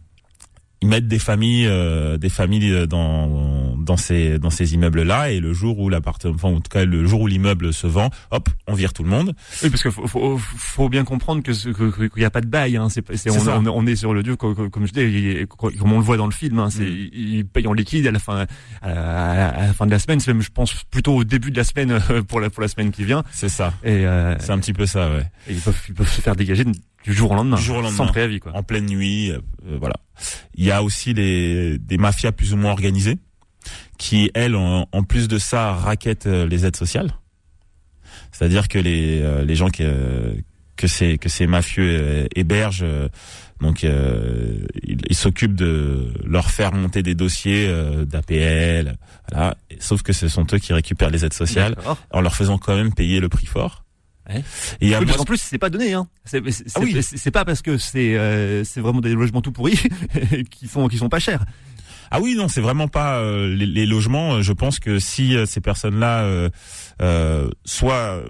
ils 0.84 0.90
mettent 0.90 1.08
des 1.08 1.18
familles, 1.18 1.66
euh, 1.66 2.18
des 2.18 2.28
familles 2.28 2.88
dans 2.88 3.73
dans 3.84 3.98
ces 3.98 4.40
dans 4.40 4.50
ces 4.50 4.74
immeubles 4.74 5.04
là 5.04 5.32
et 5.32 5.40
le 5.40 5.54
jour 5.54 5.80
où 5.80 5.90
l'appartement, 5.90 6.34
enfin 6.36 6.50
en 6.50 6.60
tout 6.60 6.70
cas 6.70 6.86
le 6.86 7.06
jour 7.06 7.22
où 7.22 7.28
l'immeuble 7.28 7.74
se 7.74 7.88
vend, 7.88 8.10
hop, 8.32 8.50
on 8.68 8.74
vire 8.74 8.94
tout 8.94 9.04
le 9.04 9.10
monde. 9.10 9.34
Oui, 9.62 9.70
parce 9.70 9.82
qu'il 9.82 9.92
faut, 9.92 10.08
faut, 10.08 10.38
faut, 10.38 10.90
bien 10.90 11.04
comprendre 11.04 11.44
que 11.44 11.52
qu'il 11.52 12.10
n'y 12.18 12.26
a 12.26 12.30
pas 12.30 12.42
de 12.42 12.48
bail. 12.48 12.78
Hein. 12.78 12.88
C'est, 12.90 13.04
on, 13.30 13.68
on, 13.68 13.86
est 13.86 13.96
sur 13.96 14.14
le 14.14 14.24
dieu 14.24 14.36
comme, 14.36 14.70
comme 14.70 14.86
je 14.86 14.94
dis, 14.94 15.48
comme 15.58 15.94
on 15.94 16.00
le 16.00 16.04
voit 16.04 16.18
dans 16.18 16.26
le 16.26 16.32
film. 16.32 16.60
Hein. 16.60 16.70
C'est 16.70 16.84
mm. 16.84 17.10
ils 17.14 17.46
payent 17.46 17.68
en 17.68 17.74
liquide 17.74 18.08
à 18.08 18.12
la 18.12 18.20
fin 18.20 18.46
à 18.82 18.88
la, 18.88 19.74
fin 19.74 19.86
de 19.86 19.92
la 19.92 20.00
semaine. 20.00 20.20
C'est 20.20 20.34
même, 20.34 20.42
je 20.42 20.52
pense, 20.52 20.74
plutôt 20.90 21.16
au 21.16 21.24
début 21.24 21.52
de 21.52 21.58
la 21.58 21.64
semaine 21.64 22.00
pour 22.28 22.40
la 22.40 22.50
pour 22.50 22.62
la 22.62 22.68
semaine 22.68 22.92
qui 22.92 23.04
vient. 23.04 23.24
C'est 23.32 23.50
ça. 23.50 23.74
Et 23.84 24.06
euh, 24.06 24.38
c'est 24.40 24.52
un 24.52 24.60
petit 24.60 24.74
peu 24.74 24.86
ça, 24.86 25.10
ouais. 25.12 25.26
Et 25.48 25.54
ils 25.54 25.62
peuvent 25.62 25.82
ils 25.88 25.94
peuvent 25.94 26.12
se 26.12 26.22
faire 26.22 26.36
dégager 26.36 26.64
du 26.66 27.14
jour 27.14 27.32
au 27.32 27.36
lendemain, 27.36 27.58
jour 27.58 27.78
au 27.78 27.82
lendemain. 27.82 27.98
sans 27.98 28.08
préavis, 28.08 28.40
quoi. 28.40 28.56
En 28.56 28.64
pleine 28.64 28.86
nuit, 28.86 29.32
euh, 29.32 29.40
voilà. 29.80 29.96
Il 30.56 30.64
y 30.64 30.72
a 30.72 30.84
aussi 30.84 31.14
des, 31.14 31.78
des 31.80 31.98
mafias 31.98 32.32
plus 32.32 32.54
ou 32.54 32.58
moins 32.58 32.72
organisées 32.72 33.18
qui, 33.98 34.32
elles, 34.34 34.56
en, 34.56 34.86
plus 35.08 35.28
de 35.28 35.38
ça, 35.38 35.74
raquettent 35.74 36.28
euh, 36.28 36.48
les 36.48 36.66
aides 36.66 36.76
sociales. 36.76 37.14
C'est-à-dire 38.32 38.68
que 38.68 38.80
les, 38.80 39.22
euh, 39.22 39.44
les 39.46 39.56
gens 39.56 39.70
qui, 39.70 39.84
que 40.76 40.88
ces 40.88 41.18
que 41.18 41.30
ces 41.30 41.46
mafieux 41.46 42.28
hébergent, 42.36 42.86
donc 43.62 43.84
ils 43.84 45.16
s'occupent 45.16 45.56
de 45.56 46.14
leur 46.26 46.50
faire 46.50 46.74
monter 46.74 47.04
des 47.04 47.14
dossiers 47.16 47.72
d'APL, 48.06 48.98
voilà. 49.32 49.56
Sauf 49.80 50.02
que 50.02 50.14
ce 50.14 50.28
sont 50.28 50.46
eux 50.52 50.58
qui 50.58 50.74
récupèrent 50.74 51.12
les 51.12 51.26
aides 51.26 51.34
sociales 51.34 51.76
en 52.12 52.22
leur 52.22 52.36
faisant 52.36 52.58
quand 52.58 52.76
même 52.76 52.94
payer 52.94 53.20
le 53.20 53.30
prix 53.30 53.46
fort. 53.46 53.84
Et 54.80 54.96
oui, 54.96 54.96
en 54.96 55.26
plus 55.26 55.42
c'est 55.42 55.58
pas 55.58 55.70
donné 55.70 55.94
hein. 55.94 56.08
C'est 56.24 56.42
ah 56.76 56.80
oui. 56.80 56.98
pas 57.34 57.44
parce 57.44 57.62
que 57.62 57.78
c'est 57.78 58.16
euh, 58.18 58.64
c'est 58.64 58.80
vraiment 58.80 59.02
des 59.02 59.14
logements 59.14 59.42
tout 59.42 59.52
pourris 59.52 59.78
qui 60.50 60.68
sont 60.68 60.88
qui 60.88 60.98
sont 60.98 61.10
pas 61.10 61.20
chers. 61.20 61.44
Ah 62.12 62.20
oui 62.22 62.36
non 62.36 62.48
c'est 62.48 62.62
vraiment 62.62 62.88
pas 62.88 63.18
euh, 63.18 63.56
les, 63.56 63.86
logements. 63.86 64.42
Je 64.42 64.54
pense 64.54 64.80
que 64.80 65.00
si 65.00 65.36
euh, 65.36 65.46
ces 65.46 65.62
personnes 65.62 66.00
là 66.00 66.24
euh, 67.02 67.50
soit 67.66 68.24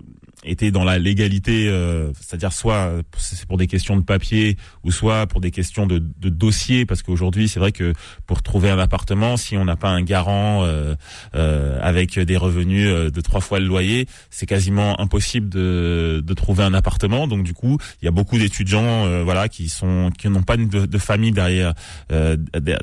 étaient 0.46 0.72
dans 0.72 0.84
la 0.84 1.00
légalité, 1.00 1.68
euh, 1.68 2.12
c'est-à-dire 2.20 2.52
soit 2.54 2.92
c'est 3.18 3.46
pour 3.46 3.58
des 3.58 3.68
questions 3.68 3.98
de 3.98 4.04
papier 4.04 4.58
ou 4.84 4.92
soit 4.92 5.28
pour 5.28 5.42
des 5.42 5.52
questions 5.52 5.88
de, 5.88 6.00
de 6.00 6.30
dossier, 6.30 6.86
parce 6.86 7.02
qu'aujourd'hui 7.02 7.48
c'est 7.48 7.60
vrai 7.60 7.72
que 7.72 7.94
pour 8.28 8.42
trouver 8.42 8.70
un 8.70 8.80
appartement, 8.80 9.38
si 9.38 9.58
on 9.58 9.66
n'a 9.66 9.76
pas 9.76 9.90
un 9.90 10.02
garant 10.02 10.64
euh, 10.64 10.96
euh, 11.36 11.80
avec 11.82 12.20
des 12.20 12.38
revenus 12.38 12.88
euh, 12.88 13.10
de 13.10 13.22
trois 13.22 13.42
fois 13.42 13.60
le 13.60 13.66
loyer, 13.66 14.08
c'est 14.30 14.46
quasiment 14.46 15.00
impossible 15.00 15.50
de, 15.50 16.22
de 16.24 16.34
trouver 16.34 16.64
un 16.64 16.74
appartement. 16.74 17.28
Donc 17.28 17.44
du 17.44 17.54
coup, 17.54 17.78
il 18.02 18.06
y 18.06 18.08
a 18.08 18.12
beaucoup 18.12 18.38
d'étudiants, 18.38 19.06
euh, 19.06 19.24
voilà, 19.24 19.50
qui 19.50 19.70
sont 19.70 20.12
qui 20.18 20.30
n'ont 20.30 20.44
pas 20.44 20.58
de, 20.58 20.86
de 20.86 20.98
famille 20.98 21.32
derrière 21.32 21.74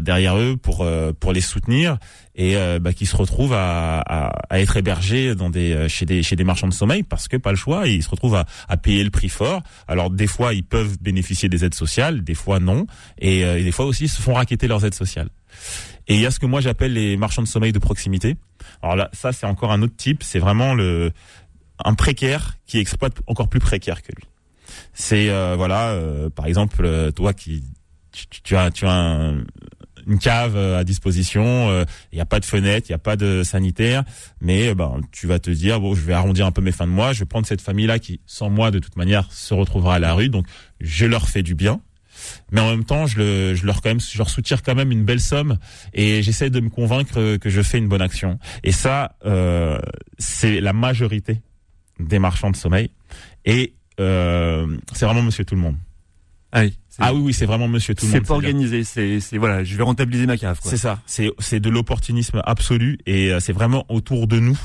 derrière 0.00 0.38
eux 0.38 0.56
pour 0.56 0.86
pour 1.20 1.32
les 1.32 1.40
soutenir 1.40 1.98
et 2.34 2.56
euh, 2.56 2.78
bah, 2.78 2.92
qui 2.92 3.06
se 3.06 3.16
retrouvent 3.16 3.54
à, 3.54 4.00
à, 4.00 4.28
à, 4.48 4.60
être 4.60 4.76
hébergés 4.76 5.34
dans 5.34 5.50
des 5.50 5.72
euh, 5.72 5.88
chez 5.88 6.06
des 6.06 6.22
chez 6.22 6.36
des 6.36 6.44
marchands 6.44 6.68
de 6.68 6.72
sommeil 6.72 7.02
parce 7.02 7.28
que 7.28 7.36
pas 7.36 7.50
le 7.50 7.56
choix 7.56 7.88
ils 7.88 8.02
se 8.02 8.08
retrouvent 8.08 8.36
à, 8.36 8.46
à 8.68 8.76
payer 8.76 9.02
le 9.02 9.10
prix 9.10 9.28
fort. 9.28 9.62
Alors 9.88 10.10
des 10.10 10.26
fois 10.26 10.54
ils 10.54 10.64
peuvent 10.64 10.96
bénéficier 11.00 11.48
des 11.48 11.64
aides 11.64 11.74
sociales, 11.74 12.22
des 12.22 12.34
fois 12.34 12.60
non 12.60 12.86
et, 13.18 13.44
euh, 13.44 13.62
des 13.62 13.72
fois 13.72 13.86
aussi 13.86 14.04
ils 14.04 14.08
se 14.08 14.22
font 14.22 14.34
raqueter 14.34 14.68
leurs 14.68 14.84
aides 14.84 14.94
sociales. 14.94 15.28
Et 16.06 16.14
il 16.14 16.20
y 16.20 16.26
a 16.26 16.30
ce 16.30 16.38
que 16.38 16.46
moi 16.46 16.60
j'appelle 16.60 16.92
les 16.92 17.16
marchands 17.16 17.42
de 17.42 17.48
sommeil 17.48 17.72
de 17.72 17.78
proximité. 17.78 18.36
Alors 18.82 18.96
là 18.96 19.10
ça 19.12 19.32
c'est 19.32 19.46
encore 19.46 19.72
un 19.72 19.82
autre 19.82 19.96
type, 19.96 20.22
c'est 20.22 20.38
vraiment 20.38 20.74
le 20.74 21.12
un 21.84 21.94
précaire 21.94 22.58
qui 22.66 22.78
exploite 22.78 23.20
encore 23.26 23.48
plus 23.48 23.60
précaire 23.60 24.02
que 24.02 24.12
lui. 24.14 24.24
C'est 24.92 25.26
voilà 25.56 25.98
par 26.34 26.46
exemple 26.46 27.12
toi 27.12 27.32
qui 27.32 27.64
tu, 28.12 28.26
tu, 28.42 28.56
as 28.56 28.70
tu 28.70 28.86
as 28.86 28.92
un, 28.92 29.44
une 30.06 30.18
cave 30.18 30.56
euh, 30.56 30.78
à 30.78 30.84
disposition, 30.84 31.68
il 31.68 31.72
euh, 31.72 31.84
n'y 32.12 32.20
a 32.20 32.26
pas 32.26 32.40
de 32.40 32.44
fenêtre, 32.44 32.88
il 32.88 32.92
n'y 32.92 32.96
a 32.96 32.98
pas 32.98 33.16
de 33.16 33.42
sanitaire, 33.42 34.04
mais 34.40 34.68
euh, 34.68 34.74
ben 34.74 35.00
tu 35.12 35.26
vas 35.26 35.38
te 35.38 35.50
dire 35.50 35.80
bon, 35.80 35.94
je 35.94 36.02
vais 36.02 36.12
arrondir 36.12 36.46
un 36.46 36.52
peu 36.52 36.60
mes 36.62 36.72
fins 36.72 36.86
de 36.86 36.92
mois, 36.92 37.12
je 37.12 37.20
vais 37.20 37.26
prendre 37.26 37.46
cette 37.46 37.60
famille 37.60 37.86
là 37.86 37.98
qui 37.98 38.20
sans 38.26 38.50
moi 38.50 38.70
de 38.70 38.78
toute 38.78 38.96
manière 38.96 39.30
se 39.32 39.54
retrouvera 39.54 39.96
à 39.96 39.98
la 39.98 40.14
rue, 40.14 40.28
donc 40.28 40.46
je 40.80 41.06
leur 41.06 41.28
fais 41.28 41.42
du 41.42 41.54
bien. 41.54 41.80
Mais 42.52 42.60
en 42.60 42.68
même 42.68 42.84
temps, 42.84 43.06
je, 43.06 43.18
le, 43.18 43.54
je 43.54 43.64
leur 43.64 43.80
quand 43.80 43.88
même, 43.88 44.00
je 44.00 44.18
leur 44.18 44.28
soutire 44.28 44.62
quand 44.62 44.74
même 44.74 44.92
une 44.92 45.04
belle 45.04 45.20
somme 45.20 45.56
et 45.94 46.22
j'essaie 46.22 46.50
de 46.50 46.60
me 46.60 46.68
convaincre 46.68 47.36
que 47.38 47.48
je 47.48 47.62
fais 47.62 47.78
une 47.78 47.88
bonne 47.88 48.02
action. 48.02 48.38
Et 48.62 48.72
ça, 48.72 49.16
c'est 50.18 50.60
la 50.60 50.74
majorité 50.74 51.40
des 51.98 52.18
marchands 52.18 52.50
de 52.50 52.56
sommeil 52.56 52.90
et 53.46 53.72
c'est 53.96 55.04
vraiment 55.06 55.22
Monsieur 55.22 55.46
Tout 55.46 55.54
le 55.54 55.62
Monde. 55.62 55.76
Ah 56.52 56.62
oui. 56.62 56.76
Ah 56.98 57.14
oui, 57.14 57.20
oui, 57.20 57.32
c'est 57.32 57.46
vraiment 57.46 57.68
monsieur 57.68 57.94
tout 57.94 58.04
le 58.04 58.12
monde. 58.12 58.20
C'est 58.20 58.26
pas 58.26 58.34
organisé, 58.34 58.84
c'est, 58.84 59.20
c'est 59.20 59.38
voilà, 59.38 59.64
je 59.64 59.74
vais 59.76 59.82
rentabiliser 59.82 60.26
ma 60.26 60.36
cave. 60.36 60.58
C'est 60.62 60.76
ça, 60.76 61.00
c'est, 61.06 61.30
c'est 61.38 61.60
de 61.60 61.70
l'opportunisme 61.70 62.42
absolu 62.44 62.98
et 63.06 63.32
euh, 63.32 63.40
c'est 63.40 63.52
vraiment 63.52 63.86
autour 63.88 64.26
de 64.26 64.38
nous, 64.38 64.58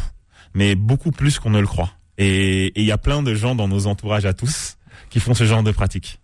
mais 0.54 0.76
beaucoup 0.76 1.12
plus 1.12 1.40
qu'on 1.40 1.52
ne 1.52 1.62
le 1.62 1.68
croit. 1.68 1.92
Et 2.18 2.74
il 2.80 2.86
y 2.86 2.92
a 2.92 2.98
plein 2.98 3.24
de 3.24 3.34
gens 3.36 3.56
dans 3.56 3.68
nos 3.68 3.88
entourages 3.88 4.26
à 4.26 4.34
tous 4.34 4.78
qui 5.10 5.20
font 5.20 5.34
ce 5.34 5.46
genre 5.46 5.64
de 5.64 5.72
pratique. 5.72 6.20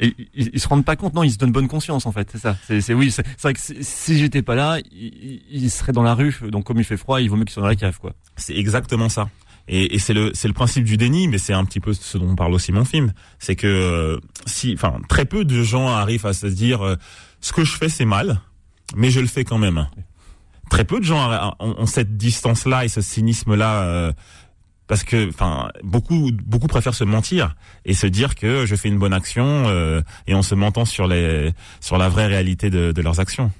Et 0.00 0.12
ils, 0.34 0.58
se 0.58 0.66
rendent 0.66 0.84
pas 0.84 0.96
compte, 0.96 1.14
non 1.14 1.22
Ils 1.22 1.30
se 1.30 1.38
donnent 1.38 1.52
bonne 1.52 1.68
conscience 1.68 2.04
en 2.04 2.10
fait, 2.10 2.28
c'est 2.32 2.38
ça. 2.38 2.56
C'est, 2.66 2.94
oui, 2.94 3.12
c'est, 3.12 3.24
vrai 3.40 3.54
que 3.54 3.60
si 3.60 4.18
j'étais 4.18 4.42
pas 4.42 4.56
là, 4.56 4.78
ils, 4.90 5.70
seraient 5.70 5.92
dans 5.92 6.02
la 6.02 6.14
rue. 6.14 6.34
Donc 6.50 6.64
comme 6.64 6.78
il 6.78 6.84
fait 6.84 6.96
froid, 6.96 7.20
il 7.20 7.30
vaut 7.30 7.36
mieux 7.36 7.44
qu'ils 7.44 7.52
soient 7.52 7.62
dans 7.62 7.68
la 7.68 7.76
cave, 7.76 7.98
quoi. 8.00 8.12
C'est 8.36 8.56
exactement 8.56 9.08
ça. 9.08 9.28
Et, 9.68 9.94
et 9.94 9.98
c'est 9.98 10.12
le 10.12 10.30
c'est 10.34 10.48
le 10.48 10.54
principe 10.54 10.84
du 10.84 10.96
déni, 10.96 11.28
mais 11.28 11.38
c'est 11.38 11.52
un 11.52 11.64
petit 11.64 11.80
peu 11.80 11.94
ce 11.94 12.18
dont 12.18 12.34
parle 12.34 12.52
aussi 12.52 12.72
mon 12.72 12.84
film. 12.84 13.12
C'est 13.38 13.56
que 13.56 13.66
euh, 13.66 14.20
si, 14.46 14.74
enfin, 14.74 15.00
très 15.08 15.24
peu 15.24 15.44
de 15.44 15.62
gens 15.62 15.88
arrivent 15.88 16.26
à 16.26 16.32
se 16.32 16.46
dire 16.46 16.84
euh, 16.84 16.96
ce 17.40 17.52
que 17.52 17.64
je 17.64 17.76
fais 17.76 17.88
c'est 17.88 18.04
mal, 18.04 18.40
mais 18.94 19.10
je 19.10 19.20
le 19.20 19.26
fais 19.26 19.44
quand 19.44 19.58
même. 19.58 19.88
Très 20.70 20.84
peu 20.84 20.98
de 20.98 21.04
gens 21.04 21.54
ont, 21.60 21.86
cette 21.86 22.16
distance-là 22.16 22.84
et 22.84 22.88
ce 22.88 23.00
cynisme-là. 23.00 23.82
Euh, 23.82 24.12
parce 24.86 25.02
que, 25.02 25.30
enfin, 25.30 25.70
beaucoup, 25.82 26.30
beaucoup 26.44 26.66
préfèrent 26.66 26.94
se 26.94 27.04
mentir 27.04 27.56
et 27.86 27.94
se 27.94 28.06
dire 28.06 28.34
que 28.34 28.66
je 28.66 28.76
fais 28.76 28.88
une 28.88 28.98
bonne 28.98 29.14
action 29.14 29.64
et 30.26 30.34
en 30.34 30.42
se 30.42 30.54
mentant 30.54 30.84
sur 30.84 31.06
les, 31.06 31.54
sur 31.80 31.96
la 31.96 32.10
vraie 32.10 32.26
réalité 32.26 32.68
de, 32.68 32.92
de 32.92 33.00
leurs 33.00 33.18
actions. 33.18 33.50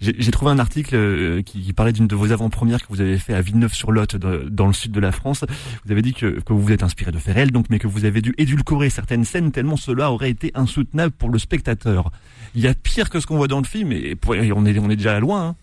J'ai 0.00 0.30
trouvé 0.30 0.50
un 0.50 0.58
article 0.58 0.94
euh, 0.94 1.42
qui, 1.42 1.72
parlait 1.72 1.92
d'une 1.92 2.06
de 2.06 2.14
vos 2.16 2.32
avant-premières 2.32 2.80
que 2.80 2.88
vous 2.88 3.00
avez 3.00 3.18
fait 3.18 3.34
à 3.34 3.40
Villeneuve-sur-Lot, 3.40 4.16
dans 4.16 4.66
le 4.66 4.72
sud 4.72 4.92
de 4.92 5.00
la 5.00 5.12
France. 5.12 5.44
Vous 5.84 5.92
avez 5.92 6.02
dit 6.02 6.14
que, 6.14 6.40
que 6.40 6.52
vous 6.52 6.60
vous 6.60 6.72
êtes 6.72 6.82
inspiré 6.82 7.12
de 7.12 7.18
Ferrel, 7.18 7.50
donc, 7.50 7.66
mais 7.70 7.78
que 7.78 7.86
vous 7.86 8.04
avez 8.04 8.20
dû 8.22 8.34
édulcorer 8.38 8.90
certaines 8.90 9.24
scènes 9.24 9.52
tellement 9.52 9.76
cela 9.76 10.10
aurait 10.10 10.30
été 10.30 10.50
insoutenable 10.54 11.12
pour 11.12 11.30
le 11.30 11.38
spectateur. 11.38 12.10
Il 12.54 12.60
y 12.60 12.68
a 12.68 12.74
pire 12.74 13.10
que 13.10 13.20
ce 13.20 13.26
qu'on 13.26 13.36
voit 13.36 13.48
dans 13.48 13.60
le 13.60 13.66
film, 13.66 13.92
et 13.92 14.16
on 14.26 14.66
est, 14.66 14.78
on 14.78 14.90
est 14.90 14.96
déjà 14.96 15.20
loin. 15.20 15.48
Hein. 15.48 15.56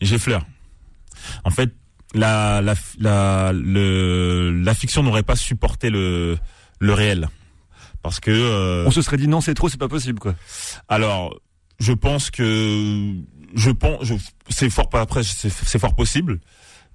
J'effleure. 0.00 0.46
En 1.44 1.50
fait, 1.50 1.74
la, 2.14 2.60
la, 2.60 2.74
la, 2.98 3.52
le, 3.52 4.50
la 4.50 4.74
fiction 4.74 5.02
n'aurait 5.02 5.22
pas 5.22 5.36
supporté 5.36 5.90
le, 5.90 6.38
le 6.78 6.92
réel. 6.92 7.28
Parce 8.02 8.20
que... 8.20 8.30
Euh, 8.30 8.84
on 8.86 8.90
se 8.90 9.02
serait 9.02 9.16
dit 9.16 9.28
non, 9.28 9.40
c'est 9.40 9.54
trop, 9.54 9.68
c'est 9.68 9.78
pas 9.78 9.88
possible, 9.88 10.18
quoi. 10.18 10.34
Alors, 10.88 11.38
je 11.78 11.92
pense 11.92 12.30
que 12.30 13.14
je 13.54 13.70
pense, 13.70 14.12
c'est 14.48 14.70
fort 14.70 14.88
pas 14.88 15.00
après, 15.00 15.22
c'est 15.22 15.78
fort 15.78 15.94
possible, 15.94 16.40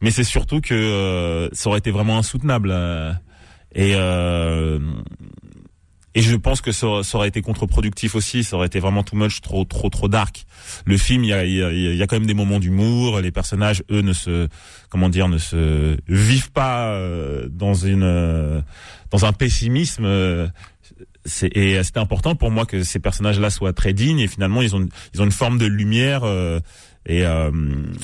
mais 0.01 0.11
c'est 0.11 0.23
surtout 0.23 0.61
que 0.61 0.73
euh, 0.73 1.49
ça 1.53 1.69
aurait 1.69 1.79
été 1.79 1.91
vraiment 1.91 2.17
insoutenable 2.17 2.69
euh, 2.71 3.13
et 3.73 3.93
euh, 3.95 4.79
et 6.15 6.21
je 6.21 6.35
pense 6.37 6.61
que 6.61 6.71
ça, 6.71 6.87
aurait 6.87 7.27
été 7.27 7.41
contre-productif 7.41 8.15
aussi. 8.15 8.45
Ça 8.45 8.55
aurait 8.55 8.67
été 8.67 8.79
vraiment 8.79 9.03
too 9.03 9.17
much, 9.17 9.41
trop, 9.41 9.65
trop, 9.65 9.89
trop 9.89 10.07
dark. 10.07 10.45
Le 10.85 10.97
film, 10.97 11.25
il 11.25 11.27
y 11.27 11.33
a, 11.33 11.43
y 11.43 11.61
a, 11.61 11.71
y 11.71 12.01
a 12.01 12.07
quand 12.07 12.15
même 12.15 12.25
des 12.25 12.33
moments 12.33 12.59
d'humour. 12.59 13.19
Les 13.19 13.31
personnages, 13.31 13.83
eux, 13.91 13.99
ne 13.99 14.13
se, 14.13 14.47
comment 14.89 15.09
dire, 15.09 15.27
ne 15.27 15.37
se 15.37 15.97
vivent 16.07 16.51
pas 16.51 16.87
euh, 16.87 17.49
dans 17.49 17.73
une, 17.73 18.03
euh, 18.03 18.61
dans 19.11 19.25
un 19.25 19.33
pessimisme. 19.33 20.05
Et 21.25 21.83
c'était 21.83 21.99
important 21.99 22.35
pour 22.35 22.51
moi 22.51 22.65
que 22.65 22.83
ces 22.83 22.99
personnages-là 22.99 23.49
soient 23.49 23.73
très 23.73 23.93
dignes. 23.93 24.19
Et 24.19 24.27
finalement, 24.27 24.61
ils 24.61 24.75
ont, 24.75 24.87
ils 25.13 25.21
ont 25.21 25.25
une 25.25 25.31
forme 25.31 25.57
de 25.57 25.65
lumière. 25.65 26.23
Euh, 26.23 26.59
et 27.05 27.25
euh, 27.25 27.51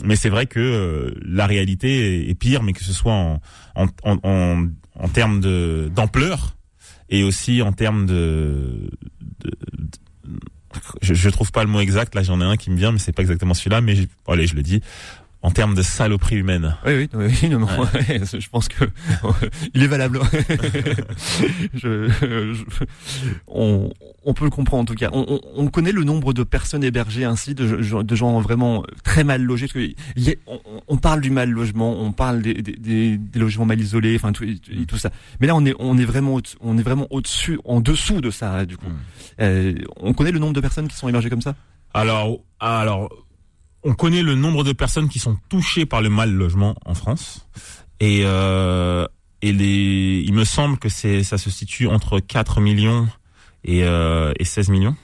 mais 0.04 0.16
c'est 0.16 0.30
vrai 0.30 0.46
que 0.46 0.60
euh, 0.60 1.14
la 1.26 1.48
réalité 1.48 2.30
est, 2.30 2.36
pire, 2.36 2.64
mais 2.64 2.74
que 2.74 2.84
ce 2.84 2.94
soit 2.94 3.14
en 3.14 3.42
en 3.76 3.88
en, 4.04 4.18
en, 4.24 4.68
en 4.96 5.08
termes 5.10 5.40
de 5.40 5.92
d'ampleur 5.94 6.56
et 7.10 7.24
aussi 7.24 7.62
en 7.62 7.74
termes 7.74 8.06
de, 8.06 8.92
de, 9.44 9.52
je, 11.02 11.14
je 11.14 11.30
trouve 11.30 11.52
pas 11.52 11.64
le 11.64 11.70
mot 11.70 11.80
exact. 11.80 12.16
Là, 12.16 12.24
j'en 12.24 12.42
ai 12.42 12.46
un 12.46 12.58
qui 12.58 12.72
me 12.72 12.78
vient, 12.78 12.92
mais 12.92 13.00
c'est 13.00 13.12
pas 13.12 13.22
exactement 13.22 13.54
celui-là. 13.54 13.82
Mais 13.82 13.96
allez, 14.28 14.48
je 14.48 14.56
le 14.56 14.64
dis 14.64 14.82
en 15.44 15.52
termes 15.52 15.74
de 15.74 15.82
saloperie 15.82 16.38
humaine. 16.38 16.76
Oui, 16.86 17.10
oui, 17.14 17.36
oui 17.42 17.50
non, 17.50 17.60
non, 17.60 17.68
ouais. 17.80 18.22
je 18.24 18.50
pense 18.50 18.68
que 18.68 18.86
il 19.74 19.84
est 19.84 19.88
valable. 19.88 20.20
je, 21.74 22.10
je, 22.10 22.64
on, 23.48 23.92
on, 24.24 24.34
peut 24.34 24.46
le 24.46 24.52
comprendre 24.52 24.84
en 24.84 24.86
tout 24.86 24.96
cas. 24.96 25.10
On, 25.14 25.40
on, 25.56 25.68
connaît 25.68 25.92
le 25.92 26.04
nombre 26.04 26.34
de 26.34 26.44
personnes 26.44 26.84
hébergées 26.84 27.26
ainsi, 27.26 27.56
de, 27.56 28.02
de 28.04 28.16
gens 28.16 28.40
vraiment 28.40 28.84
très 29.04 29.24
mal 29.24 29.42
logés. 29.42 29.68
Parce 29.68 29.74
que 29.74 30.32
a, 30.32 30.54
on, 30.88 30.98
parle 30.98 31.22
du 31.22 31.32
mal 31.32 31.50
logement, 31.50 32.00
on 32.00 32.12
parle 32.12 32.42
des, 32.42 32.54
des, 32.54 33.18
des 33.18 33.40
logements 33.40 33.66
mal 33.66 33.82
isolés, 33.82 34.16
enfin 34.16 34.34
tout, 34.34 34.46
tout, 34.88 34.98
ça. 34.98 35.10
Mais 35.40 35.48
là, 35.48 35.56
on 35.56 35.66
est, 35.66 35.74
on 35.80 35.98
est 35.98 36.06
vraiment, 36.06 36.40
on 36.60 36.78
est 36.78 36.84
vraiment 36.84 37.08
au-dessus, 37.10 37.60
en 37.66 37.82
dessous 37.82 38.22
de 38.22 38.30
ça 38.30 38.66
du 38.66 38.78
coup. 38.78 38.90
Mm. 38.90 39.00
Euh, 39.42 39.74
on 39.98 40.14
connaît 40.14 40.32
le 40.32 40.40
nombre 40.40 40.54
de 40.54 40.62
personnes 40.62 40.88
qui 40.88 40.96
sont 40.96 41.10
hébergées 41.10 41.30
comme 41.30 41.42
ça? 41.42 41.56
Alors, 41.94 42.40
alors 42.60 43.10
on 43.84 43.94
connaît 43.94 44.24
le 44.24 44.36
nombre 44.36 44.64
de 44.64 44.74
personnes 44.74 45.10
qui 45.10 45.20
sont 45.20 45.38
touchées 45.50 45.86
par 45.86 46.02
le 46.02 46.10
mal 46.10 46.32
logement 46.32 46.76
en 46.86 46.94
France. 46.94 47.48
Et 48.00 48.22
euh, 48.26 49.06
et 49.42 49.52
les 49.52 50.24
il 50.26 50.34
me 50.34 50.44
semble 50.44 50.78
que 50.78 50.90
c'est 50.90 51.24
ça 51.24 51.38
se 51.38 51.50
situe 51.50 51.88
entre 51.88 52.20
4 52.20 52.62
millions 52.62 53.08
et 53.64 53.84
euh, 53.84 54.34
et 54.40 54.46
16 54.46 54.70
millions. 54.70 54.96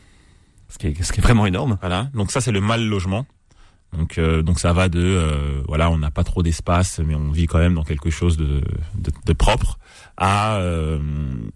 Ce 0.70 0.78
qui 0.78 0.88
est 0.88 1.04
ce 1.04 1.12
qui 1.12 1.20
est 1.20 1.24
vraiment 1.24 1.46
énorme. 1.46 1.78
Voilà. 1.82 2.10
Donc 2.14 2.32
ça 2.32 2.42
c'est 2.42 2.52
le 2.52 2.62
mal 2.62 2.86
logement. 2.86 3.26
Donc 3.94 4.18
euh, 4.18 4.42
donc 4.42 4.60
ça 4.60 4.74
va 4.74 4.90
de 4.90 5.00
euh, 5.00 5.62
voilà 5.68 5.90
on 5.90 5.98
n'a 5.98 6.12
pas 6.12 6.26
trop 6.26 6.44
d'espace 6.44 7.00
mais 7.00 7.16
on 7.16 7.32
vit 7.32 7.46
quand 7.46 7.58
même 7.58 7.74
dans 7.74 7.86
quelque 7.86 8.10
chose 8.10 8.36
de 8.36 8.62
de, 8.96 9.12
de 9.26 9.34
propre 9.34 9.80
à 10.18 10.58
euh, 10.58 11.00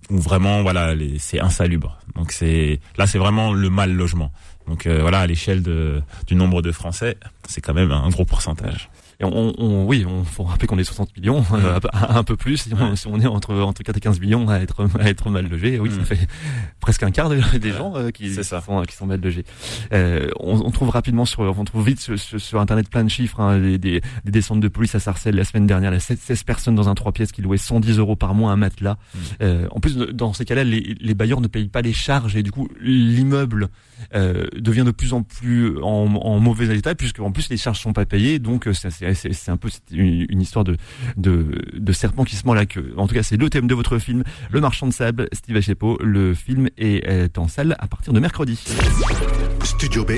où 0.09 0.17
vraiment 0.17 0.61
voilà 0.61 0.93
c'est 1.19 1.39
insalubre. 1.39 1.99
Donc 2.15 2.31
c'est 2.31 2.79
là 2.97 3.05
c'est 3.05 3.19
vraiment 3.19 3.53
le 3.53 3.69
mal 3.69 3.93
logement 3.93 4.31
donc 4.67 4.85
euh, 4.85 5.01
voilà, 5.01 5.19
à 5.19 5.27
l'échelle 5.27 5.63
du 5.63 6.35
nombre 6.35 6.61
de 6.61 6.71
Français, 6.71 7.17
c'est 7.47 7.61
quand 7.61 7.73
même 7.73 7.91
un 7.91 8.09
gros 8.09 8.25
pourcentage. 8.25 8.89
Et 9.21 9.23
on, 9.23 9.53
on, 9.57 9.85
oui, 9.85 10.03
on 10.07 10.23
faut 10.23 10.43
rappeler 10.43 10.67
qu'on 10.67 10.79
est 10.79 10.83
60 10.83 11.15
millions, 11.15 11.43
euh, 11.53 11.79
un 11.93 12.23
peu 12.23 12.35
plus. 12.35 12.57
Si 12.57 12.73
on, 12.73 12.95
si 12.95 13.07
on, 13.07 13.19
est 13.19 13.27
entre 13.27 13.53
entre 13.55 13.83
4 13.83 13.95
et 13.95 13.99
15 13.99 14.19
millions 14.19 14.49
à 14.49 14.57
être 14.59 14.87
à 14.99 15.09
être 15.09 15.29
mal 15.29 15.47
logé, 15.47 15.79
oui, 15.79 15.91
ça 15.91 16.03
fait 16.03 16.27
presque 16.79 17.03
un 17.03 17.11
quart 17.11 17.29
des 17.29 17.71
gens 17.71 17.95
euh, 17.95 18.09
qui, 18.09 18.33
ça. 18.33 18.61
Sont, 18.61 18.81
qui 18.83 18.95
sont 18.95 19.05
mal 19.05 19.21
logés. 19.21 19.45
Euh, 19.93 20.29
on, 20.39 20.59
on, 20.65 20.71
trouve 20.71 20.89
rapidement 20.89 21.25
sur, 21.25 21.41
on 21.41 21.63
trouve 21.65 21.85
vite 21.85 21.99
sur, 21.99 22.17
sur, 22.17 22.59
internet 22.59 22.89
plein 22.89 23.03
de 23.03 23.09
chiffres, 23.09 23.39
hein, 23.39 23.59
des, 23.59 23.77
des, 23.77 24.01
des, 24.25 24.31
descentes 24.31 24.59
de 24.59 24.67
police 24.67 24.95
à 24.95 24.99
Sarcelles 24.99 25.35
la 25.35 25.43
semaine 25.43 25.67
dernière, 25.67 25.91
il 25.91 25.95
y 25.95 25.97
a 25.97 25.99
16 25.99 26.43
personnes 26.43 26.75
dans 26.75 26.89
un 26.89 26.95
trois 26.95 27.11
pièces 27.11 27.31
qui 27.31 27.43
louaient 27.43 27.57
110 27.57 27.99
euros 27.99 28.15
par 28.15 28.33
mois 28.33 28.51
un 28.51 28.55
matelas. 28.55 28.97
Euh, 29.43 29.67
en 29.69 29.79
plus, 29.79 29.97
dans 29.97 30.33
ces 30.33 30.45
cas-là, 30.45 30.63
les, 30.63 30.95
les 30.99 31.13
bailleurs 31.13 31.41
ne 31.41 31.47
payent 31.47 31.67
pas 31.67 31.81
les 31.81 31.93
charges 31.93 32.35
et 32.35 32.41
du 32.41 32.51
coup 32.51 32.67
l'immeuble 32.81 33.69
euh, 34.15 34.47
devient 34.57 34.83
de 34.83 34.91
plus 34.91 35.13
en 35.13 35.21
plus 35.21 35.77
en, 35.83 36.15
en 36.15 36.39
mauvais 36.39 36.75
état 36.75 36.95
puisque 36.95 37.19
en 37.19 37.31
plus 37.31 37.49
les 37.49 37.57
charges 37.57 37.79
sont 37.79 37.93
pas 37.93 38.05
payées, 38.05 38.39
donc 38.39 38.67
c'est 38.73 39.10
c'est 39.13 39.49
un 39.49 39.57
peu 39.57 39.69
une, 39.91 40.25
une, 40.29 40.41
histoire 40.41 40.63
de, 40.63 40.77
de, 41.17 41.61
de 41.73 41.91
serpent 41.91 42.23
qui 42.23 42.35
se 42.35 42.45
mord 42.45 42.55
la 42.55 42.65
queue. 42.65 42.93
En 42.97 43.07
tout 43.07 43.15
cas, 43.15 43.23
c'est 43.23 43.37
le 43.37 43.49
thème 43.49 43.67
de 43.67 43.75
votre 43.75 43.97
film, 43.99 44.23
Le 44.49 44.61
Marchand 44.61 44.87
de 44.87 44.93
Sable, 44.93 45.27
Steve 45.33 45.55
Achepo. 45.57 45.97
Le 46.01 46.33
film 46.33 46.69
est 46.77 47.37
en 47.37 47.47
salle 47.47 47.75
à 47.79 47.87
partir 47.87 48.13
de 48.13 48.19
mercredi. 48.19 48.59
Studio 49.63 50.03
B, 50.03 50.11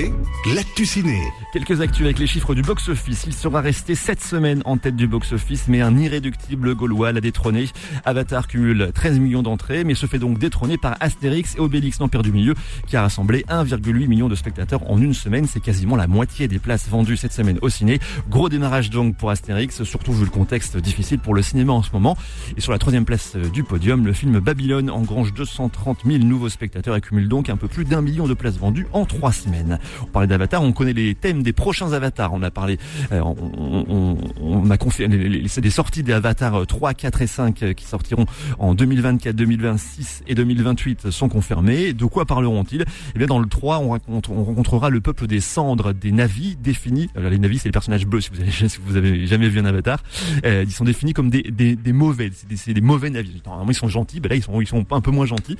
l'actu 0.54 0.86
ciné. 0.86 1.18
Quelques 1.52 1.80
actus 1.80 2.04
avec 2.04 2.18
les 2.18 2.26
chiffres 2.26 2.54
du 2.54 2.62
box-office. 2.62 3.24
Il 3.26 3.32
sera 3.32 3.60
resté 3.60 3.94
7 3.94 4.20
semaines 4.20 4.62
en 4.64 4.76
tête 4.76 4.96
du 4.96 5.06
box-office, 5.06 5.68
mais 5.68 5.80
un 5.80 5.96
irréductible 5.96 6.74
gaulois 6.74 7.12
l'a 7.12 7.20
détrôné. 7.20 7.66
Avatar 8.04 8.48
cumule 8.48 8.90
13 8.94 9.18
millions 9.20 9.42
d'entrées, 9.42 9.84
mais 9.84 9.94
se 9.94 10.06
fait 10.06 10.18
donc 10.18 10.38
détrôner 10.38 10.78
par 10.78 10.96
Astérix 11.00 11.56
et 11.56 11.60
Obélix 11.60 11.98
l'Empire 11.98 12.22
du 12.22 12.32
Milieu, 12.32 12.54
qui 12.86 12.96
a 12.96 13.02
rassemblé 13.02 13.44
1,8 13.48 14.06
million 14.06 14.28
de 14.28 14.34
spectateurs 14.34 14.90
en 14.90 15.00
une 15.00 15.14
semaine. 15.14 15.46
C'est 15.46 15.60
quasiment 15.60 15.96
la 15.96 16.06
moitié 16.06 16.48
des 16.48 16.58
places 16.58 16.88
vendues 16.88 17.16
cette 17.16 17.32
semaine 17.32 17.58
au 17.62 17.68
ciné. 17.68 18.00
Gros 18.28 18.48
démarrage 18.48 18.83
donc 18.90 19.16
pour 19.16 19.30
Astérix, 19.30 19.82
surtout 19.84 20.12
vu 20.12 20.24
le 20.24 20.30
contexte 20.30 20.76
difficile 20.76 21.18
pour 21.18 21.34
le 21.34 21.42
cinéma 21.42 21.72
en 21.72 21.82
ce 21.82 21.90
moment. 21.92 22.16
Et 22.56 22.60
sur 22.60 22.72
la 22.72 22.78
troisième 22.78 23.04
place 23.04 23.36
du 23.36 23.64
podium, 23.64 24.04
le 24.06 24.12
film 24.12 24.38
Babylone 24.40 24.90
engrange 24.90 25.32
230 25.34 25.98
000 26.04 26.18
nouveaux 26.24 26.48
spectateurs 26.48 26.96
et 26.96 27.00
cumule 27.00 27.28
donc 27.28 27.48
un 27.48 27.56
peu 27.56 27.68
plus 27.68 27.84
d'un 27.84 28.02
million 28.02 28.26
de 28.26 28.34
places 28.34 28.58
vendues 28.58 28.86
en 28.92 29.04
trois 29.04 29.32
semaines. 29.32 29.78
On 30.02 30.06
parlait 30.06 30.28
d'Avatar, 30.28 30.62
on 30.62 30.72
connaît 30.72 30.92
les 30.92 31.14
thèmes 31.14 31.42
des 31.42 31.52
prochains 31.52 31.92
avatars. 31.92 32.32
On 32.32 32.42
a 32.42 32.50
parlé, 32.50 32.78
euh, 33.12 33.20
on, 33.22 34.70
a 34.70 34.76
confié 34.76 35.08
c'est 35.48 35.60
des 35.60 35.70
sorties 35.70 36.02
des 36.02 36.12
avatars 36.12 36.66
3, 36.66 36.94
4 36.94 37.22
et 37.22 37.26
5 37.26 37.62
euh, 37.62 37.72
qui 37.72 37.84
sortiront 37.84 38.26
en 38.58 38.74
2024, 38.74 39.34
2026 39.34 40.22
et 40.26 40.34
2028 40.34 41.10
sont 41.10 41.28
confirmés. 41.28 41.92
De 41.92 42.04
quoi 42.04 42.24
parleront-ils? 42.24 42.84
Eh 43.14 43.18
bien, 43.18 43.26
dans 43.26 43.38
le 43.38 43.46
3, 43.46 43.78
on, 43.78 43.88
rencontre, 43.88 44.30
on 44.30 44.44
rencontrera 44.44 44.90
le 44.90 45.00
peuple 45.00 45.26
des 45.26 45.40
cendres, 45.40 45.92
des 45.92 46.12
navis 46.12 46.56
définis. 46.56 47.10
Alors, 47.16 47.30
les 47.30 47.38
navis, 47.38 47.58
c'est 47.58 47.68
les 47.68 47.72
personnages 47.72 48.06
bleus 48.06 48.22
si 48.22 48.30
vous 48.30 48.40
avez, 48.40 48.50
si 48.74 48.80
vous 48.84 48.96
avez 48.96 49.26
jamais 49.26 49.48
vu 49.48 49.58
un 49.60 49.64
avatar. 49.64 50.02
Euh, 50.44 50.64
ils 50.66 50.72
sont 50.72 50.84
définis 50.84 51.12
comme 51.12 51.30
des, 51.30 51.42
des, 51.42 51.92
mauvais, 51.92 52.30
c'est 52.32 52.48
des, 52.48 52.74
des, 52.74 52.80
mauvais 52.80 53.10
navis. 53.10 53.42
Normalement, 53.44 53.70
ils 53.70 53.76
sont 53.76 53.88
gentils, 53.88 54.20
ben 54.20 54.28
là, 54.28 54.36
ils 54.36 54.42
sont, 54.42 54.60
ils 54.60 54.66
sont 54.66 54.84
un 54.90 55.00
peu 55.00 55.10
moins 55.10 55.26
gentils. 55.26 55.56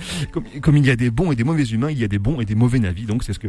Comme, 0.61 0.77
il 0.77 0.87
y 0.87 0.91
a 0.91 0.97
des 0.97 1.11
bons 1.11 1.33
et 1.33 1.37
des 1.37 1.45
mauvais 1.45 1.65
humains, 1.65 1.91
il 1.91 1.99
y 1.99 2.05
a 2.05 2.09
des 2.09 2.19
bons 2.19 2.41
et 2.41 2.45
des 2.45 2.55
mauvais 2.55 2.79
navis. 2.79 3.05
Donc, 3.05 3.25
c'est 3.25 3.33
ce 3.33 3.39
que 3.39 3.49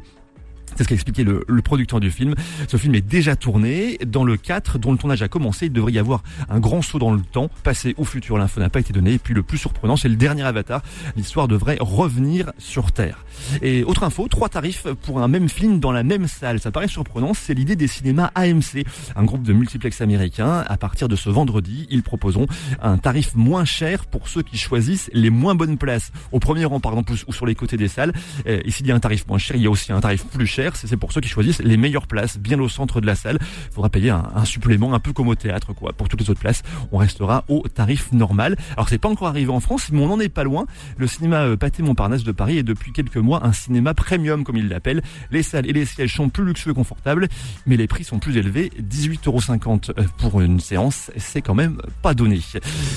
c'est 0.75 0.83
ce 0.83 0.89
qu'a 0.89 0.95
expliqué 0.95 1.23
le, 1.23 1.43
le, 1.47 1.61
producteur 1.61 1.99
du 1.99 2.11
film. 2.11 2.35
Ce 2.67 2.77
film 2.77 2.95
est 2.95 3.01
déjà 3.01 3.35
tourné. 3.35 3.97
Dans 4.05 4.23
le 4.23 4.37
4, 4.37 4.77
dont 4.77 4.91
le 4.91 4.97
tournage 4.97 5.21
a 5.21 5.27
commencé, 5.27 5.67
il 5.67 5.71
devrait 5.71 5.93
y 5.93 5.99
avoir 5.99 6.21
un 6.49 6.59
grand 6.59 6.81
saut 6.81 6.99
dans 6.99 7.11
le 7.11 7.21
temps, 7.21 7.49
passé 7.63 7.95
au 7.97 8.03
futur. 8.03 8.37
L'info 8.37 8.59
n'a 8.59 8.69
pas 8.69 8.79
été 8.79 8.93
donnée. 8.93 9.13
Et 9.13 9.19
puis 9.19 9.33
le 9.33 9.43
plus 9.43 9.57
surprenant, 9.57 9.95
c'est 9.95 10.09
le 10.09 10.15
dernier 10.15 10.43
Avatar. 10.43 10.81
L'histoire 11.15 11.47
devrait 11.47 11.77
revenir 11.79 12.51
sur 12.57 12.91
Terre. 12.91 13.25
Et 13.61 13.83
autre 13.83 14.03
info, 14.03 14.27
trois 14.27 14.49
tarifs 14.49 14.87
pour 15.01 15.21
un 15.21 15.27
même 15.27 15.49
film 15.49 15.79
dans 15.79 15.91
la 15.91 16.03
même 16.03 16.27
salle. 16.27 16.59
Ça 16.59 16.71
paraît 16.71 16.87
surprenant. 16.87 17.33
C'est 17.33 17.53
l'idée 17.53 17.75
des 17.75 17.87
cinémas 17.87 18.31
AMC, 18.35 18.85
un 19.15 19.23
groupe 19.23 19.43
de 19.43 19.53
multiplex 19.53 20.01
américains. 20.01 20.63
À 20.67 20.77
partir 20.77 21.07
de 21.07 21.15
ce 21.15 21.29
vendredi, 21.29 21.87
ils 21.89 22.03
proposeront 22.03 22.47
un 22.81 22.97
tarif 22.97 23.33
moins 23.35 23.65
cher 23.65 24.05
pour 24.05 24.27
ceux 24.27 24.41
qui 24.41 24.57
choisissent 24.57 25.09
les 25.13 25.29
moins 25.29 25.55
bonnes 25.55 25.77
places. 25.77 26.11
Au 26.31 26.39
premier 26.39 26.65
rang, 26.65 26.79
par 26.79 26.91
exemple, 26.91 27.13
ou 27.27 27.33
sur 27.33 27.45
les 27.45 27.55
côtés 27.55 27.77
des 27.77 27.87
salles. 27.87 28.13
Et 28.45 28.71
s'il 28.71 28.87
y 28.87 28.91
a 28.91 28.95
un 28.95 28.99
tarif 28.99 29.27
moins 29.27 29.37
cher, 29.37 29.55
il 29.55 29.63
y 29.63 29.67
a 29.67 29.69
aussi 29.69 29.91
un 29.91 30.01
tarif 30.01 30.25
plus 30.25 30.47
cher 30.47 30.64
c'est 30.73 30.97
pour 30.97 31.11
ceux 31.11 31.21
qui 31.21 31.29
choisissent 31.29 31.61
les 31.61 31.77
meilleures 31.77 32.07
places, 32.07 32.37
bien 32.37 32.59
au 32.59 32.69
centre 32.69 33.01
de 33.01 33.05
la 33.05 33.15
salle. 33.15 33.37
Il 33.41 33.73
faudra 33.73 33.89
payer 33.89 34.09
un, 34.09 34.45
supplément, 34.45 34.93
un 34.93 34.99
peu 34.99 35.13
comme 35.13 35.27
au 35.27 35.35
théâtre, 35.35 35.73
quoi. 35.73 35.93
Pour 35.93 36.09
toutes 36.09 36.21
les 36.21 36.29
autres 36.29 36.39
places, 36.39 36.63
on 36.91 36.97
restera 36.97 37.45
au 37.47 37.63
tarif 37.67 38.11
normal. 38.11 38.55
Alors 38.73 38.89
c'est 38.89 38.97
pas 38.97 39.09
encore 39.09 39.27
arrivé 39.27 39.51
en 39.51 39.59
France, 39.59 39.89
mais 39.91 40.01
on 40.01 40.07
n'en 40.07 40.19
est 40.19 40.29
pas 40.29 40.43
loin. 40.43 40.65
Le 40.97 41.07
cinéma 41.07 41.43
euh, 41.43 41.57
Pâté 41.57 41.83
Montparnasse 41.83 42.23
de 42.23 42.31
Paris 42.31 42.57
est 42.57 42.63
depuis 42.63 42.91
quelques 42.91 43.17
mois 43.17 43.45
un 43.45 43.53
cinéma 43.53 43.93
premium, 43.93 44.43
comme 44.43 44.57
il 44.57 44.67
l'appelle. 44.69 45.01
Les 45.31 45.43
salles 45.43 45.67
et 45.67 45.73
les 45.73 45.85
sièges 45.85 46.15
sont 46.15 46.29
plus 46.29 46.45
luxueux 46.45 46.71
et 46.71 46.73
confortables, 46.73 47.27
mais 47.65 47.77
les 47.77 47.87
prix 47.87 48.03
sont 48.03 48.19
plus 48.19 48.37
élevés. 48.37 48.71
18,50€ 48.81 49.91
euh, 49.97 50.03
pour 50.17 50.41
une 50.41 50.59
séance, 50.59 51.11
c'est 51.17 51.41
quand 51.41 51.55
même 51.55 51.81
pas 52.01 52.13
donné. 52.13 52.39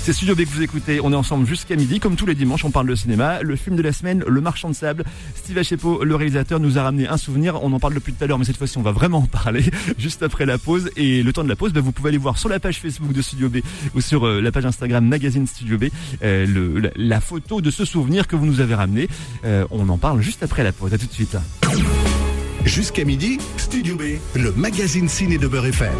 C'est 0.02 0.12
Studio 0.12 0.34
B 0.34 0.40
que 0.40 0.48
vous 0.48 0.62
écoutez. 0.62 1.00
On 1.02 1.12
est 1.12 1.16
ensemble 1.16 1.46
jusqu'à 1.46 1.76
midi, 1.76 2.00
comme 2.00 2.16
tous 2.16 2.26
les 2.26 2.34
dimanches. 2.34 2.64
On 2.64 2.70
parle 2.70 2.88
de 2.88 2.94
cinéma. 2.94 3.42
Le 3.42 3.56
film 3.56 3.76
de 3.76 3.82
la 3.82 3.92
semaine, 3.92 4.24
Le 4.26 4.40
Marchand 4.40 4.68
de 4.68 4.74
Sable. 4.74 5.04
Steve 5.34 5.58
Achepo, 5.58 6.04
le 6.04 6.14
réalisateur, 6.14 6.60
nous 6.60 6.78
a 6.78 6.82
ramené 6.82 7.08
un 7.08 7.16
souvenir 7.16 7.57
on 7.62 7.72
en 7.72 7.80
parle 7.80 7.94
depuis 7.94 8.12
tout 8.12 8.24
à 8.24 8.26
l'heure, 8.26 8.38
mais 8.38 8.44
cette 8.44 8.56
fois-ci, 8.56 8.78
on 8.78 8.82
va 8.82 8.92
vraiment 8.92 9.18
en 9.18 9.26
parler 9.26 9.64
juste 9.98 10.22
après 10.22 10.46
la 10.46 10.58
pause. 10.58 10.90
Et 10.96 11.22
le 11.22 11.32
temps 11.32 11.44
de 11.44 11.48
la 11.48 11.56
pause, 11.56 11.72
bah, 11.72 11.80
vous 11.80 11.92
pouvez 11.92 12.08
aller 12.08 12.18
voir 12.18 12.38
sur 12.38 12.48
la 12.48 12.60
page 12.60 12.80
Facebook 12.80 13.12
de 13.12 13.22
Studio 13.22 13.48
B 13.48 13.58
ou 13.94 14.00
sur 14.00 14.26
euh, 14.26 14.40
la 14.40 14.52
page 14.52 14.66
Instagram 14.66 15.06
Magazine 15.06 15.46
Studio 15.46 15.78
B 15.78 15.84
euh, 16.22 16.90
la, 16.96 17.20
photo 17.20 17.60
de 17.60 17.70
ce 17.70 17.84
souvenir 17.84 18.26
que 18.26 18.36
vous 18.36 18.46
nous 18.46 18.60
avez 18.60 18.74
ramené. 18.74 19.08
Euh, 19.44 19.66
on 19.70 19.88
en 19.88 19.98
parle 19.98 20.20
juste 20.20 20.42
après 20.42 20.64
la 20.64 20.72
pause. 20.72 20.94
À 20.94 20.98
tout 20.98 21.06
de 21.06 21.12
suite. 21.12 21.36
Jusqu'à 22.64 23.04
midi, 23.04 23.38
Studio 23.56 23.96
B, 23.96 24.02
le 24.34 24.52
magazine 24.52 25.08
ciné 25.08 25.38
de 25.38 25.46
Beurre 25.46 25.66
FM. 25.66 25.92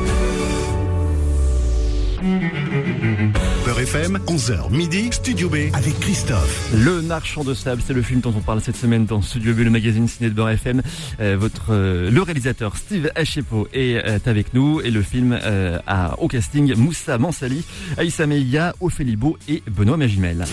Beurre 3.79 3.87
FM, 3.87 4.19
11h 4.27 4.73
midi, 4.73 5.09
Studio 5.13 5.49
B 5.49 5.55
avec 5.73 6.01
Christophe. 6.01 6.73
Le 6.75 7.01
Marchand 7.01 7.45
de 7.45 7.55
Sable, 7.55 7.81
c'est 7.87 7.93
le 7.93 8.03
film 8.03 8.21
dont 8.21 8.35
on 8.37 8.41
parle 8.41 8.61
cette 8.61 8.75
semaine 8.75 9.07
dans 9.07 9.23
Studio 9.23 9.55
B, 9.55 9.59
le 9.59 9.71
magazine 9.71 10.09
ciné 10.09 10.31
de 10.31 10.35
Beurre 10.35 10.51
FM. 10.51 10.83
Euh, 11.21 11.37
votre, 11.39 11.67
euh, 11.71 12.11
le 12.11 12.23
réalisateur 12.23 12.77
Steve 12.77 13.09
Achepo 13.15 13.69
est 13.73 14.05
euh, 14.05 14.19
avec 14.27 14.53
nous 14.53 14.81
et 14.81 14.91
le 14.91 15.01
film 15.03 15.39
a 15.87 16.19
au 16.19 16.27
casting 16.27 16.75
Moussa 16.75 17.19
Mansali, 17.19 17.65
Aïssa 17.97 18.27
Meïga, 18.27 18.75
Ophélie 18.81 19.15
Beau 19.15 19.39
et 19.49 19.63
Benoît 19.71 19.97
Magimel. 19.97 20.45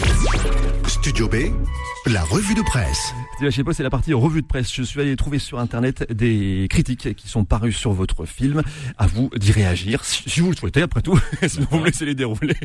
Studio 0.88 1.28
B, 1.28 1.36
la 2.06 2.24
revue 2.24 2.54
de 2.54 2.62
presse. 2.62 3.14
Je 3.42 3.50
sais 3.50 3.64
pas, 3.64 3.74
c'est 3.74 3.84
la 3.84 3.90
partie 3.90 4.14
revue 4.14 4.42
de 4.42 4.48
presse. 4.48 4.74
Je 4.74 4.84
suis 4.84 5.02
allé 5.02 5.16
trouver 5.16 5.40
sur 5.40 5.60
internet 5.60 6.12
des 6.12 6.68
critiques 6.70 7.16
qui 7.16 7.28
sont 7.28 7.44
parues 7.44 7.74
sur 7.74 7.92
votre 7.92 8.26
film. 8.26 8.62
À 8.98 9.08
vous 9.08 9.30
d'y 9.36 9.52
réagir, 9.52 10.04
si 10.04 10.40
vous 10.40 10.52
le 10.52 10.56
souhaitez, 10.56 10.82
après 10.82 11.02
tout. 11.02 11.20
Sinon 11.48 11.68
vous 11.72 11.80
me 11.80 11.86
laissez 11.86 12.06
les 12.06 12.16
dérouler. 12.16 12.56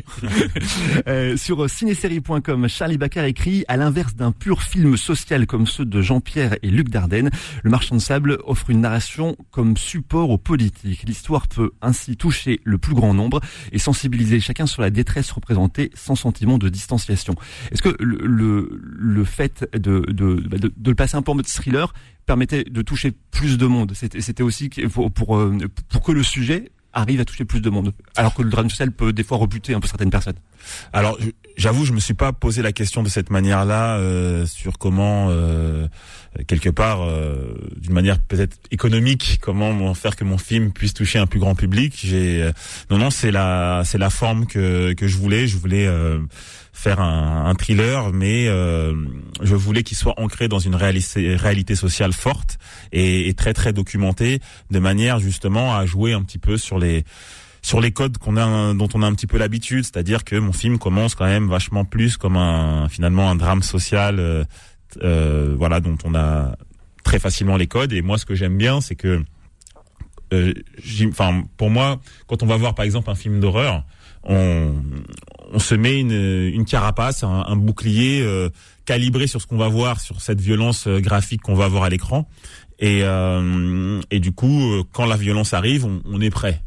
euh, 1.07 1.37
sur 1.37 1.69
cinésérie.com, 1.69 2.67
Charlie 2.67 2.97
Baccar 2.97 3.25
écrit 3.25 3.63
À 3.67 3.77
l'inverse 3.77 4.15
d'un 4.15 4.31
pur 4.31 4.63
film 4.63 4.97
social 4.97 5.45
comme 5.47 5.67
ceux 5.67 5.85
de 5.85 6.01
Jean-Pierre 6.01 6.55
et 6.61 6.69
Luc 6.69 6.89
Dardenne, 6.89 7.29
Le 7.63 7.69
Marchand 7.69 7.95
de 7.95 8.01
Sable 8.01 8.37
offre 8.45 8.69
une 8.69 8.81
narration 8.81 9.35
comme 9.51 9.77
support 9.77 10.29
aux 10.29 10.37
politiques. 10.37 11.03
L'histoire 11.05 11.47
peut 11.47 11.71
ainsi 11.81 12.17
toucher 12.17 12.59
le 12.63 12.77
plus 12.77 12.93
grand 12.93 13.13
nombre 13.13 13.41
et 13.71 13.79
sensibiliser 13.79 14.39
chacun 14.39 14.65
sur 14.65 14.81
la 14.81 14.89
détresse 14.89 15.31
représentée 15.31 15.91
sans 15.93 16.15
sentiment 16.15 16.57
de 16.57 16.69
distanciation. 16.69 17.35
Est-ce 17.71 17.81
que 17.81 17.95
le, 17.99 19.23
fait 19.25 19.67
de, 19.73 20.01
de, 20.09 20.43
le 20.85 20.95
passer 20.95 21.15
un 21.15 21.21
peu 21.21 21.31
en 21.31 21.35
mode 21.35 21.47
thriller 21.47 21.93
permettait 22.25 22.63
de 22.63 22.81
toucher 22.81 23.13
plus 23.31 23.57
de 23.57 23.65
monde? 23.65 23.93
C'était 23.93 24.43
aussi 24.43 24.69
euh, 24.79 24.99
pour 25.09 26.03
que 26.03 26.11
le 26.11 26.23
sujet 26.23 26.71
arrive 26.93 27.21
à 27.21 27.25
toucher 27.25 27.45
plus 27.45 27.61
de 27.61 27.69
monde, 27.69 27.93
alors 28.15 28.33
que 28.33 28.41
le 28.41 28.49
drame 28.49 28.69
social 28.69 28.91
peut 28.91 29.13
des 29.13 29.23
fois 29.23 29.37
rebuter 29.37 29.73
un 29.73 29.79
peu 29.79 29.87
certaines 29.87 30.09
personnes. 30.09 30.35
Alors, 30.93 31.17
j'avoue, 31.57 31.85
je 31.85 31.93
me 31.93 31.99
suis 31.99 32.13
pas 32.13 32.33
posé 32.33 32.61
la 32.61 32.71
question 32.71 33.03
de 33.03 33.09
cette 33.09 33.29
manière-là 33.29 33.97
euh, 33.97 34.45
sur 34.45 34.77
comment, 34.77 35.27
euh, 35.29 35.87
quelque 36.47 36.69
part, 36.69 37.01
euh, 37.01 37.53
d'une 37.77 37.93
manière 37.93 38.19
peut-être 38.19 38.57
économique, 38.71 39.39
comment 39.41 39.93
faire 39.93 40.15
que 40.15 40.23
mon 40.23 40.37
film 40.37 40.71
puisse 40.71 40.93
toucher 40.93 41.19
un 41.19 41.27
plus 41.27 41.39
grand 41.39 41.55
public. 41.55 41.99
J'ai, 42.03 42.41
euh, 42.43 42.51
non, 42.89 42.97
non, 42.97 43.09
c'est 43.09 43.31
la, 43.31 43.83
c'est 43.85 43.97
la 43.97 44.09
forme 44.09 44.45
que 44.45 44.93
que 44.93 45.07
je 45.07 45.17
voulais. 45.17 45.47
Je 45.47 45.57
voulais 45.57 45.87
euh, 45.87 46.19
faire 46.73 46.99
un, 47.01 47.45
un, 47.45 47.55
thriller, 47.55 48.11
mais 48.13 48.45
je 48.45 49.55
voulais 49.55 49.83
qu'il 49.83 49.97
soit 49.97 50.19
ancré 50.19 50.47
dans 50.47 50.59
une 50.59 50.75
réalité, 50.75 51.35
réalité 51.35 51.75
sociale 51.75 52.13
forte 52.13 52.57
et, 52.91 53.27
et 53.27 53.33
très 53.33 53.53
très 53.53 53.73
documentée, 53.73 54.39
de 54.71 54.79
manière 54.79 55.19
justement 55.19 55.75
à 55.75 55.85
jouer 55.85 56.13
un 56.13 56.23
petit 56.23 56.39
peu 56.39 56.57
sur 56.57 56.79
les 56.79 57.03
sur 57.61 57.79
les 57.79 57.91
codes 57.91 58.17
qu'on 58.17 58.37
a, 58.37 58.73
dont 58.73 58.89
on 58.93 59.01
a 59.03 59.07
un 59.07 59.13
petit 59.13 59.27
peu 59.27 59.37
l'habitude, 59.37 59.83
c'est-à-dire 59.83 60.23
que 60.23 60.35
mon 60.35 60.53
film 60.53 60.79
commence 60.79 61.15
quand 61.15 61.25
même 61.25 61.47
vachement 61.47 61.85
plus 61.85 62.17
comme 62.17 62.35
un 62.35 62.89
finalement 62.89 63.29
un 63.29 63.35
drame 63.35 63.61
social, 63.61 64.19
euh, 64.19 64.43
euh, 65.03 65.55
voilà, 65.57 65.79
dont 65.79 65.97
on 66.03 66.15
a 66.15 66.55
très 67.03 67.19
facilement 67.19 67.57
les 67.57 67.67
codes. 67.67 67.93
Et 67.93 68.01
moi, 68.01 68.17
ce 68.17 68.25
que 68.25 68.35
j'aime 68.35 68.57
bien, 68.57 68.81
c'est 68.81 68.95
que, 68.95 69.23
euh, 70.33 70.53
enfin, 71.09 71.43
pour 71.57 71.69
moi, 71.69 71.99
quand 72.27 72.41
on 72.43 72.47
va 72.47 72.57
voir 72.57 72.73
par 72.73 72.85
exemple 72.85 73.09
un 73.09 73.15
film 73.15 73.39
d'horreur, 73.39 73.83
on, 74.23 74.73
on 75.51 75.59
se 75.59 75.75
met 75.75 75.99
une, 75.99 76.11
une 76.11 76.65
carapace, 76.65 77.23
un, 77.23 77.55
bouclier 77.55 78.21
euh, 78.21 78.49
calibré 78.85 79.27
sur 79.27 79.41
ce 79.41 79.47
qu'on 79.47 79.57
va 79.57 79.67
voir, 79.67 79.99
sur 79.99 80.21
cette 80.21 80.41
violence 80.41 80.87
euh, 80.87 80.99
graphique 80.99 81.41
qu'on 81.41 81.55
va 81.55 81.67
voir 81.67 81.83
à 81.83 81.89
l'écran. 81.89 82.27
Et, 82.79 83.01
euh, 83.03 84.01
et 84.09 84.19
du 84.19 84.31
coup, 84.31 84.83
quand 84.91 85.05
la 85.05 85.17
violence 85.17 85.53
arrive, 85.53 85.85
on, 85.85 86.01
on 86.05 86.19
est 86.19 86.31
prêt 86.31 86.61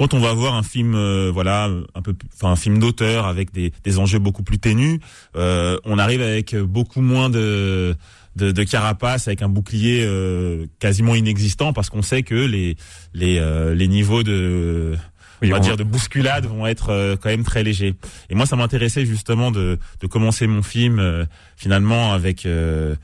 quand 0.00 0.14
on 0.14 0.18
va 0.18 0.32
voir 0.32 0.54
un 0.54 0.62
film, 0.62 0.94
euh, 0.94 1.30
voilà, 1.30 1.68
un 1.94 2.00
peu, 2.00 2.14
enfin 2.34 2.50
un 2.52 2.56
film 2.56 2.78
d'auteur 2.78 3.26
avec 3.26 3.52
des, 3.52 3.70
des, 3.84 3.98
enjeux 3.98 4.18
beaucoup 4.18 4.42
plus 4.42 4.58
ténus, 4.58 4.98
euh, 5.36 5.76
on 5.84 5.98
arrive 5.98 6.22
avec 6.22 6.56
beaucoup 6.56 7.02
moins 7.02 7.28
de 7.28 7.94
de, 8.34 8.50
de 8.50 8.62
carapace, 8.62 9.28
avec 9.28 9.42
un 9.42 9.50
bouclier 9.50 10.02
euh, 10.06 10.64
quasiment 10.78 11.14
inexistant, 11.14 11.74
parce 11.74 11.90
qu'on 11.90 12.00
sait 12.00 12.22
que 12.22 12.34
les 12.34 12.76
les 13.12 13.36
euh, 13.40 13.74
les 13.74 13.88
niveaux 13.88 14.22
de 14.22 14.96
on 15.42 15.48
va 15.48 15.60
dire 15.60 15.76
de 15.76 15.84
bousculade 15.84 16.46
vont 16.46 16.66
être 16.66 16.88
euh, 16.88 17.16
quand 17.20 17.28
même 17.28 17.44
très 17.44 17.62
légers. 17.62 17.94
Et 18.30 18.34
moi, 18.34 18.46
ça 18.46 18.56
m'intéressait 18.56 19.04
justement 19.04 19.50
de, 19.50 19.78
de 20.00 20.06
commencer 20.06 20.46
mon 20.46 20.62
film 20.62 21.26
finalement 21.56 22.14
avec 22.14 22.46
euh, 22.46 22.96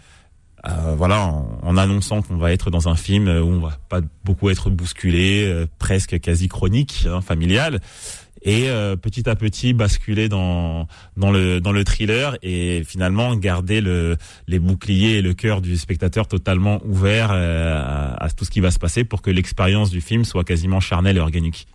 voilà, 0.97 1.23
en, 1.23 1.59
en 1.63 1.77
annonçant 1.77 2.23
qu'on 2.23 2.37
va 2.37 2.53
être 2.53 2.71
dans 2.71 2.89
un 2.89 2.97
film 2.97 3.29
où 3.29 3.47
on 3.47 3.61
va 3.61 3.79
pas 3.89 4.01
beaucoup 4.25 4.51
être 4.51 4.71
bousculé, 4.71 5.45
euh, 5.47 5.67
presque 5.79 6.19
quasi 6.21 6.49
chronique, 6.49 7.07
hein, 7.09 7.21
familial, 7.21 7.81
et 8.43 8.69
euh, 8.69 8.97
petit 8.97 9.29
à 9.29 9.35
petit 9.35 9.73
basculer 9.73 10.29
dans 10.29 10.87
dans 11.17 11.31
le 11.31 11.61
dans 11.61 11.73
le 11.73 11.85
thriller 11.85 12.37
et 12.43 12.85
finalement 12.85 13.35
garder 13.35 13.81
le 13.81 14.17
les 14.47 14.59
boucliers 14.59 15.17
et 15.17 15.23
le 15.23 15.35
cœur 15.35 15.61
du 15.61 15.77
spectateur 15.77 16.29
totalement 16.29 16.81
ouvert 16.85 17.33
à, 17.33 18.23
à 18.23 18.31
tout 18.31 18.45
ce 18.45 18.51
qui 18.51 18.61
va 18.61 18.71
se 18.71 18.79
passer 18.79 19.05
pour 19.05 19.23
que 19.23 19.31
l'expérience 19.31 19.91
du 19.91 20.01
film 20.01 20.25
soit 20.25 20.45
quasiment 20.45 20.81
charnelle 20.81 21.17
et 21.17 21.21
organique. 21.21 21.67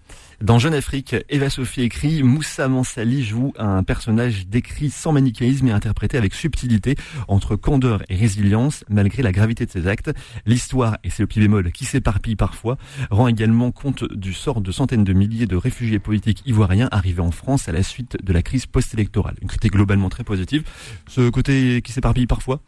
Dans 0.42 0.58
Jeune 0.58 0.74
Afrique, 0.74 1.16
Eva 1.30 1.52
Sophie 1.52 1.82
écrit 1.82 2.24
Moussa 2.24 2.68
Mansali 2.68 3.24
joue 3.24 3.54
un 3.60 3.84
personnage 3.84 4.48
décrit 4.48 4.90
sans 4.90 5.12
manichéisme 5.12 5.68
et 5.68 5.72
interprété 5.72 6.18
avec 6.18 6.34
subtilité 6.34 6.96
entre 7.28 7.56
candeur 7.56 8.02
et 8.10 8.16
résilience 8.16 8.84
malgré 8.90 9.22
la 9.22 9.32
gravité 9.32 9.68
de 9.68 9.72
ses 9.72 9.86
actes. 9.86 10.12
L'histoire, 10.48 10.98
et 11.04 11.12
c'est 11.12 11.22
le 11.22 11.28
petit 11.28 11.42
bémol 11.42 11.72
qui 11.72 11.86
s'éparpille 11.86 12.36
parfois, 12.36 12.80
rend 13.12 13.28
également 13.28 13.72
compte 13.72 14.04
du 14.12 14.34
sort 14.34 14.62
de 14.62 14.72
centaines 14.72 15.04
de 15.04 15.14
milliers 15.14 15.46
de 15.46 15.56
réfugiés 15.56 16.00
politiques 16.00 16.42
ivoiriens 16.48 16.90
arrivés 16.92 17.22
en 17.22 17.32
France 17.32 17.70
à 17.70 17.72
la 17.72 17.84
suite 17.84 18.18
de 18.24 18.34
la 18.34 18.42
crise 18.42 18.66
post-électorale. 18.66 19.36
Une 19.44 19.48
critique 19.48 19.74
globalement 19.74 20.10
très 20.10 20.24
positive. 20.24 20.64
Ce 21.08 21.30
côté 21.30 21.84
qui 21.84 21.92
s'éparpille 21.92 22.26
parfois? 22.26 22.62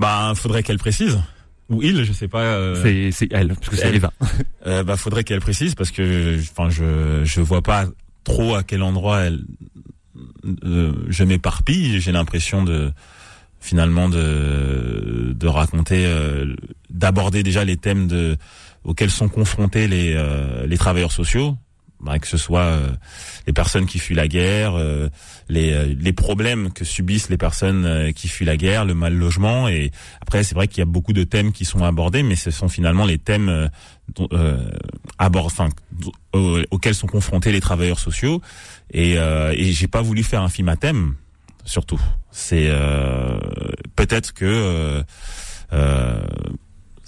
Bah, 0.00 0.32
faudrait 0.34 0.64
qu'elle 0.64 0.78
précise 0.78 1.20
ou 1.68 1.82
il, 1.82 2.04
je 2.04 2.12
sais 2.12 2.28
pas. 2.28 2.42
Euh... 2.42 3.10
C'est 3.12 3.28
elle, 3.32 3.48
parce 3.48 3.68
que 3.68 3.76
c'est 3.76 3.94
Eva. 3.94 4.12
euh, 4.66 4.84
bah 4.84 4.96
faudrait 4.96 5.24
qu'elle 5.24 5.40
précise 5.40 5.74
parce 5.74 5.90
que, 5.90 6.38
enfin, 6.38 6.70
je 6.70 7.22
je 7.24 7.40
vois 7.40 7.62
pas 7.62 7.86
trop 8.24 8.54
à 8.54 8.62
quel 8.62 8.82
endroit 8.82 9.20
elle, 9.20 9.40
euh, 10.64 10.92
je 11.08 11.24
m'éparpille. 11.24 12.00
J'ai 12.00 12.12
l'impression 12.12 12.62
de 12.62 12.92
finalement 13.60 14.08
de 14.08 15.32
de 15.34 15.46
raconter, 15.46 16.04
euh, 16.06 16.54
d'aborder 16.90 17.42
déjà 17.42 17.64
les 17.64 17.76
thèmes 17.76 18.06
de 18.06 18.36
auxquels 18.84 19.10
sont 19.10 19.28
confrontés 19.28 19.88
les 19.88 20.14
euh, 20.16 20.66
les 20.66 20.78
travailleurs 20.78 21.12
sociaux. 21.12 21.56
Que 22.20 22.26
ce 22.26 22.36
soit 22.36 22.60
euh, 22.60 22.88
les 23.46 23.52
personnes 23.52 23.86
qui 23.86 23.98
fuient 23.98 24.14
la 24.14 24.28
guerre, 24.28 24.74
euh, 24.76 25.08
les, 25.48 25.72
euh, 25.72 25.94
les 25.98 26.12
problèmes 26.12 26.72
que 26.72 26.84
subissent 26.84 27.28
les 27.28 27.36
personnes 27.36 28.12
qui 28.14 28.28
fuient 28.28 28.44
la 28.44 28.56
guerre, 28.56 28.84
le 28.84 28.94
mal 28.94 29.14
logement. 29.14 29.68
Et 29.68 29.90
après, 30.20 30.42
c'est 30.42 30.54
vrai 30.54 30.68
qu'il 30.68 30.78
y 30.78 30.82
a 30.82 30.86
beaucoup 30.86 31.12
de 31.12 31.24
thèmes 31.24 31.52
qui 31.52 31.64
sont 31.64 31.84
abordés, 31.84 32.22
mais 32.22 32.36
ce 32.36 32.50
sont 32.50 32.68
finalement 32.68 33.04
les 33.04 33.18
thèmes 33.18 33.70
abord, 35.18 35.46
enfin, 35.46 35.68
auxquels 36.32 36.94
sont 36.94 37.06
confrontés 37.06 37.52
les 37.52 37.60
travailleurs 37.60 37.98
sociaux. 37.98 38.40
Et, 38.92 39.12
et 39.14 39.72
j'ai 39.72 39.88
pas 39.88 40.02
voulu 40.02 40.22
faire 40.22 40.42
un 40.42 40.48
film 40.48 40.68
à 40.68 40.76
thème, 40.76 41.14
surtout. 41.64 42.00
C'est 42.30 42.70
peut-être 43.96 44.32
que 44.32 45.04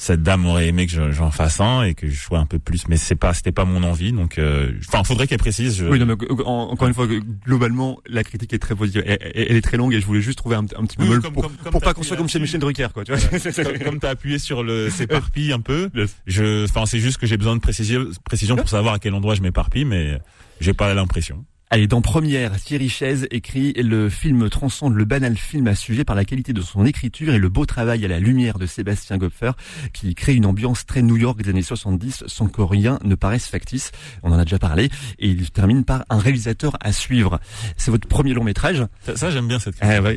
cette 0.00 0.22
dame 0.22 0.46
aurait 0.46 0.68
aimé 0.68 0.86
que 0.86 1.10
j'en 1.10 1.30
fasse 1.32 1.60
un 1.60 1.82
et 1.82 1.94
que 1.94 2.08
je 2.08 2.18
sois 2.18 2.38
un 2.38 2.46
peu 2.46 2.60
plus 2.60 2.86
mais 2.86 2.96
c'est 2.96 3.16
pas 3.16 3.34
c'était 3.34 3.50
pas 3.50 3.64
mon 3.64 3.82
envie 3.82 4.12
donc 4.12 4.38
euh, 4.38 4.70
enfin 4.86 5.02
faudrait 5.02 5.26
qu'elle 5.26 5.40
précise 5.40 5.76
je... 5.76 5.86
oui 5.86 5.98
non, 5.98 6.06
mais, 6.06 6.14
encore 6.46 6.86
une 6.86 6.94
fois 6.94 7.08
globalement 7.44 7.98
la 8.08 8.22
critique 8.22 8.52
est 8.52 8.60
très 8.60 8.76
positive. 8.76 9.02
Elle, 9.04 9.18
elle 9.34 9.56
est 9.56 9.60
très 9.60 9.76
longue 9.76 9.92
et 9.94 10.00
je 10.00 10.06
voulais 10.06 10.20
juste 10.20 10.38
trouver 10.38 10.54
un, 10.54 10.60
un 10.60 10.84
petit 10.86 10.96
peu 10.96 11.02
oui, 11.02 11.18
pour, 11.20 11.42
comme, 11.42 11.52
comme 11.56 11.72
pour 11.72 11.80
pas 11.80 11.94
qu'on 11.94 12.04
soit 12.04 12.16
comme 12.16 12.28
chez 12.28 12.38
Michel 12.38 12.60
Drucker 12.60 12.88
quoi 12.94 13.04
tu 13.04 13.12
vois. 13.12 13.40
Comme, 13.52 13.78
comme 13.78 13.98
t'as 13.98 14.10
appuyé 14.10 14.38
sur 14.38 14.62
le 14.62 14.88
s'éparpille 14.98 15.52
un 15.52 15.60
peu. 15.60 15.90
Je 16.26 16.64
enfin 16.64 16.86
c'est 16.86 17.00
juste 17.00 17.18
que 17.18 17.26
j'ai 17.26 17.36
besoin 17.36 17.56
de 17.56 17.60
précision 17.60 18.06
précision 18.24 18.54
pour 18.54 18.68
savoir 18.68 18.94
à 18.94 18.98
quel 19.00 19.14
endroit 19.14 19.34
je 19.34 19.42
m'éparpille 19.42 19.84
mais 19.84 20.20
j'ai 20.60 20.74
pas 20.74 20.94
l'impression 20.94 21.44
Allez, 21.70 21.86
dans 21.86 22.00
Première, 22.00 22.58
Thierry 22.58 22.88
Chaise 22.88 23.28
écrit 23.30 23.74
Le 23.74 24.08
film 24.08 24.48
transcende 24.48 24.94
le 24.94 25.04
banal 25.04 25.36
film 25.36 25.66
à 25.66 25.74
sujet 25.74 26.02
par 26.02 26.16
la 26.16 26.24
qualité 26.24 26.54
de 26.54 26.62
son 26.62 26.86
écriture 26.86 27.34
et 27.34 27.38
le 27.38 27.50
beau 27.50 27.66
travail 27.66 28.02
à 28.06 28.08
la 28.08 28.20
lumière 28.20 28.58
de 28.58 28.64
Sébastien 28.64 29.18
Gopfer 29.18 29.50
qui 29.92 30.14
crée 30.14 30.34
une 30.34 30.46
ambiance 30.46 30.86
très 30.86 31.02
New 31.02 31.18
York 31.18 31.42
des 31.42 31.50
années 31.50 31.60
70 31.60 32.24
sans 32.26 32.48
que 32.48 32.62
rien 32.62 32.98
ne 33.04 33.14
paraisse 33.14 33.48
factice. 33.48 33.92
On 34.22 34.32
en 34.32 34.38
a 34.38 34.44
déjà 34.44 34.58
parlé. 34.58 34.88
Et 35.18 35.28
il 35.28 35.50
termine 35.50 35.84
par 35.84 36.06
un 36.08 36.16
réalisateur 36.16 36.78
à 36.80 36.90
suivre. 36.90 37.38
C'est 37.76 37.90
votre 37.90 38.08
premier 38.08 38.32
long 38.32 38.44
métrage. 38.44 38.86
Ça, 39.02 39.14
ça 39.14 39.30
j'aime 39.30 39.46
bien 39.46 39.58
cette 39.58 39.74
ah, 39.82 40.00
ouais. 40.00 40.16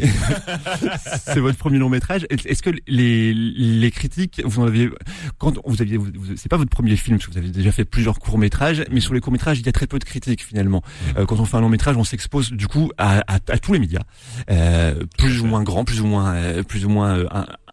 C'est 1.25 1.41
votre 1.41 1.57
premier 1.57 1.79
long 1.79 1.89
métrage. 1.89 2.25
Est-ce 2.29 2.63
que 2.63 2.69
les, 2.87 3.33
les 3.33 3.91
critiques, 3.91 4.41
vous 4.45 4.61
en 4.61 4.67
aviez, 4.67 4.89
quand 5.37 5.59
vous 5.65 5.81
aviez, 5.81 5.99
c'est 6.37 6.47
pas 6.47 6.55
votre 6.55 6.71
premier 6.71 6.95
film 6.95 7.17
parce 7.17 7.27
que 7.27 7.33
vous 7.33 7.39
avez 7.39 7.49
déjà 7.49 7.73
fait 7.73 7.83
plusieurs 7.83 8.19
courts 8.19 8.37
métrages, 8.37 8.85
mais 8.89 9.01
sur 9.01 9.13
les 9.13 9.19
courts 9.19 9.33
métrages, 9.33 9.59
il 9.59 9.65
y 9.65 9.69
a 9.69 9.73
très 9.73 9.87
peu 9.87 9.99
de 9.99 10.05
critiques 10.05 10.45
finalement. 10.45 10.81
Euh, 11.17 11.25
quand 11.25 11.40
on 11.41 11.45
fait 11.45 11.57
un 11.57 11.61
long 11.61 11.69
métrage, 11.69 11.97
on 11.97 12.03
s'expose 12.03 12.51
du 12.51 12.67
coup 12.67 12.91
à, 12.97 13.19
à, 13.19 13.35
à, 13.35 13.57
tous 13.57 13.73
les 13.73 13.79
médias, 13.79 14.03
euh, 14.49 15.03
plus 15.17 15.41
ou 15.41 15.45
moins 15.45 15.63
grands, 15.63 15.83
plus 15.83 16.01
ou 16.01 16.07
moins, 16.07 16.33
euh, 16.35 16.63
plus 16.63 16.85
ou 16.85 16.89
moins 16.89 17.17
euh, 17.17 17.27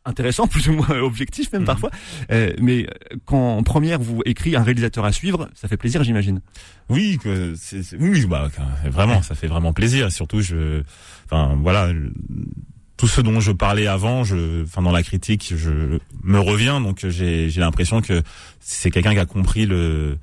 intéressant, 0.05 0.47
plus 0.49 0.69
ou 0.69 0.73
moins 0.73 0.99
objectif 1.01 1.53
même 1.53 1.63
mmh. 1.63 1.67
parfois. 1.67 1.91
Euh, 2.33 2.53
mais 2.61 2.87
quand 3.27 3.59
en 3.59 3.63
première 3.63 4.01
vous 4.01 4.23
écrit 4.25 4.57
un 4.57 4.63
réalisateur 4.63 5.05
à 5.05 5.13
suivre, 5.13 5.49
ça 5.55 5.69
fait 5.69 5.77
plaisir, 5.77 6.03
j'imagine. 6.03 6.41
Oui, 6.89 7.19
que 7.23 7.55
c'est, 7.57 7.83
oui, 7.99 8.27
bah 8.27 8.49
vraiment, 8.87 9.23
ça 9.23 9.35
fait 9.35 9.47
vraiment 9.49 9.73
plaisir. 9.73 10.11
Surtout, 10.11 10.41
je, 10.41 10.83
enfin 11.27 11.57
voilà. 11.61 11.93
Tout 12.97 13.07
ce 13.07 13.21
dont 13.21 13.39
je 13.39 13.53
parlais 13.53 13.87
avant, 13.87 14.25
je, 14.25 14.65
enfin 14.65 14.83
dans 14.83 14.91
la 14.91 15.05
critique, 15.05 15.53
je 15.57 16.01
me 16.25 16.41
reviens, 16.41 16.81
donc 16.81 17.07
j'ai, 17.07 17.49
j'ai 17.49 17.61
l'impression 17.61 18.01
que 18.01 18.25
c'est 18.59 18.91
quelqu'un 18.91 19.13
qui 19.13 19.21
a 19.21 19.25
compris 19.25 19.67
le, 19.67 20.19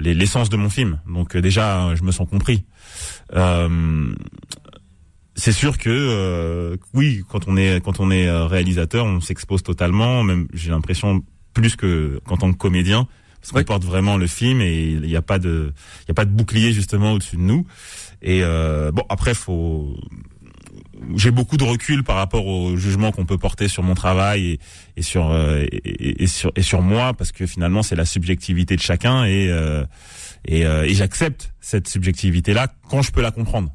l'essence 0.00 0.48
de 0.48 0.56
mon 0.56 0.70
film. 0.70 1.00
Donc 1.08 1.36
déjà, 1.36 1.94
je 1.94 2.02
me 2.02 2.12
sens 2.12 2.28
compris. 2.28 2.64
Euh, 3.34 4.12
c'est 5.40 5.52
sûr 5.52 5.78
que 5.78 5.88
euh, 5.88 6.76
oui, 6.92 7.22
quand 7.28 7.48
on 7.48 7.56
est 7.56 7.82
quand 7.82 7.98
on 7.98 8.10
est 8.10 8.28
euh, 8.28 8.46
réalisateur, 8.46 9.06
on 9.06 9.20
s'expose 9.20 9.62
totalement. 9.62 10.22
Même 10.22 10.48
j'ai 10.52 10.70
l'impression 10.70 11.22
plus 11.54 11.76
que 11.76 12.20
qu'en 12.26 12.36
tant 12.36 12.52
que 12.52 12.58
comédien, 12.58 13.08
parce 13.40 13.52
qu'on 13.52 13.64
porte 13.64 13.84
vraiment 13.84 14.16
le 14.16 14.26
film 14.26 14.60
et 14.60 14.82
il 14.82 15.00
n'y 15.00 15.16
a 15.16 15.22
pas 15.22 15.38
de 15.38 15.72
il 16.02 16.08
y 16.08 16.10
a 16.10 16.14
pas 16.14 16.26
de 16.26 16.30
bouclier 16.30 16.72
justement 16.72 17.12
au-dessus 17.12 17.36
de 17.36 17.42
nous. 17.42 17.66
Et 18.22 18.40
euh, 18.42 18.92
bon 18.92 19.04
après 19.08 19.32
faut 19.32 19.96
j'ai 21.16 21.30
beaucoup 21.30 21.56
de 21.56 21.64
recul 21.64 22.04
par 22.04 22.16
rapport 22.16 22.46
au 22.46 22.76
jugement 22.76 23.12
qu'on 23.12 23.26
peut 23.26 23.38
porter 23.38 23.68
sur 23.68 23.82
mon 23.82 23.94
travail 23.94 24.46
et, 24.46 24.60
et 24.96 25.02
sur 25.02 25.34
et, 25.36 26.22
et, 26.22 26.26
sur 26.26 26.52
et 26.56 26.62
sur 26.62 26.82
moi 26.82 27.14
parce 27.14 27.32
que 27.32 27.46
finalement 27.46 27.82
c'est 27.82 27.96
la 27.96 28.04
subjectivité 28.04 28.76
de 28.76 28.82
chacun 28.82 29.24
et 29.24 29.50
et, 30.44 30.60
et 30.60 30.94
j'accepte 30.94 31.52
cette 31.60 31.88
subjectivité 31.88 32.52
là 32.52 32.68
quand 32.88 33.02
je 33.02 33.12
peux 33.12 33.22
la 33.22 33.30
comprendre 33.30 33.72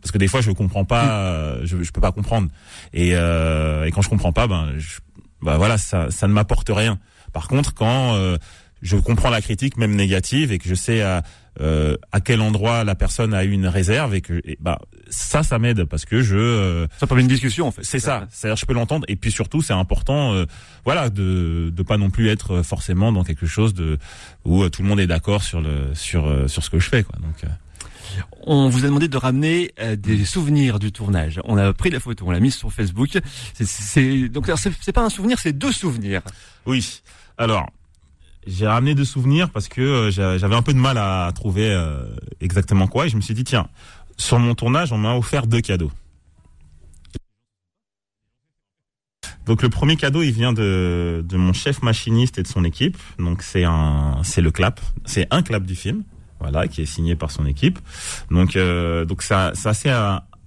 parce 0.00 0.12
que 0.12 0.18
des 0.18 0.28
fois 0.28 0.40
je 0.40 0.50
comprends 0.50 0.84
pas, 0.84 1.58
je, 1.64 1.82
je 1.82 1.92
peux 1.92 2.00
pas 2.00 2.12
comprendre. 2.12 2.48
Et, 2.92 3.10
euh, 3.14 3.84
et 3.84 3.90
quand 3.90 4.02
je 4.02 4.08
comprends 4.08 4.32
pas, 4.32 4.46
ben, 4.46 4.72
je, 4.78 4.98
ben 5.42 5.56
voilà, 5.56 5.78
ça, 5.78 6.10
ça 6.10 6.28
ne 6.28 6.32
m'apporte 6.32 6.70
rien. 6.70 6.98
Par 7.32 7.48
contre, 7.48 7.74
quand 7.74 8.14
euh, 8.14 8.38
je 8.82 8.96
comprends 8.96 9.30
la 9.30 9.40
critique, 9.40 9.76
même 9.76 9.94
négative, 9.94 10.52
et 10.52 10.58
que 10.58 10.68
je 10.68 10.74
sais 10.74 11.02
à, 11.02 11.22
euh, 11.60 11.96
à 12.12 12.20
quel 12.20 12.40
endroit 12.40 12.84
la 12.84 12.94
personne 12.94 13.34
a 13.34 13.44
eu 13.44 13.50
une 13.50 13.66
réserve, 13.66 14.14
et 14.14 14.20
que 14.20 14.40
bah 14.60 14.78
ça, 15.10 15.42
ça 15.42 15.58
m'aide 15.58 15.84
parce 15.84 16.04
que 16.04 16.22
je 16.22 16.36
euh, 16.36 16.86
ça 16.98 17.06
permet 17.06 17.22
une 17.22 17.28
discussion 17.28 17.66
en 17.66 17.70
fait. 17.70 17.82
C'est 17.84 17.98
ça, 18.00 18.26
c'est-à-dire 18.30 18.56
je 18.56 18.66
peux 18.66 18.74
l'entendre, 18.74 19.04
et 19.08 19.16
puis 19.16 19.32
surtout 19.32 19.62
c'est 19.62 19.72
important, 19.72 20.34
euh, 20.34 20.46
voilà, 20.84 21.10
de 21.10 21.72
de 21.74 21.82
pas 21.82 21.96
non 21.96 22.10
plus 22.10 22.28
être 22.28 22.62
forcément 22.62 23.12
dans 23.12 23.24
quelque 23.24 23.46
chose 23.46 23.74
de 23.74 23.98
où 24.44 24.68
tout 24.68 24.82
le 24.82 24.88
monde 24.88 25.00
est 25.00 25.06
d'accord 25.06 25.42
sur 25.42 25.60
le 25.60 25.94
sur 25.94 26.48
sur 26.48 26.62
ce 26.64 26.70
que 26.70 26.78
je 26.78 26.88
fais, 26.88 27.02
quoi. 27.02 27.18
Donc 27.20 27.50
on 28.42 28.68
vous 28.68 28.84
a 28.84 28.88
demandé 28.88 29.08
de 29.08 29.16
ramener 29.16 29.72
euh, 29.80 29.96
des 29.96 30.24
souvenirs 30.24 30.78
du 30.78 30.92
tournage. 30.92 31.40
On 31.44 31.56
a 31.56 31.72
pris 31.72 31.90
la 31.90 32.00
photo, 32.00 32.24
on 32.26 32.30
l'a 32.30 32.40
mise 32.40 32.54
sur 32.54 32.72
Facebook. 32.72 33.18
C'est 33.54 34.28
donc 34.28 34.50
c'est 34.56 34.92
pas 34.92 35.02
un 35.02 35.10
souvenir, 35.10 35.38
c'est 35.38 35.52
deux 35.52 35.72
souvenirs. 35.72 36.22
Oui. 36.66 37.02
Alors, 37.36 37.68
j'ai 38.48 38.66
ramené 38.66 38.94
deux 38.94 39.04
souvenirs 39.04 39.50
parce 39.50 39.68
que 39.68 39.80
euh, 39.80 40.10
j'avais 40.10 40.54
un 40.54 40.62
peu 40.62 40.72
de 40.72 40.78
mal 40.78 40.98
à 40.98 41.30
trouver 41.34 41.70
euh, 41.70 42.04
exactement 42.40 42.86
quoi 42.86 43.06
et 43.06 43.08
je 43.08 43.16
me 43.16 43.20
suis 43.20 43.34
dit 43.34 43.44
tiens, 43.44 43.68
sur 44.16 44.38
mon 44.38 44.54
tournage, 44.54 44.92
on 44.92 44.98
m'a 44.98 45.14
offert 45.14 45.46
deux 45.46 45.60
cadeaux. 45.60 45.92
Donc 49.46 49.62
le 49.62 49.70
premier 49.70 49.96
cadeau, 49.96 50.22
il 50.22 50.32
vient 50.32 50.52
de, 50.52 51.24
de 51.26 51.36
mon 51.36 51.52
chef 51.52 51.82
machiniste 51.82 52.38
et 52.38 52.42
de 52.42 52.48
son 52.48 52.64
équipe. 52.64 52.98
Donc 53.18 53.42
c'est 53.42 53.64
un, 53.64 54.20
c'est 54.22 54.42
le 54.42 54.50
clap, 54.50 54.80
c'est 55.04 55.26
un 55.30 55.42
clap 55.42 55.64
du 55.64 55.74
film 55.74 56.02
voilà, 56.40 56.68
qui 56.68 56.82
est 56.82 56.86
signé 56.86 57.16
par 57.16 57.30
son 57.30 57.46
équipe. 57.46 57.78
Donc, 58.30 58.56
euh, 58.56 59.04
donc 59.04 59.22
ça, 59.22 59.52
c'est 59.54 59.68
assez 59.68 59.90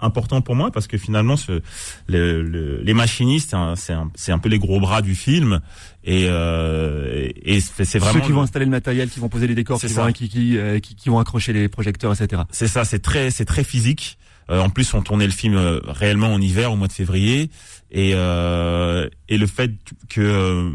important 0.01 0.41
pour 0.41 0.55
moi 0.55 0.71
parce 0.71 0.87
que 0.87 0.97
finalement, 0.97 1.37
ce, 1.37 1.61
les 2.07 2.93
machinistes, 2.93 3.55
c'est 3.75 3.93
un, 3.93 4.09
un, 4.27 4.39
peu 4.39 4.49
les 4.49 4.59
gros 4.59 4.79
bras 4.79 5.01
du 5.01 5.15
film 5.15 5.61
et, 6.03 6.25
euh, 6.27 7.29
et 7.43 7.59
c'est 7.59 7.99
vraiment 7.99 8.19
ceux 8.19 8.25
qui 8.25 8.31
vont 8.31 8.41
installer 8.41 8.65
le 8.65 8.71
matériel, 8.71 9.09
qui 9.09 9.19
vont 9.19 9.29
poser 9.29 9.47
les 9.47 9.55
décors, 9.55 9.79
qui 9.79 9.87
vont, 9.87 10.11
qui, 10.11 10.29
qui, 10.29 10.57
euh, 10.57 10.79
qui, 10.79 10.95
qui, 10.95 11.09
vont 11.09 11.19
accrocher 11.19 11.53
les 11.53 11.67
projecteurs, 11.69 12.13
etc. 12.13 12.43
C'est 12.51 12.67
ça, 12.67 12.85
c'est 12.85 12.99
très, 12.99 13.29
c'est 13.29 13.45
très 13.45 13.63
physique. 13.63 14.17
Euh, 14.49 14.59
en 14.59 14.69
plus, 14.69 14.93
on 14.93 15.01
tournait 15.01 15.27
le 15.27 15.31
film 15.31 15.55
réellement 15.85 16.33
en 16.33 16.41
hiver, 16.41 16.71
au 16.71 16.75
mois 16.75 16.87
de 16.87 16.93
février, 16.93 17.51
et, 17.91 18.11
euh, 18.15 19.07
et 19.29 19.37
le 19.37 19.47
fait 19.47 19.71
que 20.09 20.71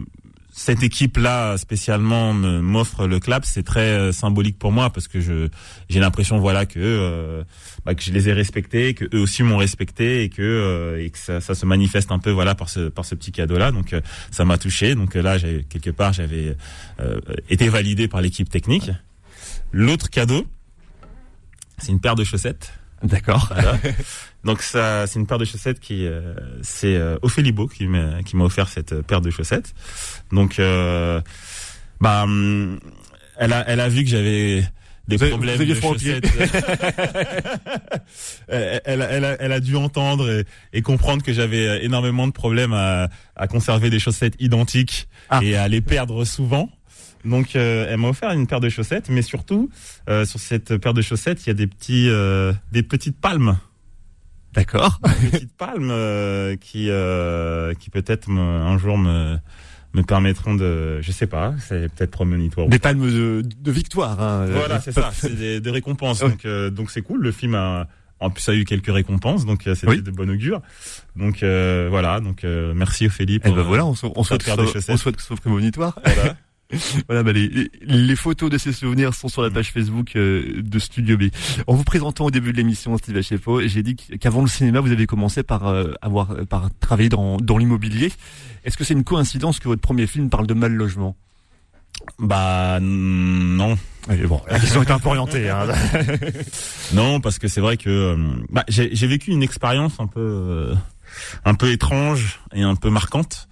cette 0.58 0.82
équipe-là 0.82 1.58
spécialement 1.58 2.32
m'offre 2.32 3.06
le 3.06 3.20
clap, 3.20 3.44
c'est 3.44 3.62
très 3.62 3.90
euh, 3.90 4.10
symbolique 4.10 4.58
pour 4.58 4.72
moi 4.72 4.88
parce 4.88 5.06
que 5.06 5.20
je 5.20 5.48
j'ai 5.90 6.00
l'impression 6.00 6.38
voilà 6.38 6.64
que 6.64 6.80
euh, 6.80 7.44
bah, 7.84 7.94
que 7.94 8.02
je 8.02 8.10
les 8.10 8.30
ai 8.30 8.32
respectés, 8.32 8.94
que 8.94 9.04
eux 9.14 9.20
aussi 9.20 9.42
m'ont 9.42 9.58
respecté 9.58 10.22
et 10.22 10.30
que 10.30 10.40
euh, 10.40 11.04
et 11.04 11.10
que 11.10 11.18
ça, 11.18 11.42
ça, 11.42 11.54
se 11.54 11.66
manifeste 11.66 12.10
un 12.10 12.18
peu 12.18 12.30
voilà 12.30 12.54
par 12.54 12.70
ce 12.70 12.88
par 12.88 13.04
ce 13.04 13.14
petit 13.14 13.32
cadeau-là. 13.32 13.70
Donc 13.70 13.94
ça 14.30 14.46
m'a 14.46 14.56
touché. 14.56 14.94
Donc 14.94 15.14
là, 15.14 15.38
quelque 15.38 15.90
part 15.90 16.14
j'avais 16.14 16.56
été 17.50 17.68
validé 17.68 18.08
par 18.08 18.22
l'équipe 18.22 18.48
technique. 18.48 18.90
L'autre 19.72 20.08
cadeau, 20.08 20.46
c'est 21.76 21.92
une 21.92 22.00
paire 22.00 22.14
de 22.14 22.24
chaussettes. 22.24 22.72
D'accord. 23.06 23.52
Donc 24.44 24.62
ça, 24.62 25.06
c'est 25.06 25.18
une 25.18 25.26
paire 25.26 25.38
de 25.38 25.44
chaussettes 25.44 25.80
qui, 25.80 26.06
euh, 26.06 26.34
c'est 26.62 26.94
euh, 26.94 27.18
Ophélie 27.22 27.52
Beau 27.52 27.66
qui 27.66 27.86
m'a 27.86 28.22
qui 28.22 28.36
m'a 28.36 28.44
offert 28.44 28.68
cette 28.68 28.92
euh, 28.92 29.02
paire 29.02 29.20
de 29.20 29.30
chaussettes. 29.30 29.74
Donc, 30.32 30.58
euh, 30.58 31.20
bah, 32.00 32.22
hum, 32.24 32.78
elle 33.38 33.52
a 33.52 33.64
elle 33.68 33.80
a 33.80 33.88
vu 33.88 34.04
que 34.04 34.10
j'avais 34.10 34.64
des 35.08 35.18
problèmes 35.18 35.58
de 35.58 35.74
chaussettes. 35.74 36.26
elle, 38.48 38.80
elle, 38.84 39.06
elle, 39.08 39.24
a, 39.24 39.36
elle 39.40 39.52
a 39.52 39.60
dû 39.60 39.76
entendre 39.76 40.44
et, 40.72 40.82
comprendre 40.82 41.22
que 41.22 41.32
j'avais 41.32 41.84
énormément 41.84 42.26
de 42.26 42.32
problèmes 42.32 42.72
à, 42.72 43.08
à 43.36 43.46
conserver 43.48 43.90
des 43.90 43.98
chaussettes 43.98 44.34
identiques 44.38 45.08
ah. 45.30 45.40
et 45.42 45.56
à 45.56 45.68
les 45.68 45.80
perdre 45.80 46.24
souvent. 46.24 46.68
Donc, 47.26 47.56
euh, 47.56 47.86
elle 47.90 47.98
m'a 47.98 48.08
offert 48.08 48.30
une 48.30 48.46
paire 48.46 48.60
de 48.60 48.68
chaussettes, 48.68 49.08
mais 49.10 49.22
surtout 49.22 49.68
euh, 50.08 50.24
sur 50.24 50.40
cette 50.40 50.76
paire 50.76 50.94
de 50.94 51.02
chaussettes, 51.02 51.44
il 51.44 51.48
y 51.48 51.50
a 51.50 51.54
des 51.54 51.66
petits, 51.66 52.08
euh, 52.08 52.52
des 52.72 52.82
petites 52.82 53.20
palmes. 53.20 53.58
D'accord. 54.54 55.00
Des 55.20 55.28
petites 55.28 55.56
palmes 55.56 55.92
qui, 56.60 56.88
qui 57.78 57.90
peut-être 57.90 58.30
un 58.30 58.78
jour 58.78 58.96
me 58.96 59.36
me 59.94 60.02
permettront 60.02 60.54
de, 60.54 61.00
je 61.00 61.10
sais 61.10 61.26
pas, 61.26 61.54
c'est 61.58 61.90
peut-être 61.94 62.10
promonitoire. 62.10 62.68
Des 62.68 62.78
palmes 62.78 63.10
de, 63.10 63.42
de 63.42 63.70
victoire. 63.70 64.20
Hein, 64.20 64.44
voilà, 64.44 64.78
c'est 64.78 64.92
ça, 64.92 65.10
c'est 65.14 65.34
des, 65.34 65.58
des, 65.58 65.70
récompenses. 65.70 66.18
Donc, 66.18 66.46
donc 66.46 66.90
c'est 66.90 67.00
cool. 67.00 67.22
Le 67.22 67.32
film 67.32 67.54
a, 67.54 67.88
en 68.20 68.28
plus, 68.28 68.46
a 68.50 68.54
eu 68.54 68.66
quelques 68.66 68.92
récompenses, 68.92 69.46
donc 69.46 69.62
c'était 69.74 70.02
de 70.02 70.10
bon 70.10 70.28
augure. 70.28 70.60
Donc 71.16 71.38
voilà, 71.42 72.20
donc 72.20 72.44
merci 72.44 73.06
Ophélie 73.06 73.38
pour. 73.38 73.52
Eh 73.52 73.56
ben 73.56 73.62
voilà, 73.62 73.86
on, 73.86 73.94
on 74.16 74.22
souhaite, 74.22 74.46
on 74.88 74.96
souhaite 74.96 75.16
que 75.16 75.22
ce 75.22 75.28
soit 75.28 75.36
prémonitoire. 75.36 75.98
Voilà. 76.04 76.36
voilà, 77.06 77.22
bah 77.22 77.32
les, 77.32 77.70
les, 77.82 78.16
photos 78.16 78.50
de 78.50 78.58
ces 78.58 78.72
souvenirs 78.72 79.14
sont 79.14 79.28
sur 79.28 79.42
la 79.42 79.50
page 79.50 79.70
Facebook 79.72 80.16
euh, 80.16 80.62
de 80.62 80.78
Studio 80.78 81.16
B. 81.16 81.24
En 81.66 81.74
vous 81.74 81.84
présentant 81.84 82.24
au 82.24 82.30
début 82.30 82.52
de 82.52 82.56
l'émission, 82.56 82.96
Steve 82.98 83.16
Hachefo, 83.16 83.66
j'ai 83.66 83.82
dit 83.82 83.94
qu'avant 83.94 84.42
le 84.42 84.48
cinéma, 84.48 84.80
vous 84.80 84.90
avez 84.90 85.06
commencé 85.06 85.42
par 85.44 85.68
euh, 85.68 85.92
avoir 86.02 86.34
par 86.46 86.68
travailler 86.80 87.08
dans, 87.08 87.36
dans 87.36 87.58
l'immobilier. 87.58 88.12
Est-ce 88.64 88.76
que 88.76 88.82
c'est 88.82 88.94
une 88.94 89.04
coïncidence 89.04 89.60
que 89.60 89.68
votre 89.68 89.80
premier 89.80 90.08
film 90.08 90.28
parle 90.28 90.46
de 90.48 90.54
mal 90.54 90.72
logement? 90.72 91.16
Bah 92.18 92.78
non. 92.80 93.78
bon, 94.08 94.42
la 94.50 94.58
question 94.58 94.82
est 94.82 94.90
un 94.90 94.98
peu 94.98 95.08
orientée. 95.08 95.48
Hein. 95.48 95.66
non, 96.94 97.20
parce 97.20 97.38
que 97.38 97.46
c'est 97.46 97.60
vrai 97.60 97.76
que 97.76 97.88
euh, 97.88 98.16
bah, 98.50 98.64
j'ai 98.68 99.06
vécu 99.06 99.30
une 99.30 99.42
expérience 99.42 99.94
un 100.00 100.06
peu 100.08 100.74
un 101.44 101.54
peu 101.54 101.70
étrange 101.70 102.40
et 102.52 102.62
un 102.62 102.74
peu 102.74 102.90
marquante. 102.90 103.48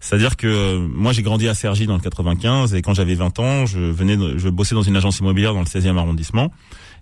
C'est-à-dire 0.00 0.36
que 0.36 0.46
euh, 0.46 0.88
moi 0.88 1.12
j'ai 1.12 1.22
grandi 1.22 1.48
à 1.48 1.54
Cergy 1.54 1.86
dans 1.86 1.94
le 1.94 2.00
95 2.00 2.74
et 2.74 2.82
quand 2.82 2.94
j'avais 2.94 3.14
20 3.14 3.38
ans, 3.38 3.66
je 3.66 3.78
venais 3.78 4.16
je 4.36 4.48
bossais 4.48 4.74
dans 4.74 4.82
une 4.82 4.96
agence 4.96 5.18
immobilière 5.18 5.54
dans 5.54 5.60
le 5.60 5.66
16e 5.66 5.96
arrondissement 5.96 6.52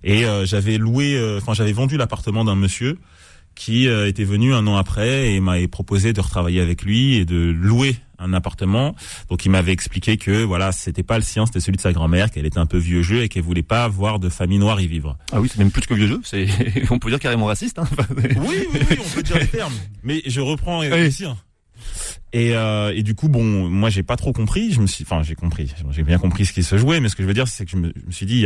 et 0.03 0.25
euh, 0.25 0.47
j'avais 0.47 0.79
loué 0.79 1.17
euh, 1.17 1.39
enfin 1.39 1.55
j'avais 1.55 1.73
vendu 1.73 1.97
l'appartement 1.97 2.45
d'un 2.45 2.55
monsieur 2.55 2.99
qui 3.55 3.87
était 3.87 4.25
venu 4.25 4.53
un 4.53 4.67
an 4.67 4.75
après 4.75 5.33
et 5.33 5.39
m'avait 5.39 5.69
proposé 5.69 6.13
de 6.13 6.21
retravailler 6.21 6.61
avec 6.61 6.83
lui 6.83 7.15
et 7.15 7.25
de 7.25 7.37
louer 7.37 7.95
un 8.19 8.33
appartement. 8.33 8.97
Donc 9.29 9.45
il 9.45 9.51
m'avait 9.51 9.71
expliqué 9.71 10.17
que 10.17 10.43
voilà, 10.43 10.73
c'était 10.73 11.05
pas 11.05 11.19
le 11.19 11.23
sien, 11.23 11.47
c'était 11.47 11.61
celui 11.61 11.77
de 11.77 11.83
sa 11.83 11.93
grand-mère, 11.93 12.33
qu'elle 12.33 12.47
était 12.47 12.59
un 12.59 12.67
peu 12.67 12.79
vieux 12.79 13.03
jeu 13.03 13.23
et 13.23 13.29
qu'elle 13.29 13.45
voulait 13.45 13.63
pas 13.63 13.87
voir 13.87 14.19
de 14.19 14.29
famille 14.29 14.59
noire 14.59 14.81
y 14.81 14.89
vivre. 14.89 15.17
Ah 15.31 15.41
oui, 15.41 15.49
c'est 15.49 15.59
même 15.59 15.71
plus 15.71 15.83
que 15.83 15.95
vieux 15.95 16.09
jeu, 16.09 16.21
c'est 16.25 16.49
on 16.91 16.99
peut 16.99 17.11
dire 17.11 17.21
carrément 17.21 17.47
raciste 17.47 17.79
hein. 17.79 17.85
oui, 18.17 18.67
oui, 18.73 18.81
oui, 18.91 18.97
on 18.99 19.15
peut 19.15 19.23
dire 19.23 19.39
les 19.39 19.47
termes. 19.47 19.73
Mais 20.03 20.21
je 20.27 20.41
reprends 20.41 20.83
ici. 20.83 21.27
Et, 22.35 22.57
euh, 22.57 22.93
et 22.93 23.05
du 23.05 23.15
coup, 23.15 23.29
bon, 23.29 23.45
moi 23.45 23.91
j'ai 23.91 24.03
pas 24.03 24.17
trop 24.17 24.33
compris. 24.33 24.73
Je 24.73 24.81
me 24.81 24.89
suis, 24.89 25.05
enfin 25.05 25.23
j'ai 25.23 25.37
compris, 25.37 25.73
j'ai 25.93 26.03
bien 26.03 26.19
compris 26.19 26.45
ce 26.45 26.53
qui 26.53 26.65
se 26.65 26.77
jouait, 26.77 26.99
mais 26.99 27.09
ce 27.09 27.15
que 27.15 27.23
je 27.23 27.29
veux 27.29 27.35
dire, 27.35 27.47
c'est 27.47 27.65
que 27.65 27.71
je 27.71 27.77
me, 27.77 27.93
suis 28.11 28.27
dit, 28.27 28.45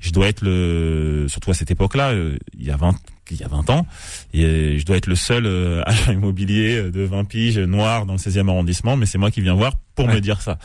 je 0.00 0.10
dois 0.12 0.28
être 0.28 0.42
le, 0.42 1.26
surtout 1.28 1.50
à 1.50 1.54
cette 1.54 1.72
époque-là, 1.72 2.12
euh, 2.12 2.38
il 2.56 2.64
y 2.64 2.70
a 2.70 2.76
20, 2.76 2.94
il 3.30 3.40
y 3.40 3.44
a 3.44 3.48
20 3.48 3.70
ans. 3.70 3.86
Et 4.32 4.78
je 4.78 4.84
dois 4.84 4.96
être 4.96 5.06
le 5.06 5.16
seul 5.16 5.46
euh, 5.46 5.82
agent 5.86 6.12
immobilier 6.12 6.90
de 6.90 7.02
20 7.02 7.24
piges 7.24 7.58
noir 7.58 8.06
dans 8.06 8.14
le 8.14 8.18
16e 8.18 8.48
arrondissement, 8.48 8.96
mais 8.96 9.06
c'est 9.06 9.18
moi 9.18 9.30
qui 9.30 9.40
viens 9.40 9.54
voir 9.54 9.72
pour 9.94 10.08
me 10.08 10.20
dire 10.20 10.42
ça. 10.42 10.58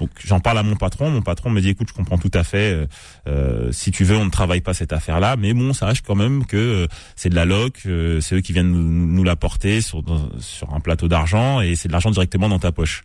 Donc 0.00 0.10
j'en 0.24 0.40
parle 0.40 0.58
à 0.58 0.62
mon 0.62 0.74
patron, 0.74 1.10
mon 1.10 1.20
patron 1.20 1.50
me 1.50 1.60
dit 1.60 1.68
écoute, 1.68 1.88
je 1.90 1.94
comprends 1.94 2.16
tout 2.16 2.30
à 2.32 2.42
fait 2.42 2.72
euh, 2.72 2.86
euh 3.26 3.72
si 3.72 3.90
tu 3.90 4.04
veux, 4.04 4.16
on 4.16 4.24
ne 4.24 4.30
travaille 4.30 4.62
pas 4.62 4.72
cette 4.72 4.94
affaire-là, 4.94 5.36
mais 5.36 5.52
bon, 5.52 5.74
sache 5.74 6.00
quand 6.00 6.14
même 6.14 6.46
que 6.46 6.56
euh, 6.56 6.86
c'est 7.14 7.28
de 7.28 7.34
la 7.34 7.44
loc, 7.44 7.80
c'est 7.82 8.34
eux 8.34 8.40
qui 8.40 8.52
viennent 8.52 8.72
nous, 8.72 8.82
nous 8.82 9.24
l'apporter 9.24 9.80
sur 9.82 10.02
sur 10.40 10.72
un 10.74 10.80
plateau 10.80 11.06
d'argent 11.06 11.60
et 11.60 11.76
c'est 11.76 11.88
de 11.88 11.92
l'argent 11.92 12.10
directement 12.10 12.48
dans 12.48 12.58
ta 12.58 12.72
poche. 12.72 13.04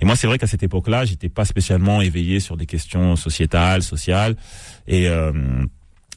Et 0.00 0.04
moi, 0.04 0.16
c'est 0.16 0.26
vrai 0.26 0.38
qu'à 0.38 0.46
cette 0.46 0.62
époque-là, 0.62 1.04
j'étais 1.04 1.28
pas 1.28 1.44
spécialement 1.44 2.00
éveillé 2.00 2.40
sur 2.40 2.56
des 2.56 2.66
questions 2.66 3.16
sociétales, 3.16 3.82
sociales 3.82 4.36
et 4.86 5.08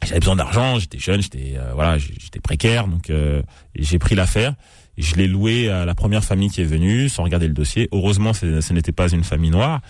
j'avais 0.03 0.19
besoin 0.19 0.35
d'argent, 0.35 0.79
j'étais 0.79 0.99
jeune, 0.99 1.21
j'étais 1.21 1.53
euh, 1.55 1.71
voilà, 1.73 1.97
j'étais 1.97 2.39
précaire, 2.39 2.87
donc 2.87 3.09
euh, 3.09 3.41
j'ai 3.75 3.99
pris 3.99 4.15
l'affaire. 4.15 4.55
Je 4.97 5.15
l'ai 5.15 5.27
loué 5.27 5.69
à 5.69 5.85
la 5.85 5.95
première 5.95 6.23
famille 6.23 6.49
qui 6.49 6.61
est 6.61 6.65
venue, 6.65 7.07
sans 7.07 7.23
regarder 7.23 7.47
le 7.47 7.53
dossier. 7.53 7.87
Heureusement, 7.91 8.33
ce 8.33 8.73
n'était 8.73 8.91
pas 8.91 9.07
une 9.09 9.23
famille 9.23 9.49
noire. 9.49 9.81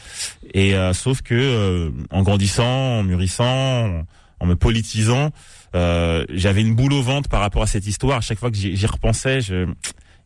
Et 0.54 0.76
euh, 0.76 0.94
sauf 0.94 1.22
que 1.22 1.92
en 2.12 2.22
grandissant, 2.22 3.00
en 3.00 3.04
mûrissant, 3.04 4.06
en 4.42 4.46
me 4.46 4.56
politisant. 4.56 5.32
Euh, 5.76 6.26
j'avais 6.30 6.62
une 6.62 6.76
boule 6.76 6.94
au 6.94 7.02
ventre 7.02 7.30
par 7.30 7.40
rapport 7.40 7.62
à 7.62 7.68
cette 7.68 7.88
histoire. 7.88 8.18
À 8.18 8.22
chaque 8.22 8.40
fois 8.40 8.52
que 8.52 8.58
j'y 8.58 8.76
j'y 8.76 8.86
repensais, 8.88 9.40
je 9.40 9.68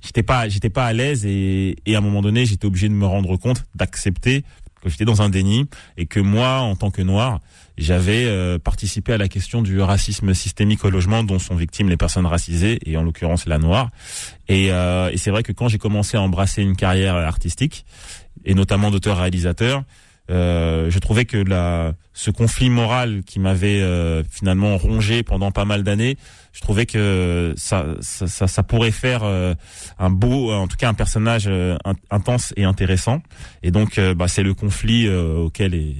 j'étais 0.01 0.23
pas 0.23 0.49
j'étais 0.49 0.69
pas 0.69 0.85
à 0.85 0.93
l'aise 0.93 1.25
et, 1.25 1.75
et 1.85 1.95
à 1.95 1.99
un 1.99 2.01
moment 2.01 2.21
donné, 2.21 2.45
j'étais 2.45 2.65
obligé 2.65 2.89
de 2.89 2.93
me 2.93 3.05
rendre 3.05 3.35
compte, 3.37 3.65
d'accepter 3.75 4.43
que 4.81 4.89
j'étais 4.89 5.05
dans 5.05 5.21
un 5.21 5.29
déni 5.29 5.67
et 5.97 6.05
que 6.05 6.19
moi, 6.19 6.59
en 6.59 6.75
tant 6.75 6.91
que 6.91 7.01
noir, 7.01 7.41
j'avais 7.77 8.25
euh, 8.25 8.57
participé 8.57 9.13
à 9.13 9.17
la 9.17 9.27
question 9.27 9.61
du 9.61 9.81
racisme 9.81 10.33
systémique 10.33 10.85
au 10.85 10.89
logement 10.89 11.23
dont 11.23 11.39
sont 11.39 11.55
victimes 11.55 11.89
les 11.89 11.97
personnes 11.97 12.25
racisées 12.25 12.79
et 12.85 12.97
en 12.97 13.03
l'occurrence 13.03 13.45
la 13.45 13.57
noire. 13.57 13.89
Et, 14.47 14.71
euh, 14.71 15.09
et 15.11 15.17
c'est 15.17 15.31
vrai 15.31 15.43
que 15.43 15.51
quand 15.51 15.67
j'ai 15.67 15.77
commencé 15.77 16.17
à 16.17 16.21
embrasser 16.21 16.61
une 16.61 16.75
carrière 16.75 17.15
artistique 17.15 17.85
et 18.45 18.53
notamment 18.53 18.91
d'auteur-réalisateur, 18.91 19.83
euh, 20.31 20.89
je 20.89 20.97
trouvais 20.99 21.25
que 21.25 21.37
la, 21.37 21.93
ce 22.13 22.31
conflit 22.31 22.69
moral 22.71 23.21
qui 23.23 23.39
m'avait 23.39 23.81
euh, 23.81 24.23
finalement 24.23 24.75
rongé 24.77 25.21
pendant 25.21 25.51
pas 25.51 25.65
mal 25.65 25.83
d'années, 25.83 26.17
je 26.51 26.61
trouvais 26.61 26.85
que 26.87 27.53
ça, 27.57 27.85
ça, 28.01 28.47
ça, 28.47 28.63
pourrait 28.63 28.91
faire 28.91 29.21
euh, 29.23 29.53
un 29.99 30.09
beau, 30.09 30.51
en 30.51 30.67
tout 30.67 30.77
cas 30.77 30.89
un 30.89 30.95
personnage 30.95 31.45
euh, 31.47 31.77
in- 31.85 31.93
intense 32.09 32.53
et 32.57 32.63
intéressant. 32.63 33.21
Et 33.61 33.69
donc, 33.69 33.99
euh, 33.99 34.15
bah, 34.15 34.27
c'est 34.27 34.41
le 34.41 34.53
conflit 34.55 35.05
euh, 35.05 35.35
auquel 35.35 35.75
est, 35.75 35.95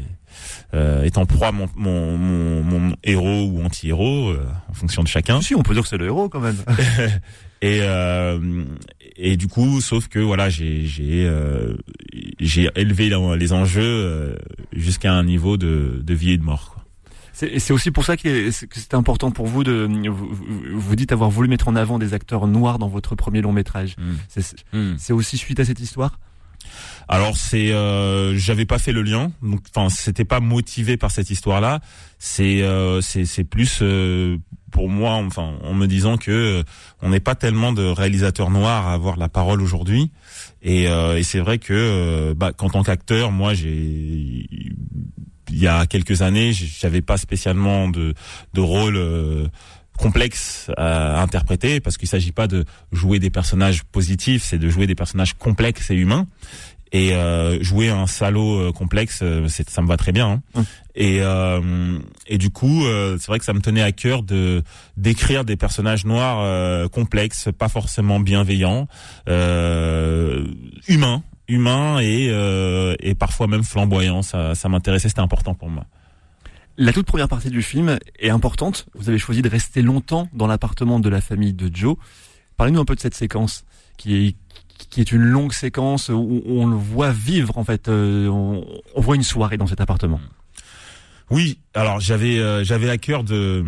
euh, 0.74 1.04
est 1.04 1.18
en 1.18 1.26
proie 1.26 1.52
mon, 1.52 1.68
mon, 1.76 2.18
mon, 2.18 2.64
mon 2.64 2.96
héros 3.04 3.46
ou 3.46 3.64
anti-héros, 3.64 4.30
euh, 4.30 4.46
en 4.70 4.74
fonction 4.74 5.04
de 5.04 5.08
chacun. 5.08 5.42
Si, 5.42 5.56
on 5.56 5.64
peut 5.64 5.74
dire 5.74 5.84
que 5.84 5.90
c'est 5.90 5.98
le 5.98 6.06
héros 6.06 6.30
quand 6.30 6.40
même. 6.40 6.58
et 7.62 7.80
euh, 7.82 8.66
et 9.16 9.38
du 9.38 9.48
coup, 9.48 9.82
sauf 9.82 10.08
que 10.08 10.20
voilà, 10.20 10.50
j'ai 10.50 10.86
j'ai 10.86 11.26
euh, 11.26 11.76
j'ai 12.40 12.70
élevé 12.76 13.10
les 13.38 13.54
enjeux 13.54 14.38
jusqu'à 14.74 15.14
un 15.14 15.24
niveau 15.24 15.58
de, 15.58 16.02
de 16.04 16.14
vie 16.14 16.32
et 16.32 16.38
de 16.38 16.44
mort. 16.44 16.72
Quoi. 16.74 16.84
C'est 17.34 17.74
aussi 17.74 17.92
pour 17.92 18.06
ça 18.06 18.16
que 18.16 18.50
c'est 18.52 18.94
important 18.94 19.30
pour 19.30 19.46
vous 19.46 19.66
de 19.66 19.90
vous, 20.72 20.96
dites 20.96 21.12
avoir 21.12 21.30
voulu 21.30 21.50
mettre 21.50 21.68
en 21.68 21.76
avant 21.76 22.00
des 22.00 22.14
acteurs 22.14 22.48
noirs 22.48 22.80
dans 22.80 22.88
votre 22.88 23.16
premier 23.16 23.42
long 23.42 23.52
métrage. 23.52 23.98
C'est 24.30 24.56
c'est 24.98 25.14
aussi 25.14 25.38
suite 25.38 25.60
à 25.60 25.66
cette 25.66 25.80
histoire. 25.80 26.20
Alors 27.08 27.38
c'est, 27.38 27.72
euh, 27.72 28.36
j'avais 28.38 28.66
pas 28.66 28.80
fait 28.80 28.92
le 28.92 29.02
lien, 29.02 29.32
donc 29.42 29.62
enfin 29.76 29.90
c'était 29.90 30.26
pas 30.26 30.40
motivé 30.40 30.98
par 30.98 31.12
cette 31.12 31.30
histoire-là. 31.30 31.80
C'est 32.20 32.64
euh, 32.64 33.02
c'est 33.02 33.44
plus 33.44 33.80
euh, 33.82 34.38
pour 34.72 34.90
moi, 34.90 35.14
enfin 35.14 35.54
en 35.64 35.74
me 35.74 35.86
disant 35.86 36.18
que 36.18 36.32
euh, 36.32 36.64
on 37.02 37.10
n'est 37.10 37.20
pas 37.20 37.36
tellement 37.36 37.74
de 37.74 37.84
réalisateurs 37.84 38.50
noirs 38.50 38.88
à 38.88 38.94
avoir 38.94 39.18
la 39.18 39.30
parole 39.30 39.62
aujourd'hui. 39.62 40.12
Et, 40.64 40.88
euh, 40.88 41.18
et 41.18 41.24
c'est 41.24 41.40
vrai 41.40 41.60
que 41.60 41.74
euh, 41.74 42.34
bah, 42.36 42.52
qu'en 42.54 42.70
tant 42.70 42.84
qu'acteur, 42.84 43.32
moi 43.32 43.54
j'ai 43.54 44.48
il 45.52 45.62
y 45.62 45.68
a 45.68 45.86
quelques 45.86 46.24
années, 46.24 46.52
j'avais 46.54 47.02
pas 47.02 47.18
spécialement 47.18 47.88
de 47.88 48.14
de 48.54 48.62
rôle. 48.62 49.50
Complexe 49.98 50.70
à 50.78 51.22
interpréter 51.22 51.80
parce 51.80 51.98
qu'il 51.98 52.08
s'agit 52.08 52.32
pas 52.32 52.48
de 52.48 52.66
jouer 52.92 53.20
des 53.20 53.30
personnages 53.30 53.84
positifs, 53.84 54.44
c'est 54.44 54.58
de 54.60 54.70
jouer 54.70 54.88
des 54.88 54.96
personnages 54.96 55.34
complexes 55.34 55.90
et 55.92 55.96
humains. 55.96 56.28
Et 56.92 57.14
euh, 57.14 57.62
jouer 57.62 57.90
un 57.90 58.08
salaud 58.08 58.58
euh, 58.70 58.72
complexe, 58.72 59.20
euh, 59.22 59.48
c'est, 59.50 59.70
ça 59.70 59.82
me 59.82 59.88
va 59.88 59.98
très 59.98 60.14
bien. 60.14 60.42
hein. 60.56 60.64
Et, 60.94 61.18
euh, 61.20 62.00
et 62.28 62.38
du 62.38 62.52
coup, 62.52 62.86
euh, 62.86 63.18
c'est 63.20 63.28
vrai 63.28 63.40
que 63.40 63.44
ça 63.44 63.52
me 63.54 63.60
tenait 63.60 63.82
à 63.82 63.92
cœur 63.92 64.24
de 64.24 64.64
d'écrire 64.96 65.44
des 65.44 65.58
personnages 65.58 66.06
noirs 66.06 66.40
euh, 66.42 66.88
complexes, 66.88 67.50
pas 67.58 67.68
forcément 67.68 68.22
bienveillants, 68.22 68.88
euh, 69.28 70.46
humains, 70.88 71.24
humains 71.50 72.00
et 72.00 72.28
euh, 72.30 72.96
et 73.02 73.14
parfois 73.14 73.48
même 73.48 73.64
flamboyants. 73.64 74.22
Ça, 74.22 74.56
ça 74.56 74.70
m'intéressait, 74.70 75.10
c'était 75.10 75.20
important 75.20 75.54
pour 75.54 75.70
moi. 75.70 75.86
La 76.78 76.92
toute 76.92 77.06
première 77.06 77.30
partie 77.30 77.50
du 77.50 77.62
film 77.62 77.98
est 78.20 78.30
importante. 78.30 78.86
Vous 78.96 79.08
avez 79.10 79.18
choisi 79.18 79.42
de 79.42 79.50
rester 79.50 79.82
longtemps 79.82 80.28
dans 80.34 80.48
l'appartement 80.48 81.00
de 81.00 81.08
la 81.08 81.22
famille 81.22 81.54
de 81.54 81.74
Joe. 81.74 81.96
Parlez-nous 82.58 82.82
un 82.82 82.86
peu 82.86 82.96
de 82.96 83.00
cette 83.00 83.16
séquence 83.16 83.64
qui 83.98 84.16
est 84.16 84.36
qui 84.90 85.00
est 85.00 85.14
une 85.14 85.22
longue 85.22 85.54
séquence 85.54 86.10
où 86.10 86.42
on 86.46 86.68
le 86.68 86.76
voit 86.76 87.12
vivre 87.12 87.58
en 87.58 87.64
fait. 87.64 87.88
euh, 87.88 88.28
on, 88.28 88.66
voit 89.02 89.16
une 89.16 89.24
soirée 89.24 89.56
dans 89.56 89.68
cet 89.68 89.80
appartement. 89.80 90.20
Oui, 91.32 91.60
alors 91.74 92.00
j'avais 92.00 92.40
euh, 92.40 92.64
j'avais 92.64 92.90
à 92.90 92.98
cœur 92.98 93.24
de 93.24 93.64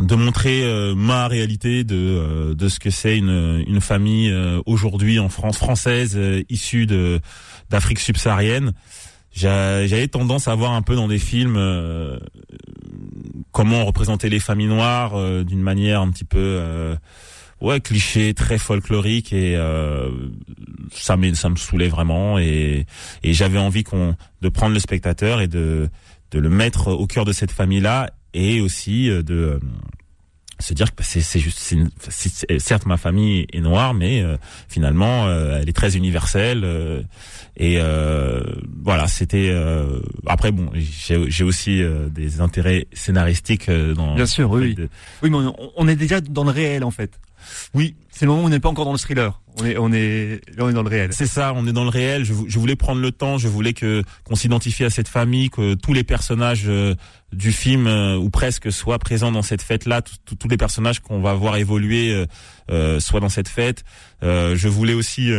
de 0.00 0.14
montrer 0.16 0.64
euh, 0.64 0.94
ma 0.94 1.28
réalité 1.28 1.84
de 1.84 1.96
euh, 1.96 2.54
de 2.54 2.68
ce 2.68 2.80
que 2.80 2.90
c'est 2.90 3.16
une 3.16 3.64
une 3.66 3.80
famille 3.80 4.34
aujourd'hui 4.66 5.18
en 5.18 5.28
France 5.28 5.58
française 5.58 6.18
issue 6.48 6.86
d'Afrique 7.70 8.00
subsaharienne. 8.00 8.72
J'a- 9.34 9.86
J'avais 9.86 10.08
tendance 10.08 10.48
à 10.48 10.54
voir 10.54 10.72
un 10.72 10.82
peu 10.82 10.94
dans 10.94 11.08
des 11.08 11.18
films 11.18 11.56
euh, 11.56 12.18
comment 13.52 13.84
représenter 13.84 14.28
les 14.28 14.40
familles 14.40 14.66
noires 14.68 15.12
euh, 15.14 15.44
d'une 15.44 15.62
manière 15.62 16.00
un 16.00 16.10
petit 16.10 16.24
peu 16.24 16.38
euh, 16.38 16.96
ouais 17.60 17.80
cliché, 17.80 18.34
très 18.34 18.58
folklorique 18.58 19.32
et 19.32 19.56
euh, 19.56 20.10
ça 20.92 21.16
me 21.16 21.32
ça 21.34 21.48
me 21.48 21.56
saoulait 21.56 21.88
vraiment 21.88 22.38
et 22.38 22.86
et 23.22 23.32
j'avais 23.32 23.58
envie 23.58 23.84
qu'on 23.84 24.16
de 24.42 24.48
prendre 24.48 24.74
le 24.74 24.80
spectateur 24.80 25.40
et 25.40 25.48
de 25.48 25.88
de 26.32 26.38
le 26.38 26.48
mettre 26.48 26.88
au 26.88 27.06
cœur 27.06 27.24
de 27.24 27.32
cette 27.32 27.52
famille 27.52 27.80
là 27.80 28.10
et 28.34 28.60
aussi 28.60 29.08
euh, 29.10 29.22
de 29.22 29.60
se 30.62 30.72
dire 30.74 30.94
que 30.94 31.02
c'est 31.04 31.38
juste 31.40 31.58
c'est 32.08 32.58
certes 32.60 32.86
ma 32.86 32.96
famille 32.96 33.46
est 33.52 33.60
noire 33.60 33.92
mais 33.94 34.22
euh, 34.22 34.36
finalement 34.68 35.26
euh, 35.26 35.58
elle 35.60 35.68
est 35.68 35.72
très 35.76 35.96
universelle 35.96 36.62
euh, 36.64 37.02
et 37.56 37.76
euh, 37.80 38.42
voilà 38.82 39.08
c'était 39.08 39.48
euh, 39.50 40.00
après 40.26 40.52
bon 40.52 40.70
j'ai 40.74 41.30
j'ai 41.30 41.44
aussi 41.44 41.82
euh, 41.82 42.08
des 42.08 42.40
intérêts 42.40 42.86
scénaristiques 42.92 43.68
euh, 43.68 43.94
dans 43.94 44.14
Bien 44.14 44.26
sûr, 44.26 44.50
oui. 44.50 44.74
de- 44.74 44.88
Oui, 45.22 45.30
mais 45.30 45.36
on, 45.36 45.54
on 45.76 45.88
est 45.88 45.96
déjà 45.96 46.20
dans 46.20 46.44
le 46.44 46.50
réel 46.50 46.84
en 46.84 46.90
fait. 46.90 47.10
Oui. 47.74 47.96
C'est 48.10 48.26
le 48.26 48.30
moment 48.30 48.42
où 48.44 48.46
on 48.46 48.50
n'est 48.50 48.60
pas 48.60 48.68
encore 48.68 48.84
dans 48.84 48.92
le 48.92 48.98
thriller. 48.98 49.40
On 49.58 49.64
est, 49.66 49.76
on 49.78 49.92
est, 49.92 50.40
là, 50.56 50.64
on 50.64 50.68
est 50.70 50.72
dans 50.74 50.82
le 50.82 50.88
réel. 50.88 51.10
C'est 51.12 51.26
ça, 51.26 51.52
on 51.54 51.66
est 51.66 51.72
dans 51.72 51.84
le 51.84 51.90
réel. 51.90 52.24
Je, 52.24 52.32
vou- 52.32 52.46
je 52.48 52.58
voulais 52.58 52.76
prendre 52.76 53.00
le 53.00 53.10
temps, 53.10 53.36
je 53.38 53.48
voulais 53.48 53.72
que 53.74 54.02
qu'on 54.24 54.34
s'identifie 54.34 54.84
à 54.84 54.90
cette 54.90 55.08
famille, 55.08 55.50
que 55.50 55.74
tous 55.74 55.92
les 55.92 56.04
personnages 56.04 56.64
euh, 56.66 56.94
du 57.32 57.52
film 57.52 57.86
euh, 57.86 58.16
ou 58.16 58.30
presque 58.30 58.70
soient 58.72 58.98
présents 58.98 59.32
dans 59.32 59.42
cette 59.42 59.62
fête-là, 59.62 60.00
tous- 60.02 60.48
les 60.48 60.56
personnages 60.56 61.00
qu'on 61.00 61.20
va 61.20 61.34
voir 61.34 61.56
évoluer 61.56 62.26
euh, 62.70 63.00
soient 63.00 63.20
dans 63.20 63.28
cette 63.28 63.48
fête. 63.48 63.84
Je 64.22 64.68
voulais 64.68 64.94
aussi 64.94 65.30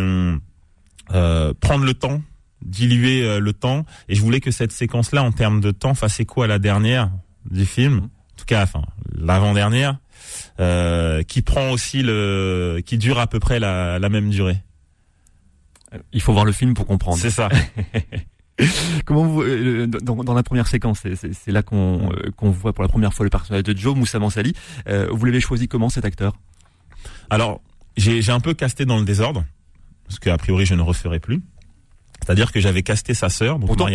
prendre 1.07 1.85
le 1.85 1.93
temps, 1.93 2.21
diluer 2.65 3.39
le 3.39 3.53
temps, 3.53 3.85
et 4.09 4.15
je 4.15 4.21
voulais 4.21 4.39
que 4.39 4.51
cette 4.51 4.71
séquence-là, 4.71 5.23
en 5.23 5.31
termes 5.31 5.61
de 5.61 5.71
temps, 5.71 5.93
fasse 5.95 6.19
écho 6.19 6.41
à 6.43 6.47
la 6.47 6.59
dernière 6.59 7.11
du 7.49 7.65
film, 7.65 7.97
en 7.99 8.35
tout 8.37 8.45
cas, 8.45 8.63
enfin 8.63 8.81
l'avant-dernière, 9.15 9.91
euh, 9.91 9.95
qui 11.27 11.41
prend 11.41 11.71
aussi 11.71 12.01
le, 12.03 12.81
qui 12.85 12.97
dure 12.97 13.19
à 13.19 13.27
peu 13.27 13.39
près 13.39 13.59
la, 13.59 13.99
la 13.99 14.09
même 14.09 14.29
durée. 14.29 14.57
Il 16.11 16.21
faut 16.21 16.33
voir 16.33 16.45
le 16.45 16.51
film 16.51 16.73
pour 16.73 16.87
comprendre. 16.87 17.17
C'est 17.19 17.29
ça. 17.29 17.49
Comment 19.05 19.25
vous, 19.25 19.41
euh, 19.41 19.87
dans, 19.87 20.23
dans 20.23 20.33
la 20.33 20.43
première 20.43 20.67
séquence, 20.67 20.99
c'est- 21.01 21.51
là 21.51 21.63
qu'on 21.63 22.11
euh, 22.13 22.31
qu'on 22.37 22.51
voit 22.51 22.71
pour 22.73 22.83
la 22.83 22.87
première 22.87 23.13
fois 23.13 23.23
le 23.25 23.29
personnage 23.31 23.63
de 23.63 23.75
Joe 23.75 23.95
Moussa 23.95 24.19
Mansali. 24.19 24.53
Euh, 24.87 25.07
vous 25.11 25.25
l'avez 25.25 25.41
choisi 25.41 25.67
comment 25.67 25.89
cet 25.89 26.05
acteur? 26.05 26.33
Alors, 27.29 27.61
j'ai 27.97 28.29
un 28.29 28.39
peu 28.39 28.53
casté 28.53 28.85
dans 28.85 28.97
le 28.99 29.05
désordre, 29.05 29.43
parce 30.07 30.19
qu'a 30.19 30.37
priori 30.37 30.65
je 30.65 30.75
ne 30.75 30.81
referai 30.81 31.19
plus. 31.19 31.41
C'est-à-dire 32.23 32.51
que 32.51 32.59
j'avais 32.59 32.83
casté 32.83 33.13
sa 33.13 33.29
sœur, 33.29 33.57
donc 33.59 33.67
Pourtant. 33.67 33.85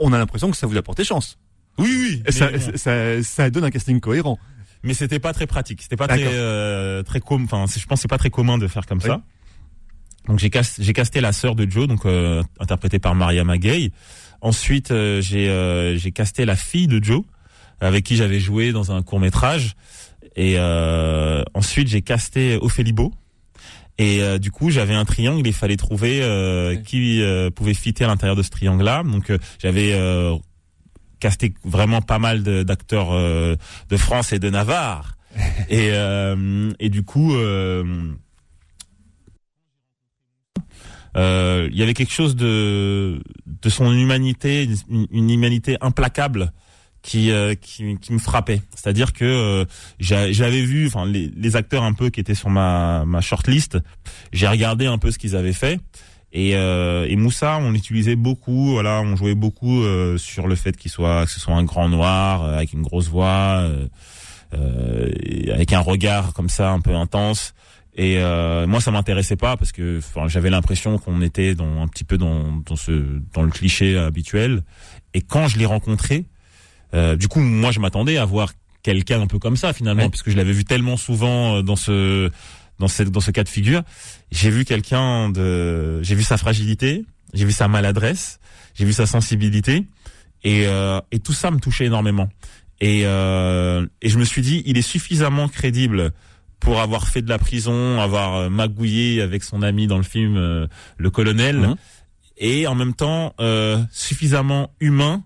On 0.00 0.12
a 0.12 0.18
l'impression 0.18 0.50
que 0.50 0.56
ça 0.56 0.66
vous 0.66 0.76
a 0.76 0.82
porté 0.82 1.04
chance. 1.04 1.38
Oui, 1.78 1.88
oui. 2.26 2.32
Ça, 2.32 2.50
bon. 2.50 2.58
ça, 2.76 3.22
ça 3.22 3.50
donne 3.50 3.64
un 3.64 3.70
casting 3.70 4.00
cohérent. 4.00 4.38
Mais 4.82 4.94
c'était 4.94 5.18
pas 5.18 5.32
très 5.32 5.46
pratique. 5.46 5.82
C'était 5.82 5.96
pas 5.96 6.08
très 6.08 6.22
euh, 6.24 7.02
très 7.02 7.20
com. 7.20 7.44
Enfin, 7.44 7.64
je 7.66 7.84
pense 7.86 7.98
que 7.98 8.02
c'est 8.02 8.08
pas 8.08 8.18
très 8.18 8.30
commun 8.30 8.58
de 8.58 8.66
faire 8.66 8.86
comme 8.86 9.00
ça. 9.00 9.22
Donc 10.26 10.38
j'ai 10.38 10.50
casté, 10.50 10.82
j'ai 10.84 10.92
casté 10.92 11.20
la 11.20 11.32
sœur 11.32 11.54
de 11.54 11.68
Joe, 11.68 11.88
donc 11.88 12.04
euh, 12.04 12.42
interprétée 12.60 12.98
par 12.98 13.14
Mariama 13.14 13.58
Gay. 13.58 13.90
Ensuite, 14.40 14.90
euh, 14.90 15.20
j'ai 15.20 15.48
euh, 15.48 15.96
j'ai 15.96 16.12
casté 16.12 16.44
la 16.44 16.54
fille 16.54 16.86
de 16.86 17.02
Joe, 17.02 17.22
avec 17.80 18.04
qui 18.04 18.14
j'avais 18.16 18.38
joué 18.38 18.72
dans 18.72 18.92
un 18.92 19.02
court 19.02 19.20
métrage. 19.20 19.74
Et 20.36 20.54
euh, 20.56 21.42
ensuite, 21.54 21.88
j'ai 21.88 22.02
casté 22.02 22.56
Ophélie 22.56 22.92
Beau. 22.92 23.12
Et 23.98 24.22
euh, 24.22 24.38
du 24.38 24.52
coup, 24.52 24.70
j'avais 24.70 24.94
un 24.94 25.04
triangle. 25.04 25.44
Il 25.44 25.52
fallait 25.52 25.76
trouver 25.76 26.22
euh, 26.22 26.76
qui 26.76 27.20
euh, 27.20 27.50
pouvait 27.50 27.74
fitter 27.74 28.04
à 28.04 28.06
l'intérieur 28.06 28.36
de 28.36 28.42
ce 28.42 28.50
triangle-là. 28.50 29.02
Donc, 29.02 29.30
euh, 29.30 29.38
j'avais 29.58 29.92
euh, 29.94 30.36
casté 31.20 31.54
vraiment 31.64 32.00
pas 32.02 32.18
mal 32.18 32.42
d'acteurs 32.64 33.12
euh, 33.12 33.56
de 33.88 33.96
France 33.96 34.32
et 34.32 34.38
de 34.38 34.50
Navarre. 34.50 35.16
et, 35.68 35.90
euh, 35.92 36.72
et 36.80 36.88
du 36.90 37.02
coup, 37.04 37.34
euh, 37.36 38.12
euh, 41.16 41.68
il 41.70 41.78
y 41.78 41.82
avait 41.82 41.94
quelque 41.94 42.12
chose 42.12 42.36
de 42.36 43.20
de 43.46 43.68
son 43.68 43.92
humanité, 43.92 44.68
une, 44.88 45.06
une 45.10 45.30
humanité 45.30 45.76
implacable 45.80 46.52
qui 47.02 47.30
euh, 47.30 47.54
qui, 47.54 47.96
qui 47.98 48.12
me 48.12 48.18
frappait. 48.18 48.62
C'est-à-dire 48.74 49.12
que 49.12 49.24
euh, 49.24 49.64
j'a- 50.00 50.30
j'avais 50.32 50.62
vu, 50.62 50.86
enfin 50.86 51.06
les, 51.06 51.30
les 51.34 51.56
acteurs 51.56 51.82
un 51.82 51.92
peu 51.92 52.10
qui 52.10 52.20
étaient 52.20 52.34
sur 52.34 52.50
ma 52.50 53.04
ma 53.06 53.20
shortlist, 53.20 53.78
j'ai 54.32 54.48
regardé 54.48 54.86
un 54.86 54.98
peu 54.98 55.10
ce 55.10 55.18
qu'ils 55.18 55.36
avaient 55.36 55.52
fait 55.52 55.80
Et, 56.32 56.56
euh, 56.56 57.06
et 57.08 57.16
Moussa, 57.16 57.58
on 57.60 57.70
l'utilisait 57.70 58.16
beaucoup. 58.16 58.72
Voilà, 58.72 59.00
on 59.00 59.16
jouait 59.16 59.34
beaucoup 59.34 59.82
euh, 59.82 60.18
sur 60.18 60.46
le 60.46 60.54
fait 60.56 60.76
qu'il 60.76 60.90
soit, 60.90 61.24
que 61.24 61.30
ce 61.30 61.40
soit 61.40 61.54
un 61.54 61.64
grand 61.64 61.88
noir 61.88 62.42
euh, 62.44 62.56
avec 62.56 62.72
une 62.74 62.82
grosse 62.82 63.08
voix, 63.08 63.60
euh, 63.62 63.86
euh, 64.54 65.10
avec 65.52 65.72
un 65.72 65.80
regard 65.80 66.32
comme 66.34 66.48
ça 66.48 66.70
un 66.70 66.80
peu 66.80 66.94
intense. 66.94 67.54
Et 67.96 68.18
euh, 68.18 68.66
moi, 68.66 68.80
ça 68.80 68.90
m'intéressait 68.90 69.36
pas 69.36 69.56
parce 69.56 69.72
que 69.72 69.98
enfin, 69.98 70.28
j'avais 70.28 70.50
l'impression 70.50 70.98
qu'on 70.98 71.20
était 71.22 71.54
dans 71.54 71.82
un 71.82 71.88
petit 71.88 72.04
peu 72.04 72.16
dans, 72.16 72.52
dans 72.64 72.76
ce 72.76 72.92
dans 73.32 73.42
le 73.42 73.50
cliché 73.50 73.96
habituel. 73.98 74.62
Et 75.14 75.20
quand 75.22 75.48
je 75.48 75.58
l'ai 75.58 75.66
rencontré, 75.66 76.26
euh, 76.94 77.16
du 77.16 77.26
coup, 77.28 77.40
moi, 77.40 77.72
je 77.72 77.80
m'attendais 77.80 78.16
à 78.18 78.24
voir 78.24 78.52
quelqu'un 78.82 79.20
un 79.20 79.26
peu 79.26 79.38
comme 79.40 79.56
ça 79.56 79.72
finalement, 79.72 80.04
Ouais. 80.04 80.08
puisque 80.10 80.30
je 80.30 80.36
l'avais 80.36 80.52
vu 80.52 80.64
tellement 80.64 80.96
souvent 80.96 81.62
dans 81.62 81.74
ce 81.76 82.30
dans 82.78 82.88
ce 82.88 83.02
dans 83.04 83.20
ce 83.20 83.30
cas 83.30 83.44
de 83.44 83.48
figure. 83.48 83.82
J'ai 84.30 84.50
vu 84.50 84.64
quelqu'un 84.64 85.30
de, 85.30 86.02
j'ai 86.02 86.14
vu 86.14 86.22
sa 86.22 86.36
fragilité, 86.36 87.04
j'ai 87.34 87.44
vu 87.44 87.52
sa 87.52 87.68
maladresse, 87.68 88.38
j'ai 88.74 88.84
vu 88.84 88.92
sa 88.92 89.06
sensibilité, 89.06 89.86
et 90.44 90.66
euh, 90.66 91.00
et 91.12 91.18
tout 91.18 91.32
ça 91.32 91.50
me 91.50 91.58
touchait 91.58 91.86
énormément. 91.86 92.28
Et 92.80 93.02
euh, 93.04 93.86
et 94.02 94.08
je 94.08 94.18
me 94.18 94.24
suis 94.24 94.42
dit, 94.42 94.62
il 94.66 94.78
est 94.78 94.82
suffisamment 94.82 95.48
crédible 95.48 96.12
pour 96.60 96.80
avoir 96.80 97.08
fait 97.08 97.22
de 97.22 97.28
la 97.28 97.38
prison, 97.38 98.00
avoir 98.00 98.34
euh, 98.36 98.48
magouillé 98.50 99.20
avec 99.22 99.42
son 99.44 99.62
ami 99.62 99.86
dans 99.86 99.96
le 99.96 100.02
film 100.04 100.36
euh, 100.36 100.66
Le 100.96 101.10
Colonel, 101.10 101.56
Mhm. 101.56 101.76
et 102.38 102.66
en 102.66 102.74
même 102.74 102.94
temps 102.94 103.34
euh, 103.40 103.78
suffisamment 103.92 104.70
humain 104.80 105.24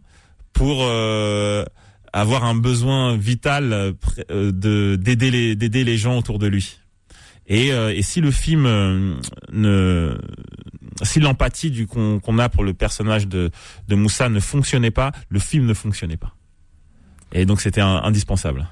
pour 0.55 0.79
euh, 0.83 1.65
avoir 2.13 2.45
un 2.45 2.55
besoin 2.55 3.17
vital 3.17 3.95
de 4.31 4.97
d'aider 4.97 5.31
les 5.31 5.57
d'aider 5.57 5.85
les 5.85 5.97
gens 5.99 6.19
autour 6.19 6.39
de 6.39 6.47
lui. 6.47 6.79
Et, 7.47 7.73
euh, 7.73 7.95
et 7.95 8.03
si 8.03 8.21
le 8.21 8.31
film 8.31 8.67
euh, 8.67 9.15
ne 9.53 10.17
si 11.03 11.21
l'empathie 11.21 11.71
du 11.71 11.87
qu'on 11.87 12.39
a 12.39 12.49
pour 12.49 12.65
le 12.65 12.75
personnage 12.75 13.27
de 13.27 13.51
de 13.89 13.95
Moussa 13.95 14.29
ne 14.29 14.41
fonctionnait 14.41 14.91
pas, 14.91 15.13
le 15.29 15.39
film 15.39 15.67
ne 15.67 15.75
fonctionnait 15.75 16.17
pas. 16.17 16.35
Et 17.33 17.47
donc 17.47 17.61
c'était 17.61 17.81
indispensable. 17.81 18.69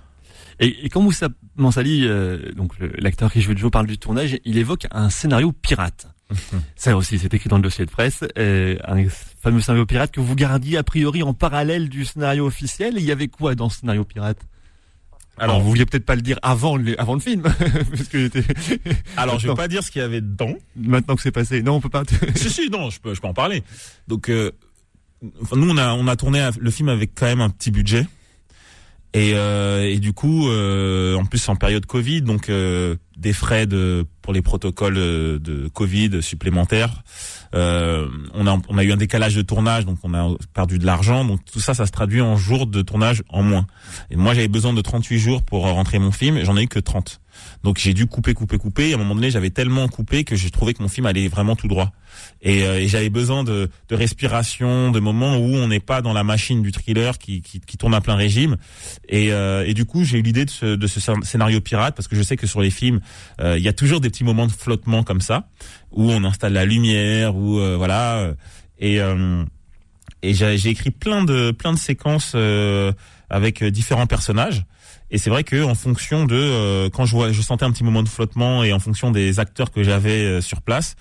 Et, 0.61 0.85
et 0.85 0.89
quand 0.91 1.01
Moussa 1.01 1.29
Mansali, 1.57 2.07
euh, 2.07 2.53
donc 2.53 2.75
l'acteur 2.99 3.33
qui 3.33 3.41
joue 3.41 3.57
Joe, 3.57 3.71
parle 3.71 3.87
du 3.87 3.99
tournage, 3.99 4.39
il 4.45 4.59
évoque 4.59 4.87
un 4.91 5.11
scénario 5.11 5.53
pirate. 5.53 6.07
Ça 6.77 6.97
aussi, 6.97 7.19
c'est 7.19 7.33
écrit 7.35 7.49
dans 7.49 7.57
le 7.57 7.63
dossier 7.63 7.85
de 7.87 7.91
presse. 7.91 8.25
euh, 8.39 8.77
un 8.87 9.05
fameux 9.43 9.61
scénario 9.61 9.87
pirate 9.87 10.13
que 10.13 10.21
vous 10.21 10.37
gardiez 10.37 10.77
a 10.77 10.83
priori 10.85 11.23
en 11.23 11.35
parallèle 11.35 11.89
du 11.89 12.05
scénario 12.05 12.47
officiel. 12.47 12.95
Il 12.97 13.05
y 13.05 13.11
avait 13.11 13.29
quoi 13.29 13.55
dans 13.55 13.69
ce 13.69 13.81
scénario 13.81 14.05
pirate? 14.05 14.39
Alors, 15.41 15.55
Alors- 15.57 15.65
vous 15.65 15.71
vouliez 15.71 15.87
peut-être 15.87 16.05
pas 16.07 16.15
le 16.15 16.23
dire 16.23 16.39
avant 16.43 16.77
le, 16.77 17.01
avant 17.01 17.15
le 17.15 17.21
film, 17.21 17.43
parce 17.91 18.09
que 18.09 18.19
j'étais- 18.21 18.45
Alors 19.17 19.39
je 19.41 19.49
vais 19.49 19.55
pas 19.55 19.67
dire 19.69 19.83
ce 19.83 19.91
qu'il 19.91 20.01
y 20.03 20.05
avait 20.05 20.21
dedans. 20.21 20.55
Maintenant 20.77 21.17
que 21.17 21.23
c'est 21.23 21.33
passé, 21.33 21.63
non, 21.63 21.75
on 21.77 21.81
peut 21.81 21.89
pas. 21.89 22.03
si 22.37 22.51
si 22.51 22.71
non, 22.71 22.91
je 22.91 23.01
peux 23.01 23.15
je 23.15 23.21
peux 23.21 23.27
en 23.29 23.35
parler. 23.35 23.63
Donc 24.07 24.29
euh, 24.29 24.53
nous 25.23 25.71
on 25.71 25.77
a 25.77 25.95
on 25.95 26.07
a 26.07 26.15
tourné 26.17 26.49
le 26.59 26.71
film 26.71 26.89
avec 26.89 27.13
quand 27.15 27.27
même 27.27 27.41
un 27.41 27.51
petit 27.51 27.71
budget. 27.73 28.07
Et, 29.13 29.33
euh, 29.35 29.89
et 29.91 29.99
du 29.99 30.13
coup, 30.13 30.49
euh, 30.49 31.17
en 31.17 31.25
plus 31.25 31.49
en 31.49 31.57
période 31.57 31.85
Covid, 31.85 32.23
donc 32.23 32.49
euh, 32.49 32.95
des 33.17 33.33
frais 33.33 33.67
de 33.67 34.07
pour 34.23 34.33
les 34.33 34.41
protocoles 34.41 34.99
euh, 34.99 35.39
de 35.41 35.67
Covid 35.67 36.23
supplémentaires. 36.23 37.03
Euh, 37.55 38.09
on 38.35 38.47
a 38.47 38.57
on 38.69 38.79
a 38.79 38.85
eu 38.85 38.93
un 38.93 38.97
décalage 38.97 39.35
de 39.35 39.43
tournage, 39.43 39.85
donc 39.85 39.99
on 40.03 40.15
a 40.15 40.37
perdu 40.55 40.79
de 40.79 40.87
l'argent. 40.87 41.25
Donc 41.25 41.45
tout 41.45 41.61
ça, 41.61 41.75
ça 41.75 41.87
se 41.87 41.93
traduit 41.93 42.21
en 42.21 42.37
jours 42.37 42.67
de 42.67 42.83
tournage 42.83 43.23
en 43.29 43.43
moins. 43.43 43.67
Et 44.11 44.17
moi, 44.17 44.35
j'avais 44.35 44.49
besoin 44.49 44.73
de 44.73 44.81
38 44.81 45.19
jours 45.19 45.43
pour 45.43 45.63
rentrer 45.63 45.99
mon 45.99 46.13
film, 46.13 46.43
j'en 46.45 46.57
ai 46.57 46.63
eu 46.63 46.69
que 46.69 46.79
30. 46.79 47.21
Donc 47.63 47.79
j'ai 47.79 47.95
dû 47.95 48.07
couper, 48.07 48.35
couper, 48.35 48.59
couper. 48.59 48.91
Et 48.91 48.93
à 48.93 48.97
un 48.97 48.99
moment 48.99 49.15
donné, 49.15 49.31
j'avais 49.31 49.51
tellement 49.51 49.87
coupé 49.89 50.25
que 50.25 50.37
j'ai 50.37 50.51
trouvé 50.51 50.75
que 50.75 50.83
mon 50.83 50.89
film 50.89 51.07
allait 51.07 51.29
vraiment 51.29 51.57
tout 51.57 51.69
droit. 51.69 51.93
Et, 52.43 52.65
euh, 52.65 52.81
et 52.81 52.89
j'avais 52.89 53.11
besoin 53.11 53.45
de, 53.45 53.71
de 53.89 53.95
respiration, 53.95 54.91
de 54.91 55.01
moments 55.01 55.37
où 55.37 55.55
on 55.57 55.69
n'est 55.69 55.81
pas 55.81 56.03
dans 56.03 56.13
la 56.13 56.25
machine 56.25 56.63
du 56.63 56.73
thriller 56.73 57.19
qui, 57.19 57.43
qui, 57.43 57.61
qui 57.61 57.77
tourne 57.77 57.95
à 57.95 58.01
plein 58.01 58.17
régime. 58.17 58.57
Et, 59.09 59.33
euh, 59.33 59.65
et 59.67 59.75
du 59.75 59.85
coup, 59.85 60.05
j'ai 60.05 60.19
eu 60.19 60.23
l'idée 60.23 60.45
de 60.45 60.51
ce, 60.51 60.67
de 60.75 60.87
ce 60.87 61.01
scénario 61.23 61.61
pirate 61.61 61.95
parce 61.95 62.09
que 62.09 62.17
je 62.17 62.23
sais 62.23 62.37
que 62.37 62.47
sur 62.47 62.61
les 62.61 62.71
films, 62.71 63.01
euh, 63.41 63.59
il 63.59 63.65
y 63.65 63.69
a 63.69 63.73
toujours 63.73 64.01
des 64.01 64.11
petits 64.11 64.25
moments 64.25 64.47
de 64.47 64.53
flottement 64.53 65.03
comme 65.03 65.21
ça, 65.21 65.49
où 65.93 66.11
on 66.11 66.25
installe 66.25 66.53
la 66.53 66.65
lumière, 66.65 67.37
où 67.37 67.59
euh, 67.59 67.77
voilà. 67.77 68.33
Et, 68.79 69.01
euh, 69.01 69.45
et 70.23 70.35
j'ai 70.35 70.69
écrit 70.69 70.91
plein 70.91 71.25
de 71.25 71.51
plein 71.51 71.73
de 71.73 71.79
séquences 71.79 72.35
avec 73.31 73.65
différents 73.65 74.07
personnages. 74.07 74.65
Et 75.11 75.19
c'est 75.19 75.31
vrai 75.31 75.45
que 75.45 75.63
en 75.63 75.75
fonction 75.75 76.25
de 76.25 76.37
euh, 76.37 76.89
quand 76.91 77.05
je 77.05 77.17
vois, 77.17 77.33
je 77.33 77.43
sentais 77.43 77.65
un 77.65 77.73
petit 77.73 77.85
moment 77.85 78.03
de 78.03 78.09
flottement 78.09 78.63
et 78.63 78.73
en 78.73 78.79
fonction 78.79 79.11
des 79.11 79.41
acteurs 79.41 79.71
que 79.71 79.83
j'avais 79.83 80.25
euh, 80.25 80.41
sur 80.41 80.63
place, 80.63 80.95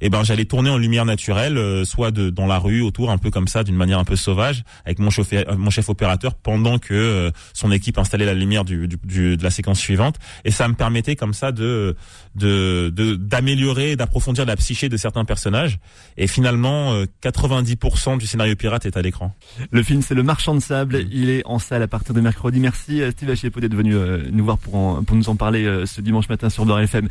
eh 0.00 0.10
ben 0.10 0.22
j'allais 0.24 0.44
tourner 0.44 0.70
en 0.70 0.78
lumière 0.78 1.04
naturelle, 1.04 1.56
euh, 1.58 1.84
soit 1.84 2.10
de, 2.10 2.30
dans 2.30 2.46
la 2.46 2.58
rue 2.58 2.80
autour, 2.82 3.10
un 3.10 3.18
peu 3.18 3.30
comme 3.30 3.48
ça, 3.48 3.64
d'une 3.64 3.76
manière 3.76 3.98
un 3.98 4.04
peu 4.04 4.16
sauvage, 4.16 4.64
avec 4.84 4.98
mon 4.98 5.10
chef, 5.10 5.32
mon 5.56 5.70
chef 5.70 5.88
opérateur, 5.88 6.34
pendant 6.34 6.78
que 6.78 6.94
euh, 6.94 7.30
son 7.54 7.70
équipe 7.72 7.98
installait 7.98 8.26
la 8.26 8.34
lumière 8.34 8.64
du, 8.64 8.88
du, 8.88 8.96
du- 9.04 9.36
de 9.36 9.42
la 9.42 9.50
séquence 9.50 9.78
suivante. 9.80 10.16
Et 10.44 10.50
ça 10.50 10.68
me 10.68 10.74
permettait 10.74 11.16
comme 11.16 11.34
ça 11.34 11.52
de 11.52 11.96
de 12.34 12.90
de- 12.94 13.14
d'améliorer, 13.16 13.96
d'approfondir 13.96 14.44
la 14.46 14.56
psyché 14.56 14.88
de 14.88 14.96
certains 14.96 15.24
personnages. 15.24 15.78
Et 16.16 16.26
finalement, 16.26 16.92
euh, 16.92 17.06
90% 17.22 18.18
du 18.18 18.26
scénario 18.26 18.54
pirate 18.56 18.86
est 18.86 18.96
à 18.96 19.02
l'écran. 19.02 19.34
Le 19.70 19.82
film, 19.82 20.02
c'est 20.02 20.14
Le 20.14 20.22
Marchand 20.22 20.54
de 20.54 20.60
Sable. 20.60 21.06
Il 21.10 21.30
est 21.30 21.42
en 21.46 21.58
salle 21.58 21.82
à 21.82 21.88
partir 21.88 22.14
de 22.14 22.20
mercredi. 22.20 22.60
Merci 22.60 23.02
euh, 23.02 23.10
Steve 23.10 23.30
Hachiepot 23.30 23.60
d'être 23.60 23.74
venu 23.74 23.94
euh, 23.94 24.24
nous 24.30 24.44
voir 24.44 24.58
pour, 24.58 24.74
en- 24.74 25.02
pour 25.04 25.16
nous 25.16 25.28
en 25.28 25.36
parler 25.36 25.64
euh, 25.64 25.86
ce 25.86 26.00
dimanche 26.00 26.28
matin 26.28 26.50
sur 26.50 26.64
Beurre 26.66 26.80
FM. 26.80 27.08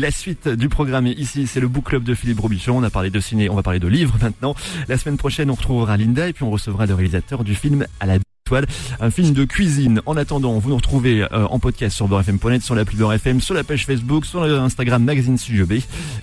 La 0.00 0.10
suite 0.10 0.48
du 0.48 0.68
programme 0.68 1.06
ici, 1.06 1.46
c'est 1.46 1.60
le 1.60 1.68
book 1.68 1.84
club 1.84 2.04
de 2.04 2.13
Philippe 2.14 2.40
Robichon. 2.40 2.78
On 2.78 2.82
a 2.82 2.90
parlé 2.90 3.10
de 3.10 3.20
ciné, 3.20 3.48
on 3.48 3.54
va 3.54 3.62
parler 3.62 3.80
de 3.80 3.88
livres 3.88 4.16
maintenant. 4.22 4.54
La 4.88 4.98
semaine 4.98 5.16
prochaine, 5.16 5.50
on 5.50 5.54
retrouvera 5.54 5.96
Linda 5.96 6.28
et 6.28 6.32
puis 6.32 6.44
on 6.44 6.50
recevra 6.50 6.86
le 6.86 6.94
réalisateur 6.94 7.44
du 7.44 7.54
film 7.54 7.86
à 8.00 8.06
la 8.06 8.18
toile, 8.44 8.66
un 9.00 9.10
film 9.10 9.32
de 9.32 9.44
cuisine. 9.44 10.02
En 10.06 10.16
attendant, 10.16 10.58
vous 10.58 10.70
nous 10.70 10.76
retrouvez 10.76 11.22
euh, 11.22 11.46
en 11.46 11.58
podcast 11.58 11.96
sur 11.96 12.08
beurrefm.net, 12.08 12.62
sur 12.62 12.74
l'appli 12.74 12.96
Beurre 12.96 13.14
FM, 13.14 13.40
sur 13.40 13.54
la 13.54 13.64
page 13.64 13.86
Facebook, 13.86 14.26
sur 14.26 14.42
Instagram 14.42 15.02
Magazine 15.02 15.38
Studio 15.38 15.66
B. 15.66 15.74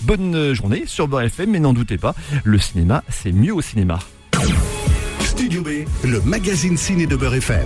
Bonne 0.03 0.35
euh, 0.35 0.53
journée 0.53 0.83
sur 0.85 1.07
Beurre 1.07 1.23
FM, 1.23 1.49
mais 1.51 1.59
n'en 1.59 1.73
doutez 1.73 1.97
pas, 1.97 2.15
le 2.43 2.59
cinéma, 2.59 3.03
c'est 3.09 3.31
mieux 3.31 3.53
au 3.53 3.61
cinéma. 3.61 3.99
Studio 5.19 5.61
B, 5.63 5.69
le 6.03 6.21
magazine 6.21 6.77
ciné 6.77 7.07
de 7.07 7.15
Beurre 7.15 7.35
FM. 7.35 7.65